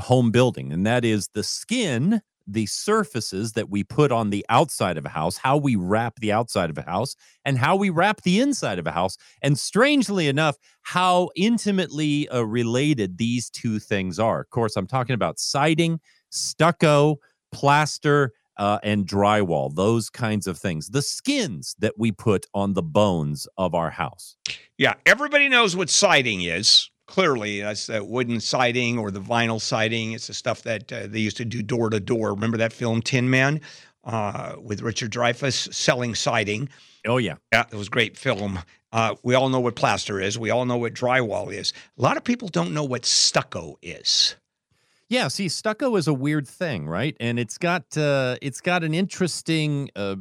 home 0.00 0.30
building, 0.30 0.72
and 0.72 0.86
that 0.86 1.04
is 1.04 1.28
the 1.34 1.42
skin 1.42 2.22
the 2.48 2.66
surfaces 2.66 3.52
that 3.52 3.68
we 3.68 3.84
put 3.84 4.10
on 4.10 4.30
the 4.30 4.44
outside 4.48 4.96
of 4.96 5.04
a 5.04 5.10
house, 5.10 5.36
how 5.36 5.56
we 5.56 5.76
wrap 5.76 6.18
the 6.20 6.32
outside 6.32 6.70
of 6.70 6.78
a 6.78 6.82
house, 6.82 7.14
and 7.44 7.58
how 7.58 7.76
we 7.76 7.90
wrap 7.90 8.22
the 8.22 8.40
inside 8.40 8.78
of 8.78 8.86
a 8.86 8.90
house. 8.90 9.16
And 9.42 9.58
strangely 9.58 10.28
enough, 10.28 10.56
how 10.82 11.28
intimately 11.36 12.28
uh, 12.30 12.42
related 12.42 13.18
these 13.18 13.50
two 13.50 13.78
things 13.78 14.18
are. 14.18 14.40
Of 14.40 14.50
course, 14.50 14.76
I'm 14.76 14.86
talking 14.86 15.14
about 15.14 15.38
siding, 15.38 16.00
stucco, 16.30 17.18
plaster, 17.52 18.32
uh, 18.56 18.78
and 18.82 19.06
drywall, 19.06 19.72
those 19.72 20.10
kinds 20.10 20.46
of 20.46 20.58
things. 20.58 20.88
The 20.88 21.02
skins 21.02 21.76
that 21.78 21.98
we 21.98 22.10
put 22.10 22.46
on 22.54 22.72
the 22.72 22.82
bones 22.82 23.46
of 23.56 23.74
our 23.74 23.90
house. 23.90 24.36
Yeah, 24.78 24.94
everybody 25.06 25.48
knows 25.48 25.76
what 25.76 25.90
siding 25.90 26.42
is 26.42 26.90
clearly 27.08 27.62
that's 27.62 27.88
that 27.88 28.06
wooden 28.06 28.38
siding 28.38 28.98
or 28.98 29.10
the 29.10 29.20
vinyl 29.20 29.60
siding. 29.60 30.12
It's 30.12 30.28
the 30.28 30.34
stuff 30.34 30.62
that 30.62 30.92
uh, 30.92 31.06
they 31.08 31.18
used 31.18 31.38
to 31.38 31.44
do 31.44 31.62
door 31.62 31.90
to 31.90 31.98
door. 31.98 32.32
Remember 32.34 32.58
that 32.58 32.72
film 32.72 33.02
Tin 33.02 33.28
Man 33.28 33.60
uh, 34.04 34.54
with 34.62 34.82
Richard 34.82 35.10
Dreyfuss 35.10 35.74
selling 35.74 36.14
siding? 36.14 36.68
Oh 37.06 37.16
yeah, 37.16 37.36
yeah, 37.52 37.64
it 37.72 37.76
was 37.76 37.88
a 37.88 37.90
great 37.90 38.16
film. 38.16 38.60
Uh, 38.92 39.16
we 39.22 39.34
all 39.34 39.48
know 39.48 39.60
what 39.60 39.74
plaster 39.74 40.20
is. 40.20 40.38
We 40.38 40.50
all 40.50 40.64
know 40.64 40.76
what 40.76 40.94
drywall 40.94 41.52
is. 41.52 41.72
A 41.98 42.02
lot 42.02 42.16
of 42.16 42.24
people 42.24 42.48
don't 42.48 42.72
know 42.72 42.84
what 42.84 43.04
stucco 43.04 43.76
is. 43.82 44.36
Yeah, 45.08 45.28
see, 45.28 45.48
stucco 45.48 45.96
is 45.96 46.06
a 46.06 46.14
weird 46.14 46.46
thing, 46.46 46.86
right? 46.86 47.16
And 47.18 47.38
it's 47.38 47.56
got 47.56 47.96
uh, 47.96 48.36
it's 48.42 48.60
got 48.60 48.84
an 48.84 48.92
interesting 48.92 49.90
uh, 49.96 50.16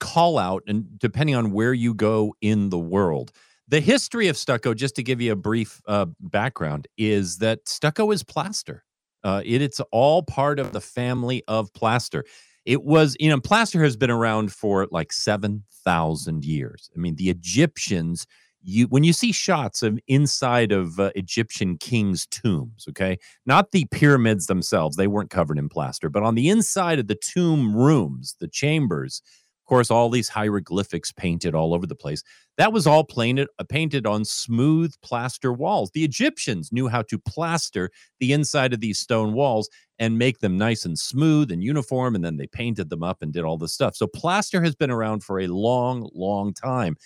call 0.00 0.38
out, 0.38 0.64
and 0.66 0.98
depending 0.98 1.36
on 1.36 1.52
where 1.52 1.72
you 1.72 1.94
go 1.94 2.34
in 2.40 2.70
the 2.70 2.78
world. 2.78 3.32
The 3.70 3.80
history 3.80 4.28
of 4.28 4.36
stucco, 4.38 4.72
just 4.72 4.96
to 4.96 5.02
give 5.02 5.20
you 5.20 5.32
a 5.32 5.36
brief 5.36 5.82
uh, 5.86 6.06
background, 6.20 6.88
is 6.96 7.36
that 7.38 7.68
stucco 7.68 8.10
is 8.10 8.22
plaster. 8.22 8.82
Uh, 9.22 9.42
it, 9.44 9.60
it's 9.60 9.80
all 9.92 10.22
part 10.22 10.58
of 10.58 10.72
the 10.72 10.80
family 10.80 11.42
of 11.48 11.72
plaster. 11.74 12.24
It 12.64 12.82
was, 12.82 13.14
you 13.20 13.28
know, 13.28 13.38
plaster 13.40 13.82
has 13.82 13.96
been 13.96 14.10
around 14.10 14.52
for 14.52 14.86
like 14.90 15.12
7,000 15.12 16.44
years. 16.44 16.90
I 16.96 16.98
mean, 16.98 17.16
the 17.16 17.28
Egyptians, 17.28 18.26
you 18.62 18.86
when 18.86 19.04
you 19.04 19.12
see 19.12 19.32
shots 19.32 19.82
of 19.82 19.98
inside 20.08 20.72
of 20.72 20.98
uh, 20.98 21.10
Egyptian 21.14 21.76
kings' 21.76 22.26
tombs, 22.26 22.86
okay, 22.88 23.18
not 23.44 23.72
the 23.72 23.84
pyramids 23.90 24.46
themselves, 24.46 24.96
they 24.96 25.06
weren't 25.06 25.30
covered 25.30 25.58
in 25.58 25.68
plaster, 25.68 26.08
but 26.08 26.22
on 26.22 26.36
the 26.36 26.48
inside 26.48 26.98
of 26.98 27.06
the 27.06 27.18
tomb 27.20 27.76
rooms, 27.76 28.34
the 28.40 28.48
chambers, 28.48 29.20
course, 29.68 29.90
all 29.90 30.10
these 30.10 30.28
hieroglyphics 30.28 31.12
painted 31.12 31.54
all 31.54 31.72
over 31.72 31.86
the 31.86 31.94
place. 31.94 32.22
That 32.56 32.72
was 32.72 32.86
all 32.86 33.04
painted, 33.04 33.48
uh, 33.58 33.64
painted 33.68 34.06
on 34.06 34.24
smooth 34.24 34.92
plaster 35.02 35.52
walls. 35.52 35.90
The 35.92 36.04
Egyptians 36.04 36.72
knew 36.72 36.88
how 36.88 37.02
to 37.02 37.18
plaster 37.18 37.90
the 38.18 38.32
inside 38.32 38.72
of 38.72 38.80
these 38.80 38.98
stone 38.98 39.32
walls 39.32 39.68
and 39.98 40.18
make 40.18 40.40
them 40.40 40.58
nice 40.58 40.84
and 40.84 40.98
smooth 40.98 41.52
and 41.52 41.62
uniform. 41.62 42.14
And 42.14 42.24
then 42.24 42.36
they 42.36 42.46
painted 42.48 42.90
them 42.90 43.02
up 43.02 43.22
and 43.22 43.32
did 43.32 43.44
all 43.44 43.58
this 43.58 43.72
stuff. 43.72 43.94
So 43.94 44.06
plaster 44.06 44.62
has 44.62 44.74
been 44.74 44.90
around 44.90 45.22
for 45.22 45.38
a 45.38 45.46
long, 45.46 46.10
long 46.14 46.52
time. 46.52 46.96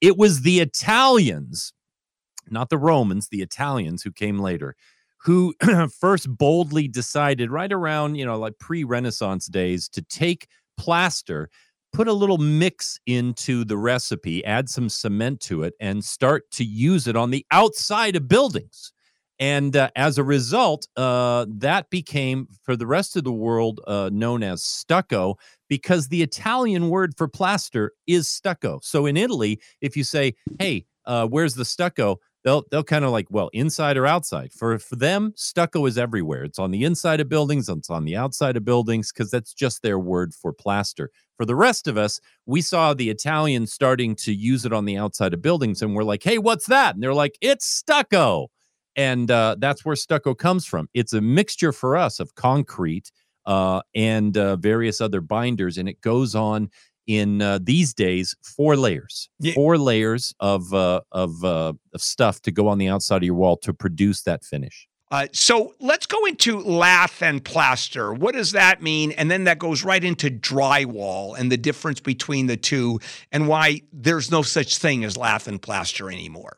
It 0.00 0.16
was 0.16 0.42
the 0.42 0.60
Italians, 0.60 1.72
not 2.50 2.70
the 2.70 2.78
Romans, 2.78 3.28
the 3.28 3.42
Italians 3.42 4.02
who 4.02 4.12
came 4.12 4.38
later, 4.38 4.74
who 5.24 5.54
first 6.00 6.28
boldly 6.28 6.88
decided 6.88 7.50
right 7.50 7.72
around, 7.72 8.16
you 8.16 8.24
know, 8.24 8.38
like 8.38 8.58
pre 8.58 8.84
Renaissance 8.84 9.46
days 9.46 9.88
to 9.90 10.02
take 10.02 10.48
plaster, 10.76 11.48
put 11.92 12.08
a 12.08 12.12
little 12.12 12.38
mix 12.38 12.98
into 13.06 13.64
the 13.64 13.76
recipe, 13.76 14.44
add 14.44 14.68
some 14.68 14.88
cement 14.88 15.40
to 15.40 15.62
it, 15.62 15.74
and 15.80 16.04
start 16.04 16.50
to 16.52 16.64
use 16.64 17.06
it 17.06 17.16
on 17.16 17.30
the 17.30 17.44
outside 17.50 18.16
of 18.16 18.28
buildings. 18.28 18.92
And 19.38 19.76
uh, 19.76 19.90
as 19.96 20.18
a 20.18 20.24
result, 20.24 20.86
uh, 20.96 21.46
that 21.48 21.90
became 21.90 22.46
for 22.62 22.76
the 22.76 22.86
rest 22.86 23.16
of 23.16 23.24
the 23.24 23.32
world 23.32 23.80
uh, 23.86 24.10
known 24.12 24.42
as 24.42 24.62
stucco 24.62 25.36
because 25.68 26.08
the 26.08 26.22
Italian 26.22 26.90
word 26.90 27.14
for 27.16 27.26
plaster 27.28 27.92
is 28.06 28.28
stucco. 28.28 28.78
So 28.82 29.06
in 29.06 29.16
Italy, 29.16 29.60
if 29.80 29.96
you 29.96 30.04
say, 30.04 30.34
"Hey, 30.58 30.86
uh, 31.06 31.26
where's 31.26 31.54
the 31.54 31.64
stucco?" 31.64 32.20
they'll 32.44 32.64
they'll 32.70 32.84
kind 32.84 33.04
of 33.04 33.10
like, 33.10 33.26
well, 33.30 33.50
inside 33.52 33.96
or 33.96 34.06
outside. 34.06 34.52
For 34.52 34.78
for 34.78 34.96
them, 34.96 35.32
stucco 35.36 35.86
is 35.86 35.98
everywhere. 35.98 36.44
It's 36.44 36.58
on 36.58 36.70
the 36.70 36.84
inside 36.84 37.20
of 37.20 37.28
buildings, 37.28 37.68
it's 37.68 37.90
on 37.90 38.04
the 38.04 38.16
outside 38.16 38.56
of 38.56 38.64
buildings 38.64 39.12
because 39.12 39.30
that's 39.30 39.54
just 39.54 39.82
their 39.82 39.98
word 39.98 40.34
for 40.34 40.52
plaster. 40.52 41.10
For 41.42 41.46
the 41.46 41.56
rest 41.56 41.88
of 41.88 41.98
us, 41.98 42.20
we 42.46 42.60
saw 42.60 42.94
the 42.94 43.10
Italians 43.10 43.72
starting 43.72 44.14
to 44.14 44.32
use 44.32 44.64
it 44.64 44.72
on 44.72 44.84
the 44.84 44.96
outside 44.96 45.34
of 45.34 45.42
buildings, 45.42 45.82
and 45.82 45.92
we're 45.92 46.04
like, 46.04 46.22
hey, 46.22 46.38
what's 46.38 46.66
that? 46.66 46.94
And 46.94 47.02
they're 47.02 47.12
like, 47.12 47.36
it's 47.40 47.66
stucco. 47.66 48.48
And 48.94 49.28
uh, 49.28 49.56
that's 49.58 49.84
where 49.84 49.96
stucco 49.96 50.34
comes 50.34 50.66
from. 50.66 50.88
It's 50.94 51.14
a 51.14 51.20
mixture 51.20 51.72
for 51.72 51.96
us 51.96 52.20
of 52.20 52.36
concrete 52.36 53.10
uh, 53.44 53.82
and 53.92 54.36
uh, 54.38 54.54
various 54.54 55.00
other 55.00 55.20
binders, 55.20 55.78
and 55.78 55.88
it 55.88 56.00
goes 56.00 56.36
on 56.36 56.70
in 57.08 57.42
uh, 57.42 57.58
these 57.60 57.92
days 57.92 58.36
four 58.44 58.76
layers, 58.76 59.28
yeah. 59.40 59.54
four 59.54 59.78
layers 59.78 60.32
of 60.38 60.72
uh, 60.72 61.00
of 61.10 61.44
uh, 61.44 61.72
of 61.92 62.00
stuff 62.00 62.40
to 62.42 62.52
go 62.52 62.68
on 62.68 62.78
the 62.78 62.86
outside 62.86 63.16
of 63.16 63.24
your 63.24 63.34
wall 63.34 63.56
to 63.56 63.74
produce 63.74 64.22
that 64.22 64.44
finish. 64.44 64.86
Uh, 65.12 65.26
so 65.32 65.74
let's 65.78 66.06
go 66.06 66.24
into 66.24 66.58
lath 66.58 67.22
and 67.22 67.44
plaster. 67.44 68.14
What 68.14 68.34
does 68.34 68.52
that 68.52 68.82
mean? 68.82 69.12
And 69.12 69.30
then 69.30 69.44
that 69.44 69.58
goes 69.58 69.84
right 69.84 70.02
into 70.02 70.30
drywall 70.30 71.38
and 71.38 71.52
the 71.52 71.58
difference 71.58 72.00
between 72.00 72.46
the 72.46 72.56
two, 72.56 72.98
and 73.30 73.46
why 73.46 73.82
there's 73.92 74.30
no 74.30 74.40
such 74.40 74.78
thing 74.78 75.04
as 75.04 75.18
lath 75.18 75.46
and 75.48 75.60
plaster 75.60 76.10
anymore. 76.10 76.56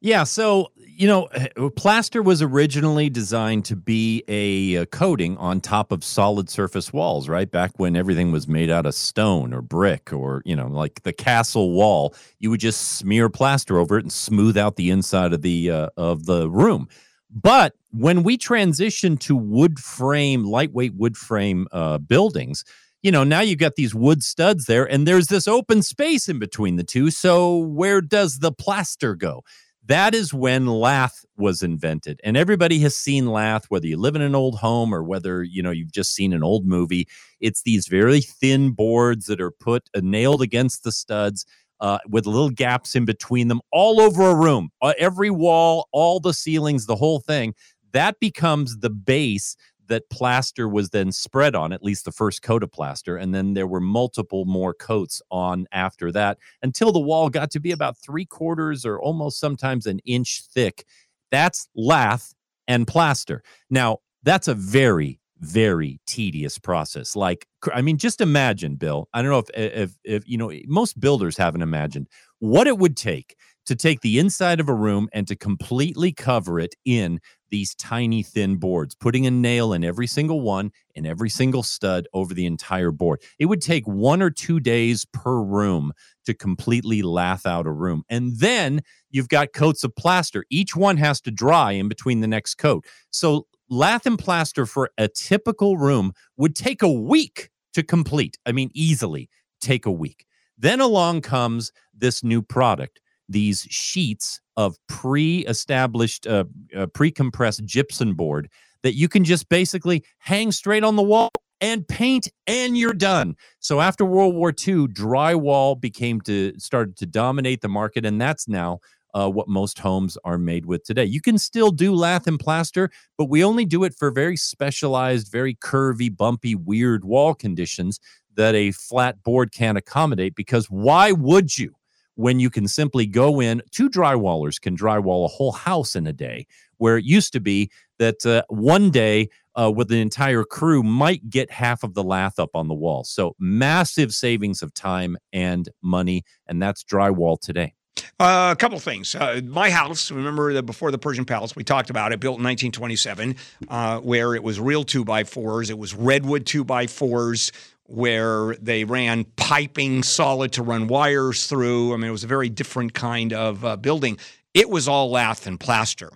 Yeah, 0.00 0.24
so 0.24 0.72
you 0.76 1.06
know, 1.06 1.28
plaster 1.76 2.22
was 2.22 2.42
originally 2.42 3.08
designed 3.08 3.64
to 3.66 3.76
be 3.76 4.24
a, 4.26 4.74
a, 4.74 4.86
coating 4.86 5.36
on 5.36 5.60
top 5.60 5.92
of 5.92 6.02
solid 6.02 6.50
surface 6.50 6.92
walls, 6.92 7.28
right? 7.28 7.48
Back 7.48 7.70
when 7.76 7.94
everything 7.94 8.32
was 8.32 8.48
made 8.48 8.68
out 8.68 8.84
of 8.84 8.96
stone 8.96 9.54
or 9.54 9.62
brick 9.62 10.12
or, 10.12 10.42
you 10.44 10.56
know, 10.56 10.66
like 10.66 11.04
the 11.04 11.12
castle 11.12 11.70
wall, 11.70 12.16
you 12.40 12.50
would 12.50 12.58
just 12.58 12.96
smear 12.96 13.28
plaster 13.28 13.78
over 13.78 13.96
it 13.96 14.04
and 14.04 14.12
smooth 14.12 14.56
out 14.56 14.74
the 14.74 14.90
inside 14.90 15.32
of 15.32 15.42
the 15.42 15.70
uh, 15.70 15.88
of 15.96 16.26
the 16.26 16.50
room. 16.50 16.88
But 17.30 17.74
when 17.90 18.22
we 18.22 18.36
transition 18.36 19.16
to 19.18 19.36
wood 19.36 19.78
frame, 19.78 20.44
lightweight 20.44 20.94
wood 20.94 21.16
frame 21.16 21.66
uh, 21.72 21.98
buildings, 21.98 22.64
you 23.02 23.12
know, 23.12 23.24
now 23.24 23.40
you've 23.40 23.58
got 23.58 23.76
these 23.76 23.94
wood 23.94 24.22
studs 24.22 24.66
there 24.66 24.84
and 24.84 25.06
there's 25.06 25.28
this 25.28 25.46
open 25.46 25.82
space 25.82 26.28
in 26.28 26.38
between 26.38 26.76
the 26.76 26.84
two. 26.84 27.10
So 27.10 27.58
where 27.58 28.00
does 28.00 28.38
the 28.38 28.52
plaster 28.52 29.14
go? 29.14 29.44
that 29.88 30.14
is 30.14 30.34
when 30.34 30.66
lath 30.66 31.24
was 31.36 31.62
invented 31.62 32.20
and 32.22 32.36
everybody 32.36 32.78
has 32.78 32.94
seen 32.94 33.26
lath 33.26 33.64
whether 33.70 33.86
you 33.86 33.96
live 33.96 34.14
in 34.14 34.22
an 34.22 34.34
old 34.34 34.58
home 34.58 34.94
or 34.94 35.02
whether 35.02 35.42
you 35.42 35.62
know 35.62 35.70
you've 35.70 35.92
just 35.92 36.14
seen 36.14 36.32
an 36.32 36.44
old 36.44 36.66
movie 36.66 37.08
it's 37.40 37.62
these 37.62 37.88
very 37.88 38.20
thin 38.20 38.70
boards 38.70 39.26
that 39.26 39.40
are 39.40 39.50
put 39.50 39.88
uh, 39.96 40.00
nailed 40.02 40.42
against 40.42 40.84
the 40.84 40.92
studs 40.92 41.44
uh, 41.80 41.98
with 42.08 42.26
little 42.26 42.50
gaps 42.50 42.94
in 42.94 43.04
between 43.04 43.48
them 43.48 43.60
all 43.72 44.00
over 44.00 44.30
a 44.30 44.34
room 44.34 44.70
uh, 44.82 44.94
every 44.98 45.30
wall 45.30 45.88
all 45.92 46.20
the 46.20 46.34
ceilings 46.34 46.86
the 46.86 46.96
whole 46.96 47.20
thing 47.20 47.54
that 47.92 48.18
becomes 48.20 48.78
the 48.78 48.90
base 48.90 49.56
that 49.88 50.08
plaster 50.10 50.68
was 50.68 50.90
then 50.90 51.10
spread 51.10 51.54
on, 51.54 51.72
at 51.72 51.82
least 51.82 52.04
the 52.04 52.12
first 52.12 52.42
coat 52.42 52.62
of 52.62 52.70
plaster. 52.70 53.16
And 53.16 53.34
then 53.34 53.54
there 53.54 53.66
were 53.66 53.80
multiple 53.80 54.44
more 54.44 54.72
coats 54.72 55.20
on 55.30 55.66
after 55.72 56.12
that 56.12 56.38
until 56.62 56.92
the 56.92 57.00
wall 57.00 57.28
got 57.28 57.50
to 57.52 57.60
be 57.60 57.72
about 57.72 57.98
three 57.98 58.24
quarters 58.24 58.84
or 58.86 59.00
almost 59.00 59.40
sometimes 59.40 59.86
an 59.86 59.98
inch 60.04 60.42
thick. 60.52 60.84
That's 61.30 61.68
lath 61.74 62.34
and 62.68 62.86
plaster. 62.86 63.42
Now, 63.70 63.98
that's 64.22 64.48
a 64.48 64.54
very, 64.54 65.20
very 65.40 66.00
tedious 66.06 66.58
process. 66.58 67.14
Like, 67.16 67.46
I 67.72 67.82
mean, 67.82 67.98
just 67.98 68.20
imagine, 68.20 68.76
Bill. 68.76 69.08
I 69.12 69.22
don't 69.22 69.30
know 69.30 69.38
if, 69.38 69.50
if, 69.54 69.98
if, 70.04 70.28
you 70.28 70.38
know, 70.38 70.52
most 70.66 70.98
builders 70.98 71.36
haven't 71.36 71.62
imagined 71.62 72.08
what 72.40 72.66
it 72.66 72.78
would 72.78 72.96
take 72.96 73.36
to 73.66 73.76
take 73.76 74.00
the 74.00 74.18
inside 74.18 74.60
of 74.60 74.68
a 74.68 74.74
room 74.74 75.08
and 75.12 75.28
to 75.28 75.36
completely 75.36 76.10
cover 76.12 76.58
it 76.58 76.74
in 76.84 77.20
these 77.50 77.74
tiny 77.74 78.22
thin 78.22 78.56
boards, 78.56 78.94
putting 78.94 79.26
a 79.26 79.30
nail 79.30 79.72
in 79.72 79.84
every 79.84 80.06
single 80.06 80.40
one 80.40 80.70
and 80.96 81.06
every 81.06 81.28
single 81.28 81.62
stud 81.62 82.06
over 82.14 82.32
the 82.34 82.46
entire 82.46 82.90
board. 82.90 83.20
It 83.38 83.46
would 83.46 83.60
take 83.60 83.86
one 83.86 84.22
or 84.22 84.30
two 84.30 84.60
days 84.60 85.06
per 85.12 85.42
room 85.42 85.92
to 86.24 86.34
completely 86.34 87.02
lath 87.02 87.46
out 87.46 87.66
a 87.66 87.70
room. 87.70 88.04
And 88.08 88.38
then 88.38 88.80
you've 89.10 89.28
got 89.28 89.52
coats 89.52 89.84
of 89.84 89.94
plaster. 89.96 90.44
Each 90.50 90.74
one 90.74 90.96
has 90.96 91.20
to 91.22 91.30
dry 91.30 91.72
in 91.72 91.88
between 91.88 92.20
the 92.20 92.26
next 92.26 92.56
coat. 92.56 92.86
So 93.10 93.46
lath 93.70 94.06
and 94.06 94.18
plaster 94.18 94.66
for 94.66 94.90
a 94.98 95.08
typical 95.08 95.76
room 95.76 96.12
would 96.36 96.54
take 96.54 96.82
a 96.82 96.90
week 96.90 97.50
to 97.74 97.82
complete. 97.82 98.38
I 98.46 98.52
mean, 98.52 98.70
easily 98.74 99.28
take 99.60 99.86
a 99.86 99.92
week. 99.92 100.26
Then 100.56 100.80
along 100.80 101.22
comes 101.22 101.72
this 101.94 102.24
new 102.24 102.42
product 102.42 103.00
these 103.28 103.66
sheets 103.68 104.40
of 104.56 104.76
pre-established, 104.88 106.26
uh, 106.26 106.44
uh, 106.74 106.86
pre-compressed 106.86 107.64
gypsum 107.64 108.14
board 108.14 108.48
that 108.82 108.94
you 108.94 109.08
can 109.08 109.24
just 109.24 109.48
basically 109.48 110.04
hang 110.18 110.50
straight 110.50 110.84
on 110.84 110.96
the 110.96 111.02
wall 111.02 111.30
and 111.60 111.86
paint, 111.88 112.28
and 112.46 112.78
you're 112.78 112.94
done. 112.94 113.34
So 113.58 113.80
after 113.80 114.04
World 114.04 114.34
War 114.34 114.50
II, 114.50 114.86
drywall 114.86 115.80
became 115.80 116.20
to 116.22 116.52
started 116.58 116.96
to 116.98 117.06
dominate 117.06 117.60
the 117.60 117.68
market, 117.68 118.06
and 118.06 118.20
that's 118.20 118.46
now 118.46 118.78
uh, 119.14 119.30
what 119.30 119.48
most 119.48 119.78
homes 119.78 120.18
are 120.24 120.38
made 120.38 120.66
with 120.66 120.84
today. 120.84 121.04
You 121.04 121.20
can 121.20 121.38
still 121.38 121.70
do 121.70 121.94
lath 121.94 122.26
and 122.26 122.38
plaster, 122.38 122.90
but 123.16 123.28
we 123.28 123.44
only 123.44 123.64
do 123.64 123.84
it 123.84 123.94
for 123.94 124.10
very 124.10 124.36
specialized, 124.36 125.30
very 125.30 125.54
curvy, 125.54 126.14
bumpy, 126.14 126.54
weird 126.54 127.04
wall 127.04 127.34
conditions 127.34 128.00
that 128.34 128.54
a 128.54 128.72
flat 128.72 129.22
board 129.22 129.52
can't 129.52 129.78
accommodate. 129.78 130.34
Because 130.34 130.66
why 130.66 131.12
would 131.12 131.58
you? 131.58 131.74
when 132.18 132.40
you 132.40 132.50
can 132.50 132.66
simply 132.66 133.06
go 133.06 133.40
in, 133.40 133.62
two 133.70 133.88
drywallers 133.88 134.60
can 134.60 134.76
drywall 134.76 135.24
a 135.24 135.28
whole 135.28 135.52
house 135.52 135.94
in 135.94 136.04
a 136.04 136.12
day, 136.12 136.44
where 136.78 136.98
it 136.98 137.04
used 137.04 137.32
to 137.32 137.38
be 137.38 137.70
that 138.00 138.26
uh, 138.26 138.42
one 138.48 138.90
day 138.90 139.28
uh, 139.54 139.70
with 139.70 139.86
the 139.86 140.00
entire 140.00 140.42
crew 140.42 140.82
might 140.82 141.30
get 141.30 141.48
half 141.48 141.84
of 141.84 141.94
the 141.94 142.02
lath 142.02 142.40
up 142.40 142.50
on 142.54 142.66
the 142.66 142.74
wall. 142.74 143.04
So 143.04 143.36
massive 143.38 144.12
savings 144.12 144.62
of 144.62 144.74
time 144.74 145.16
and 145.32 145.68
money, 145.80 146.24
and 146.48 146.60
that's 146.60 146.82
drywall 146.82 147.40
today. 147.40 147.74
Uh, 148.20 148.50
a 148.52 148.56
couple 148.56 148.78
things. 148.78 149.14
Uh, 149.14 149.40
my 149.44 149.70
house, 149.70 150.10
remember 150.10 150.60
before 150.62 150.90
the 150.90 150.98
Persian 150.98 151.24
Palace, 151.24 151.54
we 151.54 151.64
talked 151.64 151.90
about 151.90 152.12
it, 152.12 152.20
built 152.20 152.38
in 152.38 152.44
1927, 152.44 153.36
uh, 153.68 154.00
where 154.00 154.34
it 154.34 154.42
was 154.42 154.58
real 154.58 154.84
two 154.84 155.04
by 155.04 155.24
fours. 155.24 155.70
It 155.70 155.78
was 155.78 155.94
redwood 155.94 156.46
two 156.46 156.64
by 156.64 156.86
fours 156.86 157.52
where 157.84 158.54
they 158.56 158.84
ran 158.84 159.24
piping 159.36 160.02
solid 160.02 160.52
to 160.52 160.62
run 160.62 160.88
wires 160.88 161.46
through. 161.46 161.94
I 161.94 161.96
mean, 161.96 162.08
it 162.08 162.12
was 162.12 162.24
a 162.24 162.28
very 162.28 162.50
different 162.50 162.92
kind 162.92 163.32
of 163.32 163.64
uh, 163.64 163.76
building. 163.76 164.18
It 164.52 164.68
was 164.68 164.88
all 164.88 165.10
lath 165.10 165.46
and 165.46 165.58
plaster. 165.58 166.10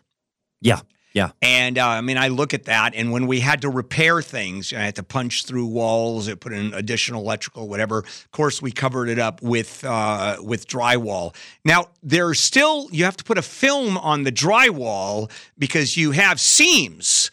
Yeah. 0.60 0.80
Yeah. 1.12 1.32
And 1.42 1.78
uh, 1.78 1.88
I 1.88 2.00
mean, 2.00 2.16
I 2.16 2.28
look 2.28 2.54
at 2.54 2.64
that, 2.64 2.94
and 2.94 3.12
when 3.12 3.26
we 3.26 3.40
had 3.40 3.62
to 3.62 3.68
repair 3.68 4.22
things, 4.22 4.72
I 4.72 4.80
had 4.80 4.96
to 4.96 5.02
punch 5.02 5.44
through 5.44 5.66
walls, 5.66 6.26
it 6.26 6.40
put 6.40 6.52
in 6.52 6.72
additional 6.72 7.22
electrical, 7.22 7.68
whatever. 7.68 7.98
Of 7.98 8.30
course, 8.30 8.62
we 8.62 8.72
covered 8.72 9.08
it 9.08 9.18
up 9.18 9.42
with 9.42 9.84
uh, 9.84 10.36
with 10.42 10.66
drywall. 10.66 11.34
Now, 11.64 11.86
there's 12.02 12.40
still 12.40 12.88
you 12.92 13.04
have 13.04 13.16
to 13.18 13.24
put 13.24 13.36
a 13.36 13.42
film 13.42 13.98
on 13.98 14.22
the 14.22 14.32
drywall 14.32 15.30
because 15.58 15.96
you 15.96 16.12
have 16.12 16.40
seams, 16.40 17.30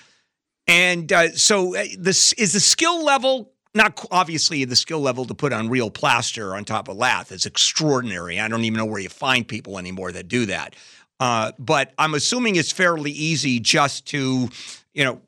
and 0.68 1.12
uh, 1.14 1.32
so 1.32 1.76
uh, 1.76 1.86
this 1.98 2.34
is 2.34 2.54
the 2.54 2.60
skill 2.60 3.04
level 3.04 3.54
not 3.76 4.04
obviously 4.12 4.66
the 4.66 4.76
skill 4.76 5.00
level 5.00 5.26
to 5.26 5.34
put 5.34 5.54
on 5.54 5.70
real 5.70 5.92
plaster 5.92 6.56
on 6.56 6.66
top 6.66 6.88
of 6.88 6.98
lath 6.98 7.32
is 7.32 7.46
extraordinary. 7.46 8.40
I 8.40 8.48
don't 8.48 8.64
even 8.64 8.78
know 8.78 8.86
where 8.86 9.00
you 9.00 9.10
find 9.10 9.48
people 9.48 9.78
anymore 9.78 10.12
that 10.12 10.28
do 10.28 10.48
that. 10.48 10.76
Uh, 11.20 11.52
but 11.60 11.94
I'm 11.98 12.14
assuming 12.14 12.56
it's 12.56 12.72
fairly 12.72 13.12
easy 13.12 13.60
just 13.60 14.08
to, 14.08 14.50
you 14.94 15.04
know, 15.04 15.22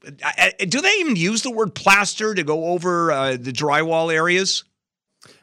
do 0.59 0.81
they 0.81 0.93
even 0.99 1.15
use 1.15 1.41
the 1.41 1.51
word 1.51 1.75
plaster 1.75 2.33
to 2.33 2.43
go 2.43 2.65
over 2.67 3.11
uh, 3.11 3.31
the 3.31 3.51
drywall 3.51 4.13
areas? 4.13 4.63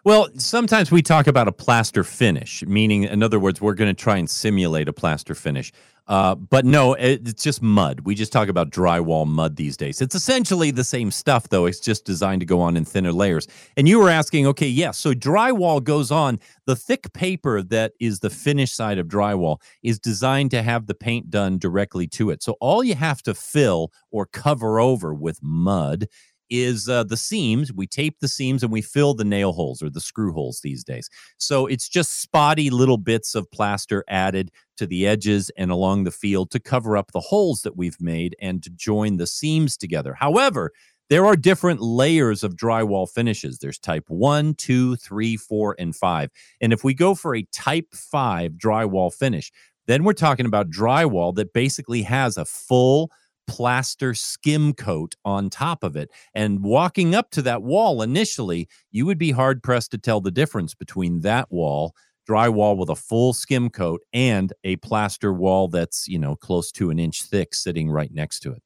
Well, 0.05 0.29
sometimes 0.37 0.91
we 0.91 1.03
talk 1.03 1.27
about 1.27 1.49
a 1.49 1.53
plaster 1.53 2.03
finish, 2.03 2.65
meaning, 2.67 3.05
in 3.05 3.23
other 3.23 3.39
words, 3.39 3.61
we're 3.61 3.75
going 3.75 3.95
to 3.95 4.01
try 4.01 4.17
and 4.17 4.29
simulate 4.29 4.89
a 4.89 4.93
plaster 4.93 5.35
finish. 5.35 5.73
Uh, 6.09 6.35
but 6.35 6.65
no, 6.65 6.95
it, 6.95 7.29
it's 7.29 7.43
just 7.43 7.61
mud. 7.61 8.01
We 8.01 8.15
just 8.15 8.33
talk 8.33 8.49
about 8.49 8.71
drywall 8.71 9.27
mud 9.27 9.57
these 9.57 9.77
days. 9.77 10.01
It's 10.01 10.15
essentially 10.15 10.71
the 10.71 10.83
same 10.83 11.11
stuff, 11.11 11.51
though. 11.51 11.67
It's 11.67 11.81
just 11.81 12.07
designed 12.07 12.41
to 12.41 12.47
go 12.47 12.63
on 12.63 12.79
in 12.79 12.87
thinner 12.87 13.13
layers. 13.13 13.47
And 13.77 13.87
you 13.87 14.01
were 14.01 14.09
asking, 14.09 14.47
okay, 14.47 14.67
yes, 14.67 14.79
yeah, 14.79 14.91
so 14.93 15.13
drywall 15.13 15.85
goes 15.85 16.11
on. 16.11 16.41
The 16.65 16.77
thick 16.77 17.13
paper 17.13 17.63
that 17.63 17.93
is 18.01 18.21
the 18.21 18.31
finish 18.31 18.73
side 18.73 18.99
of 18.99 19.07
drywall 19.07 19.61
is 19.83 19.99
designed 19.99 20.51
to 20.53 20.63
have 20.63 20.87
the 20.87 20.95
paint 20.95 21.31
done 21.31 21.59
directly 21.59 22.07
to 22.09 22.31
it. 22.31 22.43
So 22.43 22.57
all 22.59 22.83
you 22.83 22.95
have 22.95 23.23
to 23.25 23.35
fill 23.35 23.93
or 24.11 24.25
cover 24.25 24.81
over 24.81 25.13
with 25.13 25.43
mud 25.43 26.09
is 26.51 26.89
uh, 26.89 27.05
the 27.05 27.17
seams. 27.17 27.73
We 27.73 27.87
tape 27.87 28.21
the 28.21 28.29
seams 28.29 28.63
and 28.63 28.73
we 28.73 28.83
fill 28.83 29.15
the 29.15 29.25
nail 29.25 29.53
holes 29.53 29.83
or 29.83 29.91
the 29.91 30.01
screw 30.01 30.33
holes 30.33 30.61
these 30.63 30.85
days. 30.85 31.09
So 31.37 31.67
it's 31.67 31.89
just 31.89 32.21
spotty 32.21 32.71
little 32.71 32.99
bits 32.99 33.35
of 33.35 33.51
plaster 33.51 34.05
added 34.09 34.51
to 34.77 34.87
the 34.87 35.07
edges 35.07 35.51
and 35.57 35.71
along 35.71 36.05
the 36.05 36.11
field 36.11 36.51
to 36.53 36.61
cover 36.61 36.97
up 36.97 37.13
the 37.13 37.21
holes 37.21 37.63
that 37.63 37.77
we've 37.77 38.01
made 38.01 38.37
and 38.41 38.63
to 38.63 38.71
join 38.71 39.17
the 39.17 39.27
seams 39.27 39.77
together. 39.77 40.15
However, 40.15 40.73
there 41.11 41.25
are 41.25 41.37
different 41.37 41.81
layers 41.81 42.45
of 42.45 42.55
drywall 42.55 43.09
finishes. 43.09 43.59
There's 43.59 43.79
type 43.79 44.05
one, 44.09 44.55
two, 44.55 44.97
three, 44.97 45.37
four, 45.37 45.75
and 45.79 45.97
five. 45.97 46.31
And 46.61 46.73
if 46.73 46.85
we 46.85 46.93
go 46.93 47.15
for 47.15 47.35
a 47.35 47.47
type 47.51 47.95
five 47.95 48.53
drywall 48.53 49.13
finish, 49.13 49.51
then 49.87 50.05
we're 50.05 50.13
talking 50.13 50.45
about 50.45 50.71
drywall 50.71 51.35
that 51.37 51.55
basically 51.55 52.03
has 52.03 52.37
a 52.37 52.45
full 52.45 53.11
plaster 53.49 54.15
skim 54.15 54.73
coat 54.75 55.17
on 55.25 55.51
top 55.51 55.83
of 55.83 55.97
it. 55.97 56.11
And 56.35 56.63
walking 56.63 57.15
up 57.17 57.31
to 57.33 57.43
that 57.43 57.63
wall 57.63 58.03
initially, 58.03 58.69
you 58.93 59.07
would 59.07 59.19
be 59.19 59.33
hard 59.33 59.63
pressed 59.63 59.91
to 59.91 59.99
tell 59.99 60.21
the 60.21 60.31
difference 60.31 60.75
between 60.75 61.23
that 61.23 61.51
wall, 61.51 61.95
drywall 62.29 62.77
with 62.77 62.91
a 62.91 62.95
full 62.95 63.33
skim 63.33 63.71
coat, 63.71 64.03
and 64.13 64.53
a 64.63 64.77
plaster 64.77 65.33
wall 65.33 65.67
that's, 65.67 66.07
you 66.07 66.19
know, 66.19 66.37
close 66.37 66.71
to 66.73 66.91
an 66.91 67.01
inch 67.01 67.25
thick 67.25 67.55
sitting 67.55 67.91
right 67.91 68.13
next 68.13 68.41
to 68.41 68.53
it. 68.53 68.63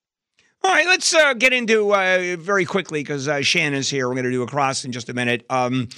All 0.65 0.71
right, 0.71 0.87
let's 0.87 1.13
uh, 1.13 1.35
get 1.35 1.53
into 1.53 1.93
uh, 1.93 2.37
very 2.39 2.65
quickly 2.65 3.01
because 3.01 3.27
uh, 3.27 3.43
Shannon's 3.43 3.91
here. 3.91 4.09
We're 4.09 4.15
going 4.15 4.27
to 4.27 4.31
do 4.31 4.43
a 4.43 4.47
cross 4.47 4.85
in 4.85 4.93
just 4.93 5.09
a 5.09 5.15
minute. 5.15 5.45
Um, 5.51 5.89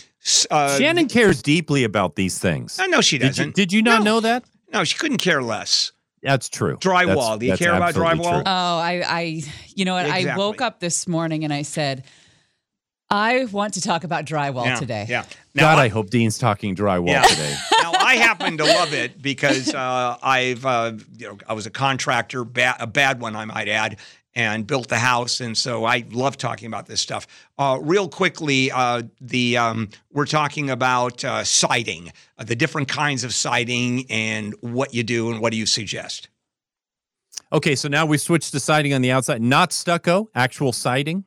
uh, 0.50 0.78
Shannon 0.78 1.06
cares 1.06 1.42
deeply 1.42 1.84
about 1.84 2.16
these 2.16 2.38
things. 2.38 2.78
I 2.78 2.86
know 2.86 3.02
she 3.02 3.18
doesn't. 3.18 3.54
Did 3.54 3.58
you, 3.58 3.66
did 3.66 3.72
you 3.74 3.82
not 3.82 3.98
no. 3.98 4.14
know 4.14 4.20
that? 4.20 4.44
No, 4.72 4.82
she 4.82 4.96
couldn't 4.96 5.18
care 5.18 5.42
less. 5.42 5.92
That's 6.24 6.48
true. 6.48 6.76
Drywall. 6.78 7.16
That's, 7.16 7.38
Do 7.38 7.46
you 7.46 7.56
care 7.56 7.74
about 7.74 7.94
drywall? 7.94 8.32
True. 8.32 8.42
Oh, 8.46 8.78
I, 8.78 9.04
I, 9.06 9.42
you 9.76 9.84
know 9.84 9.94
what? 9.94 10.06
Exactly. 10.06 10.30
I 10.30 10.36
woke 10.36 10.62
up 10.62 10.80
this 10.80 11.06
morning 11.06 11.44
and 11.44 11.52
I 11.52 11.62
said, 11.62 12.04
I 13.10 13.44
want 13.44 13.74
to 13.74 13.82
talk 13.82 14.04
about 14.04 14.24
drywall 14.24 14.64
yeah, 14.64 14.76
today. 14.76 15.06
Yeah. 15.08 15.24
Now, 15.54 15.62
God, 15.62 15.78
I, 15.78 15.84
I, 15.84 15.88
hope 15.88 16.08
Dean's 16.08 16.38
talking 16.38 16.74
drywall 16.74 17.08
yeah. 17.08 17.22
today. 17.22 17.54
now, 17.82 17.92
I 17.92 18.16
happen 18.16 18.56
to 18.56 18.64
love 18.64 18.94
it 18.94 19.20
because 19.20 19.74
uh, 19.74 20.16
I've, 20.22 20.64
uh, 20.64 20.94
you 21.16 21.28
know, 21.28 21.38
I 21.46 21.52
was 21.52 21.66
a 21.66 21.70
contractor, 21.70 22.44
ba- 22.44 22.76
a 22.80 22.86
bad 22.86 23.20
one, 23.20 23.36
I 23.36 23.44
might 23.44 23.68
add, 23.68 23.98
and 24.34 24.66
built 24.66 24.88
the 24.88 24.98
house, 24.98 25.40
and 25.40 25.56
so 25.56 25.84
I 25.84 26.04
love 26.10 26.36
talking 26.36 26.66
about 26.66 26.86
this 26.86 27.00
stuff. 27.00 27.26
Uh, 27.58 27.78
real 27.80 28.08
quickly, 28.08 28.70
uh, 28.70 29.02
the 29.20 29.56
um, 29.56 29.88
we're 30.12 30.26
talking 30.26 30.70
about 30.70 31.24
uh, 31.24 31.44
siding, 31.44 32.12
uh, 32.38 32.44
the 32.44 32.56
different 32.56 32.88
kinds 32.88 33.24
of 33.24 33.32
siding, 33.32 34.06
and 34.10 34.54
what 34.60 34.94
you 34.94 35.02
do 35.02 35.30
and 35.30 35.40
what 35.40 35.52
do 35.52 35.58
you 35.58 35.66
suggest. 35.66 36.28
Okay, 37.52 37.76
so 37.76 37.88
now 37.88 38.06
we 38.06 38.18
switched 38.18 38.50
to 38.52 38.60
siding 38.60 38.92
on 38.92 39.02
the 39.02 39.12
outside, 39.12 39.40
not 39.40 39.72
stucco, 39.72 40.28
actual 40.34 40.72
siding. 40.72 41.24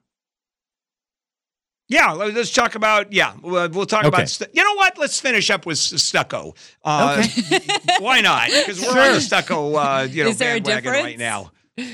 Yeah, 1.89 2.11
let's 2.11 2.51
talk 2.51 2.75
about 2.75 3.13
yeah. 3.13 3.33
We'll, 3.41 3.69
we'll 3.69 3.85
talk 3.85 4.03
okay. 4.03 4.09
about 4.09 4.27
stu- 4.27 4.47
you 4.51 4.61
know 4.61 4.73
what? 4.73 4.97
Let's 4.97 5.21
finish 5.21 5.49
up 5.49 5.65
with 5.65 5.77
stucco. 5.77 6.53
Uh, 6.83 7.23
okay. 7.25 7.59
why 7.99 8.19
not? 8.19 8.49
Because 8.49 8.81
we're 8.81 8.91
sure. 8.91 9.01
on 9.01 9.13
the 9.13 9.21
stucco 9.21 9.75
uh, 9.75 10.07
you 10.09 10.25
know 10.25 10.33
bandwagon 10.33 10.91
right 10.91 11.17
now 11.17 11.51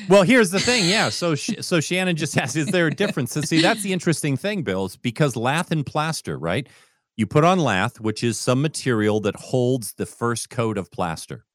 well, 0.09 0.23
here's 0.23 0.51
the 0.51 0.59
thing. 0.59 0.87
Yeah. 0.87 1.09
So, 1.09 1.35
so 1.35 1.79
Shannon 1.79 2.15
just 2.15 2.37
asked, 2.37 2.55
is 2.55 2.67
there 2.67 2.87
a 2.87 2.93
difference? 2.93 3.35
And 3.35 3.47
see, 3.47 3.61
that's 3.61 3.83
the 3.83 3.93
interesting 3.93 4.37
thing, 4.37 4.63
Bill, 4.63 4.85
is 4.85 4.97
because 4.97 5.35
lath 5.35 5.71
and 5.71 5.85
plaster, 5.85 6.37
right? 6.37 6.67
You 7.15 7.27
put 7.27 7.43
on 7.43 7.59
lath, 7.59 7.99
which 7.99 8.23
is 8.23 8.39
some 8.39 8.61
material 8.61 9.19
that 9.21 9.35
holds 9.35 9.93
the 9.93 10.05
first 10.05 10.49
coat 10.49 10.77
of 10.77 10.91
plaster. 10.91 11.45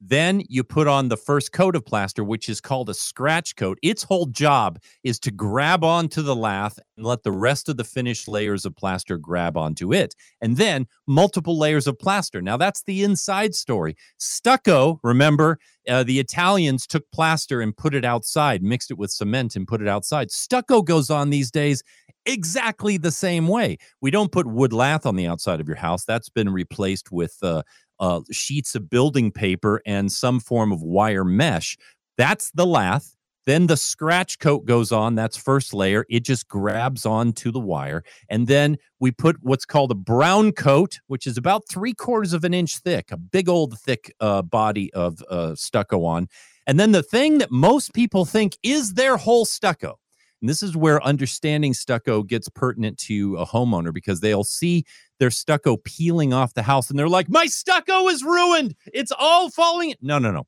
Then 0.00 0.42
you 0.48 0.62
put 0.62 0.86
on 0.86 1.08
the 1.08 1.16
first 1.16 1.52
coat 1.52 1.74
of 1.74 1.84
plaster, 1.84 2.22
which 2.22 2.48
is 2.48 2.60
called 2.60 2.88
a 2.88 2.94
scratch 2.94 3.56
coat. 3.56 3.78
Its 3.82 4.02
whole 4.02 4.26
job 4.26 4.78
is 5.02 5.18
to 5.20 5.30
grab 5.30 5.82
onto 5.82 6.22
the 6.22 6.36
lath 6.36 6.78
and 6.96 7.04
let 7.04 7.24
the 7.24 7.32
rest 7.32 7.68
of 7.68 7.76
the 7.76 7.84
finished 7.84 8.28
layers 8.28 8.64
of 8.64 8.76
plaster 8.76 9.18
grab 9.18 9.56
onto 9.56 9.92
it. 9.92 10.14
And 10.40 10.56
then 10.56 10.86
multiple 11.06 11.58
layers 11.58 11.86
of 11.86 11.98
plaster. 11.98 12.40
Now, 12.40 12.56
that's 12.56 12.84
the 12.84 13.02
inside 13.02 13.54
story. 13.54 13.96
Stucco, 14.18 15.00
remember, 15.02 15.58
uh, 15.88 16.04
the 16.04 16.20
Italians 16.20 16.86
took 16.86 17.10
plaster 17.10 17.60
and 17.60 17.76
put 17.76 17.94
it 17.94 18.04
outside, 18.04 18.62
mixed 18.62 18.90
it 18.90 18.98
with 18.98 19.10
cement 19.10 19.56
and 19.56 19.66
put 19.66 19.82
it 19.82 19.88
outside. 19.88 20.30
Stucco 20.30 20.82
goes 20.82 21.10
on 21.10 21.30
these 21.30 21.50
days 21.50 21.82
exactly 22.26 22.98
the 22.98 23.10
same 23.10 23.48
way. 23.48 23.78
We 24.00 24.10
don't 24.10 24.30
put 24.30 24.46
wood 24.46 24.72
lath 24.72 25.06
on 25.06 25.16
the 25.16 25.26
outside 25.26 25.60
of 25.60 25.66
your 25.66 25.76
house. 25.76 26.04
That's 26.04 26.28
been 26.28 26.50
replaced 26.50 27.10
with 27.10 27.36
uh, 27.42 27.62
uh, 28.00 28.20
sheets 28.30 28.74
of 28.74 28.90
building 28.90 29.30
paper 29.30 29.80
and 29.86 30.10
some 30.10 30.40
form 30.40 30.72
of 30.72 30.82
wire 30.82 31.24
mesh. 31.24 31.76
That's 32.16 32.50
the 32.52 32.66
lath. 32.66 33.14
Then 33.46 33.66
the 33.66 33.78
scratch 33.78 34.38
coat 34.40 34.66
goes 34.66 34.92
on. 34.92 35.14
That's 35.14 35.36
first 35.36 35.72
layer. 35.72 36.04
It 36.10 36.20
just 36.20 36.48
grabs 36.48 37.06
onto 37.06 37.50
the 37.50 37.60
wire. 37.60 38.04
And 38.28 38.46
then 38.46 38.76
we 39.00 39.10
put 39.10 39.38
what's 39.40 39.64
called 39.64 39.90
a 39.90 39.94
brown 39.94 40.52
coat, 40.52 40.98
which 41.06 41.26
is 41.26 41.38
about 41.38 41.62
three 41.66 41.94
quarters 41.94 42.34
of 42.34 42.44
an 42.44 42.52
inch 42.52 42.76
thick, 42.76 43.10
a 43.10 43.16
big 43.16 43.48
old 43.48 43.78
thick 43.80 44.12
uh, 44.20 44.42
body 44.42 44.92
of 44.92 45.22
uh, 45.30 45.54
stucco 45.54 46.04
on. 46.04 46.28
And 46.66 46.78
then 46.78 46.92
the 46.92 47.02
thing 47.02 47.38
that 47.38 47.50
most 47.50 47.94
people 47.94 48.26
think 48.26 48.58
is 48.62 48.92
their 48.92 49.16
whole 49.16 49.46
stucco 49.46 49.98
and 50.40 50.48
this 50.48 50.62
is 50.62 50.76
where 50.76 51.02
understanding 51.02 51.74
stucco 51.74 52.22
gets 52.22 52.48
pertinent 52.48 52.98
to 52.98 53.36
a 53.36 53.46
homeowner 53.46 53.92
because 53.92 54.20
they'll 54.20 54.44
see 54.44 54.84
their 55.18 55.30
stucco 55.30 55.76
peeling 55.78 56.32
off 56.32 56.54
the 56.54 56.62
house 56.62 56.90
and 56.90 56.98
they're 56.98 57.08
like, 57.08 57.28
My 57.28 57.46
stucco 57.46 58.08
is 58.08 58.22
ruined. 58.22 58.74
It's 58.92 59.12
all 59.18 59.50
falling. 59.50 59.94
No, 60.00 60.18
no, 60.18 60.30
no. 60.30 60.46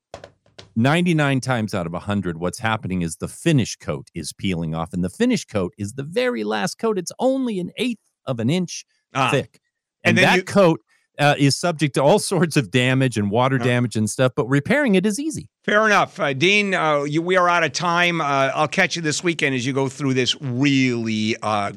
99 0.76 1.40
times 1.40 1.74
out 1.74 1.86
of 1.86 1.92
100, 1.92 2.38
what's 2.38 2.58
happening 2.58 3.02
is 3.02 3.16
the 3.16 3.28
finish 3.28 3.76
coat 3.76 4.08
is 4.14 4.32
peeling 4.32 4.74
off. 4.74 4.92
And 4.92 5.02
the 5.02 5.10
finish 5.10 5.44
coat 5.44 5.74
is 5.76 5.94
the 5.94 6.04
very 6.04 6.44
last 6.44 6.78
coat. 6.78 6.96
It's 6.96 7.12
only 7.18 7.58
an 7.58 7.72
eighth 7.76 8.00
of 8.26 8.38
an 8.38 8.48
inch 8.48 8.84
ah. 9.14 9.30
thick. 9.30 9.60
And, 10.04 10.18
and 10.18 10.26
that 10.26 10.36
you- 10.36 10.42
coat 10.44 10.80
uh, 11.20 11.34
is 11.38 11.54
subject 11.54 11.94
to 11.94 12.02
all 12.02 12.18
sorts 12.18 12.56
of 12.56 12.70
damage 12.70 13.16
and 13.16 13.30
water 13.30 13.58
damage 13.58 13.94
and 13.94 14.08
stuff, 14.08 14.32
but 14.34 14.46
repairing 14.46 14.94
it 14.94 15.06
is 15.06 15.20
easy. 15.20 15.48
Fair 15.64 15.86
enough. 15.86 16.18
Uh, 16.18 16.32
Dean, 16.32 16.74
uh, 16.74 17.02
you, 17.02 17.22
we 17.22 17.36
are 17.36 17.48
out 17.48 17.62
of 17.62 17.72
time. 17.72 18.20
Uh, 18.20 18.50
I'll 18.54 18.68
catch 18.68 18.96
you 18.96 19.02
this 19.02 19.22
weekend 19.22 19.54
as 19.54 19.64
you 19.66 19.72
go 19.72 19.88
through 19.88 20.14
this 20.14 20.40
really 20.40 21.36
uh, 21.42 21.72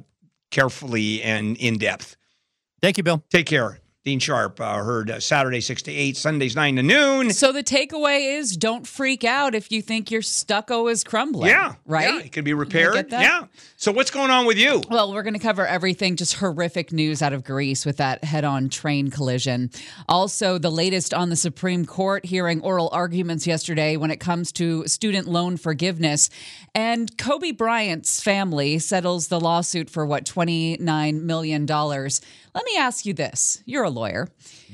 carefully 0.50 1.22
and 1.22 1.58
in 1.58 1.78
depth. 1.78 2.16
Thank 2.82 2.98
you, 2.98 3.04
Bill. 3.04 3.24
Take 3.30 3.46
care. 3.46 3.82
Dean 4.06 4.20
Sharp 4.20 4.60
uh, 4.60 4.84
heard 4.84 5.10
uh, 5.10 5.20
Saturday 5.22 5.62
6 5.62 5.84
to 5.84 5.91
8, 5.91 6.18
Sundays 6.18 6.58
9 6.58 6.76
to 6.76 6.84
noon. 6.84 7.32
So 7.32 7.54
the 7.54 7.64
takeaway 7.64 8.38
is 8.38 8.58
don't 8.58 8.86
freak 8.86 9.24
out 9.24 9.56
if 9.56 9.72
you 9.72 9.82
think 9.82 10.12
your 10.12 10.22
stucco 10.22 10.89
is 10.89 11.06
crumbling. 11.06 11.49
Yeah. 11.49 11.76
Right? 11.86 12.14
Yeah, 12.14 12.20
it 12.20 12.34
could 12.34 12.43
be 12.43 12.54
repaired. 12.54 13.08
Yeah. 13.10 13.45
So 13.78 13.93
what's 13.93 14.12
going 14.12 14.30
on 14.30 14.45
with 14.45 14.58
you? 14.58 14.82
Well, 14.89 15.14
we're 15.14 15.24
going 15.24 15.36
to 15.36 15.39
cover 15.39 15.66
everything, 15.66 16.18
just 16.18 16.34
horrific 16.34 16.91
news 16.91 17.22
out 17.22 17.32
of 17.32 17.45
Greece 17.45 17.86
with 17.86 17.95
that 17.97 18.26
head 18.26 18.43
on 18.43 18.68
train 18.68 19.10
collision. 19.10 19.72
Also, 20.10 20.58
the 20.58 20.72
latest 20.72 21.14
on 21.14 21.30
the 21.30 21.38
Supreme 21.38 21.86
Court 21.86 22.26
hearing 22.26 22.60
oral 22.62 22.89
arguments 22.91 23.47
yesterday 23.47 23.95
when 23.95 24.12
it 24.12 24.20
comes 24.20 24.51
to 24.54 24.86
student 24.86 25.30
loan 25.30 25.56
forgiveness. 25.56 26.30
And 26.76 27.18
Kobe 27.18 27.51
Bryant's 27.51 28.22
family 28.22 28.80
settles 28.80 29.30
the 29.30 29.39
lawsuit 29.39 29.89
for 29.89 30.06
what, 30.06 30.26
$29 30.26 31.22
million. 31.22 31.66
Let 31.66 32.66
me 32.66 32.78
ask 32.78 33.06
you 33.06 33.14
this. 33.14 33.64
You're 33.66 33.84
a 33.84 33.93
lawyer. 33.94 34.28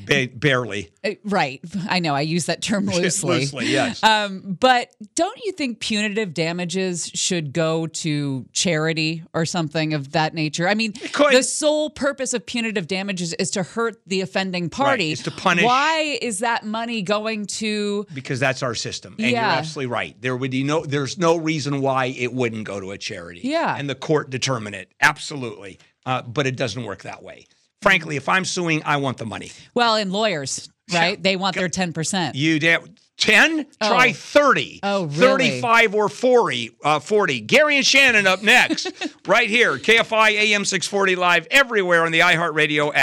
Ba- 0.05 0.29
barely. 0.33 0.91
Uh, 1.03 1.11
right. 1.23 1.61
I 1.89 1.99
know. 1.99 2.15
I 2.15 2.21
use 2.21 2.45
that 2.45 2.61
term 2.61 2.85
loosely. 2.87 3.39
loosely, 3.39 3.67
yes. 3.67 4.03
Um, 4.03 4.57
but 4.59 4.89
don't 5.15 5.39
you 5.43 5.51
think 5.51 5.79
punitive 5.79 6.33
damages 6.33 7.11
should 7.13 7.53
go 7.53 7.87
to 7.87 8.45
charity 8.53 9.23
or 9.33 9.45
something 9.45 9.93
of 9.93 10.13
that 10.13 10.33
nature? 10.33 10.67
I 10.67 10.73
mean, 10.73 10.93
the 11.31 11.43
sole 11.43 11.89
purpose 11.89 12.33
of 12.33 12.45
punitive 12.45 12.87
damages 12.87 13.33
is 13.33 13.51
to 13.51 13.63
hurt 13.63 13.97
the 14.07 14.21
offending 14.21 14.69
party. 14.69 15.09
Right. 15.09 15.13
Is 15.13 15.23
to 15.23 15.31
punish. 15.31 15.65
Why 15.65 16.17
is 16.21 16.39
that 16.39 16.65
money 16.65 17.01
going 17.01 17.45
to? 17.47 18.05
Because 18.13 18.39
that's 18.39 18.63
our 18.63 18.75
system, 18.75 19.15
and 19.19 19.31
yeah. 19.31 19.51
you're 19.51 19.59
absolutely 19.59 19.91
right. 19.91 20.21
There 20.21 20.35
would 20.35 20.51
be 20.51 20.63
no. 20.63 20.85
There's 20.85 21.17
no 21.17 21.37
reason 21.37 21.81
why 21.81 22.07
it 22.07 22.33
wouldn't 22.33 22.63
go 22.63 22.79
to 22.79 22.91
a 22.91 22.97
charity. 22.97 23.41
Yeah. 23.43 23.75
And 23.77 23.89
the 23.89 23.95
court 23.95 24.29
determine 24.29 24.73
it. 24.73 24.91
Absolutely. 25.01 25.79
Uh, 26.05 26.21
but 26.21 26.47
it 26.47 26.55
doesn't 26.55 26.85
work 26.85 27.03
that 27.03 27.21
way 27.21 27.45
frankly, 27.81 28.15
if 28.15 28.29
I'm 28.29 28.45
suing, 28.45 28.81
I 28.85 28.97
want 28.97 29.17
the 29.17 29.25
money. 29.25 29.51
Well, 29.73 29.95
in 29.95 30.11
lawyers, 30.11 30.69
right? 30.93 31.21
They 31.21 31.35
want 31.35 31.55
their 31.55 31.69
10%. 31.69 32.35
You 32.35 32.59
10 33.17 33.65
try 33.83 34.09
Oh. 34.09 34.13
30 34.13 34.79
Oh, 34.81 35.03
really? 35.07 35.59
35 35.61 35.93
or 35.95 36.07
40 36.07 36.71
uh, 36.85 36.99
40 36.99 37.41
gary 37.41 37.75
and 37.75 37.85
shannon 37.85 38.25
up 38.25 38.41
next 38.41 38.89
right 39.27 39.49
here 39.49 39.73
kfi 39.77 40.31
am 40.53 40.63
640 40.63 41.17
live 41.17 41.45
everywhere 41.51 42.05
on 42.05 42.13
the 42.13 42.21
iheartradio 42.21 42.87
app 42.87 42.95